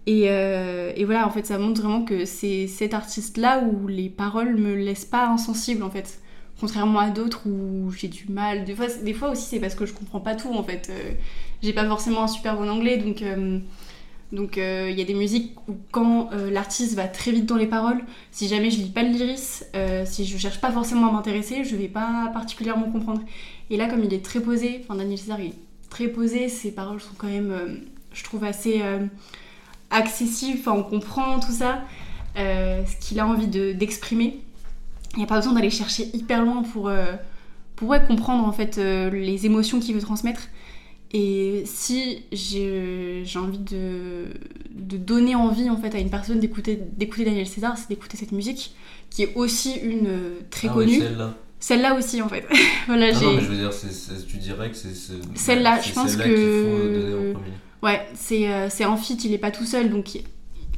Et, 0.07 0.25
euh, 0.29 0.91
et 0.95 1.05
voilà, 1.05 1.27
en 1.27 1.31
fait, 1.31 1.45
ça 1.45 1.57
montre 1.57 1.81
vraiment 1.81 2.03
que 2.05 2.25
c'est 2.25 2.67
cet 2.67 2.93
artiste-là 2.93 3.63
où 3.63 3.87
les 3.87 4.09
paroles 4.09 4.55
me 4.55 4.75
laissent 4.75 5.05
pas 5.05 5.27
insensible, 5.27 5.83
en 5.83 5.89
fait. 5.89 6.19
Contrairement 6.59 6.99
à 6.99 7.09
d'autres 7.09 7.47
où 7.47 7.91
j'ai 7.91 8.07
du 8.07 8.27
mal. 8.29 8.65
Des 8.65 8.75
fois, 8.75 8.85
des 9.03 9.13
fois 9.13 9.31
aussi, 9.31 9.45
c'est 9.45 9.59
parce 9.59 9.73
que 9.73 9.87
je 9.87 9.93
comprends 9.93 10.19
pas 10.21 10.35
tout, 10.35 10.53
en 10.53 10.63
fait. 10.63 10.91
J'ai 11.63 11.73
pas 11.73 11.85
forcément 11.85 12.23
un 12.23 12.27
super 12.27 12.57
bon 12.57 12.69
anglais, 12.69 12.97
donc... 12.97 13.21
euh, 13.21 13.59
euh, 14.33 14.87
il 14.89 14.97
y 14.97 15.01
a 15.01 15.03
des 15.03 15.13
musiques 15.13 15.57
où 15.67 15.75
quand 15.91 16.29
euh, 16.31 16.49
l'artiste 16.49 16.95
va 16.95 17.09
très 17.09 17.33
vite 17.33 17.45
dans 17.45 17.57
les 17.57 17.67
paroles, 17.67 18.01
si 18.31 18.47
jamais 18.47 18.71
je 18.71 18.77
lis 18.77 18.89
pas 18.89 19.03
le 19.03 19.09
lyris, 19.09 19.63
si 20.05 20.25
je 20.25 20.37
cherche 20.37 20.61
pas 20.61 20.71
forcément 20.71 21.09
à 21.09 21.11
m'intéresser, 21.11 21.65
je 21.65 21.75
vais 21.75 21.89
pas 21.89 22.29
particulièrement 22.33 22.89
comprendre. 22.89 23.21
Et 23.69 23.75
là 23.75 23.89
comme 23.89 24.05
il 24.05 24.13
est 24.13 24.23
très 24.23 24.39
posé, 24.39 24.79
enfin 24.83 24.95
Daniel 24.95 25.17
César 25.17 25.41
il 25.41 25.47
est 25.47 25.53
très 25.89 26.07
posé, 26.07 26.47
ses 26.47 26.71
paroles 26.71 27.01
sont 27.01 27.13
quand 27.17 27.27
même, 27.27 27.81
je 28.13 28.23
trouve 28.23 28.45
assez 28.45 28.81
accessibles, 29.89 30.59
enfin 30.61 30.71
on 30.77 30.83
comprend 30.83 31.41
tout 31.41 31.51
ça, 31.51 31.81
ce 32.37 32.95
qu'il 33.05 33.19
a 33.19 33.27
envie 33.27 33.47
de- 33.47 33.73
d'exprimer. 33.73 34.39
Il 35.15 35.17
n'y 35.17 35.25
a 35.25 35.27
pas 35.27 35.35
besoin 35.35 35.51
d'aller 35.51 35.69
chercher 35.69 36.09
hyper 36.13 36.41
loin 36.41 36.63
pour, 36.63 36.89
pour 37.75 37.93
comprendre 38.07 38.47
en 38.47 38.53
fait 38.53 38.77
les 38.77 39.45
émotions 39.45 39.81
qu'il 39.81 39.93
veut 39.93 40.01
transmettre. 40.01 40.47
Et 41.13 41.63
si 41.65 42.23
j'ai 42.31 43.23
envie 43.37 43.57
de, 43.57 44.27
de 44.73 44.97
donner 44.97 45.35
envie 45.35 45.69
en 45.69 45.75
fait 45.77 45.93
à 45.93 45.99
une 45.99 46.09
personne 46.09 46.39
d'écouter 46.39 46.79
Daniel 46.97 47.47
César, 47.47 47.77
c'est 47.77 47.89
d'écouter 47.89 48.15
cette 48.17 48.31
musique 48.31 48.73
qui 49.09 49.23
est 49.23 49.33
aussi 49.35 49.73
une 49.75 50.07
euh, 50.07 50.39
très 50.49 50.69
Ah 50.69 50.73
connue. 50.73 50.99
celle-là. 50.99 51.35
Celle-là 51.59 51.95
aussi 51.95 52.21
en 52.21 52.29
fait. 52.29 52.45
voilà, 52.87 53.07
Ah 53.11 53.17
j'ai 53.19 53.25
non, 53.25 53.33
mais 53.33 53.41
je 53.41 53.47
veux 53.47 53.57
dire, 53.57 53.73
c'est- 53.73 53.91
c'est- 53.91 54.25
tu 54.25 54.37
dirais 54.37 54.69
que 54.71 54.77
c'est 54.77 54.95
Celle-là, 55.35 55.81
je 55.81 55.91
pense 55.91 56.15
que- 56.15 56.23
faut 56.23 56.87
donner 56.87 57.13
en 57.13 57.33
premier. 57.33 57.53
Ouais, 57.83 58.07
c'est 58.13 58.47
euh, 58.49 58.69
c'est 58.69 58.85
un 58.85 58.95
feat, 58.95 59.25
il 59.25 59.33
est 59.33 59.37
pas 59.37 59.51
tout 59.51 59.65
seul, 59.65 59.89
donc 59.89 60.15
il 60.15 60.23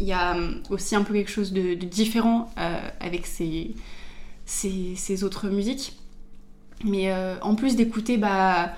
y 0.05 0.13
a 0.13 0.35
euh, 0.35 0.53
aussi 0.71 0.95
un 0.95 1.03
peu 1.03 1.13
quelque 1.13 1.29
chose 1.29 1.53
de, 1.53 1.75
de 1.75 1.85
différent 1.85 2.51
euh, 2.57 2.79
avec 2.99 3.27
ses, 3.27 3.75
ses, 4.45 4.95
ses 4.95 5.23
autres 5.23 5.47
musiques. 5.49 5.93
Mais 6.83 7.11
euh, 7.11 7.35
en 7.41 7.53
plus 7.55 7.75
d'écouter 7.75 8.17
bah, 8.17 8.73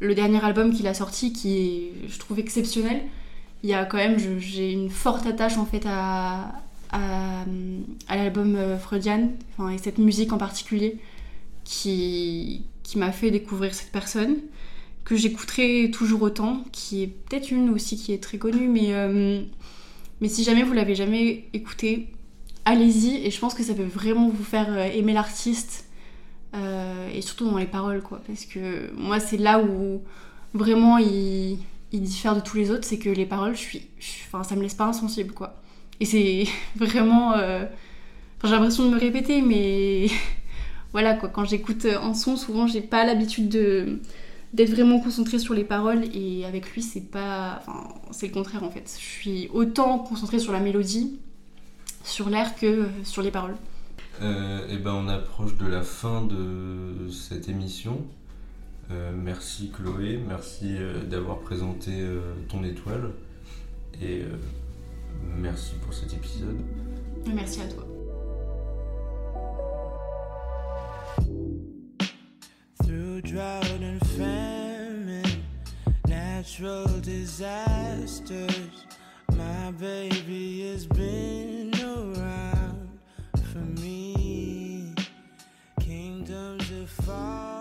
le 0.00 0.14
dernier 0.14 0.42
album 0.44 0.72
qu'il 0.72 0.86
a 0.86 0.94
sorti, 0.94 1.32
qui 1.32 1.58
est, 1.58 1.92
je 2.08 2.18
trouve, 2.18 2.38
exceptionnel, 2.38 3.02
il 3.62 3.70
y 3.70 3.74
a 3.74 3.84
quand 3.84 3.96
même, 3.96 4.18
j'ai 4.18 4.72
une 4.72 4.90
forte 4.90 5.26
attache 5.26 5.58
en 5.58 5.66
fait 5.66 5.84
à, 5.86 6.62
à, 6.90 7.44
l'album 8.08 8.56
euh, 8.56 8.78
Freudian, 8.78 9.30
enfin, 9.52 9.70
et 9.70 9.78
cette 9.78 9.98
musique 9.98 10.32
en 10.32 10.38
particulier, 10.38 10.98
qui, 11.64 12.64
qui 12.82 12.98
m'a 12.98 13.12
fait 13.12 13.30
découvrir 13.30 13.74
cette 13.74 13.90
personne 13.90 14.36
que 15.04 15.16
j'écouterai 15.16 15.90
toujours 15.90 16.22
autant, 16.22 16.64
qui 16.70 17.02
est 17.02 17.06
peut-être 17.06 17.50
une 17.50 17.70
aussi 17.70 17.96
qui 17.96 18.12
est 18.12 18.22
très 18.22 18.38
connue, 18.38 18.68
mais, 18.68 18.92
euh, 18.92 19.42
mais 20.20 20.28
si 20.28 20.44
jamais 20.44 20.62
vous 20.62 20.74
l'avez 20.74 20.94
jamais 20.94 21.46
écouté, 21.54 22.08
allez-y, 22.64 23.26
et 23.26 23.30
je 23.30 23.40
pense 23.40 23.54
que 23.54 23.62
ça 23.62 23.74
peut 23.74 23.82
vraiment 23.82 24.28
vous 24.28 24.44
faire 24.44 24.68
euh, 24.70 24.84
aimer 24.84 25.14
l'artiste, 25.14 25.87
euh, 26.54 27.08
et 27.12 27.20
surtout 27.20 27.50
dans 27.50 27.58
les 27.58 27.66
paroles, 27.66 28.02
quoi, 28.02 28.20
parce 28.26 28.44
que 28.46 28.90
moi 28.94 29.20
c'est 29.20 29.36
là 29.36 29.60
où 29.60 30.02
vraiment 30.54 30.98
il, 30.98 31.58
il 31.92 32.02
diffère 32.02 32.34
de 32.34 32.40
tous 32.40 32.56
les 32.56 32.70
autres, 32.70 32.84
c'est 32.84 32.98
que 32.98 33.10
les 33.10 33.26
paroles, 33.26 33.54
je 33.54 33.60
suis, 33.60 33.88
enfin, 34.26 34.42
ça 34.44 34.56
me 34.56 34.62
laisse 34.62 34.74
pas 34.74 34.86
insensible, 34.86 35.32
quoi. 35.34 35.60
Et 36.00 36.04
c'est 36.04 36.44
vraiment... 36.76 37.34
euh, 37.34 37.64
j'ai 38.44 38.50
l'impression 38.50 38.84
de 38.84 38.94
me 38.94 38.98
répéter, 38.98 39.42
mais 39.42 40.06
voilà, 40.92 41.14
quoi, 41.14 41.28
quand 41.28 41.44
j'écoute 41.44 41.86
un 41.86 42.14
son, 42.14 42.36
souvent 42.36 42.66
j'ai 42.66 42.82
pas 42.82 43.04
l'habitude 43.04 43.48
de 43.48 44.00
d'être 44.54 44.70
vraiment 44.70 44.98
concentrée 44.98 45.38
sur 45.38 45.52
les 45.52 45.64
paroles 45.64 46.04
et 46.14 46.46
avec 46.46 46.72
lui 46.72 46.80
c'est 46.80 47.02
pas 47.02 47.60
enfin 47.60 47.86
c'est 48.12 48.28
le 48.28 48.32
contraire 48.32 48.64
en 48.64 48.70
fait. 48.70 48.90
Je 48.98 49.04
suis 49.04 49.48
autant 49.52 49.98
concentrée 49.98 50.38
sur 50.38 50.52
la 50.52 50.60
mélodie 50.60 51.18
sur 52.02 52.30
l'air 52.30 52.56
que 52.56 52.86
sur 53.04 53.20
les 53.20 53.30
paroles 53.30 53.56
et 54.20 54.76
ben 54.78 54.92
on 54.92 55.08
approche 55.08 55.56
de 55.56 55.66
la 55.66 55.82
fin 55.82 56.22
de 56.22 57.08
cette 57.10 57.48
émission. 57.48 58.04
Euh, 58.90 59.12
merci 59.14 59.70
Chloé, 59.70 60.18
merci 60.26 60.76
euh, 60.78 61.02
d'avoir 61.04 61.40
présenté 61.40 61.90
euh, 61.92 62.20
ton 62.48 62.64
étoile 62.64 63.10
et 64.00 64.22
euh, 64.22 64.28
merci 65.36 65.74
pour 65.82 65.92
cet 65.92 66.14
épisode. 66.14 66.56
merci 67.34 67.60
à 67.60 67.68
toi 67.68 67.84
Through 72.82 73.20
drought 73.20 73.82
and 73.82 74.00
famine, 74.16 75.42
natural 76.08 76.88
disasters, 77.02 78.48
my 79.32 79.70
baby 79.78 80.72
has 80.72 80.86
been 80.86 81.68
survive 87.08 87.57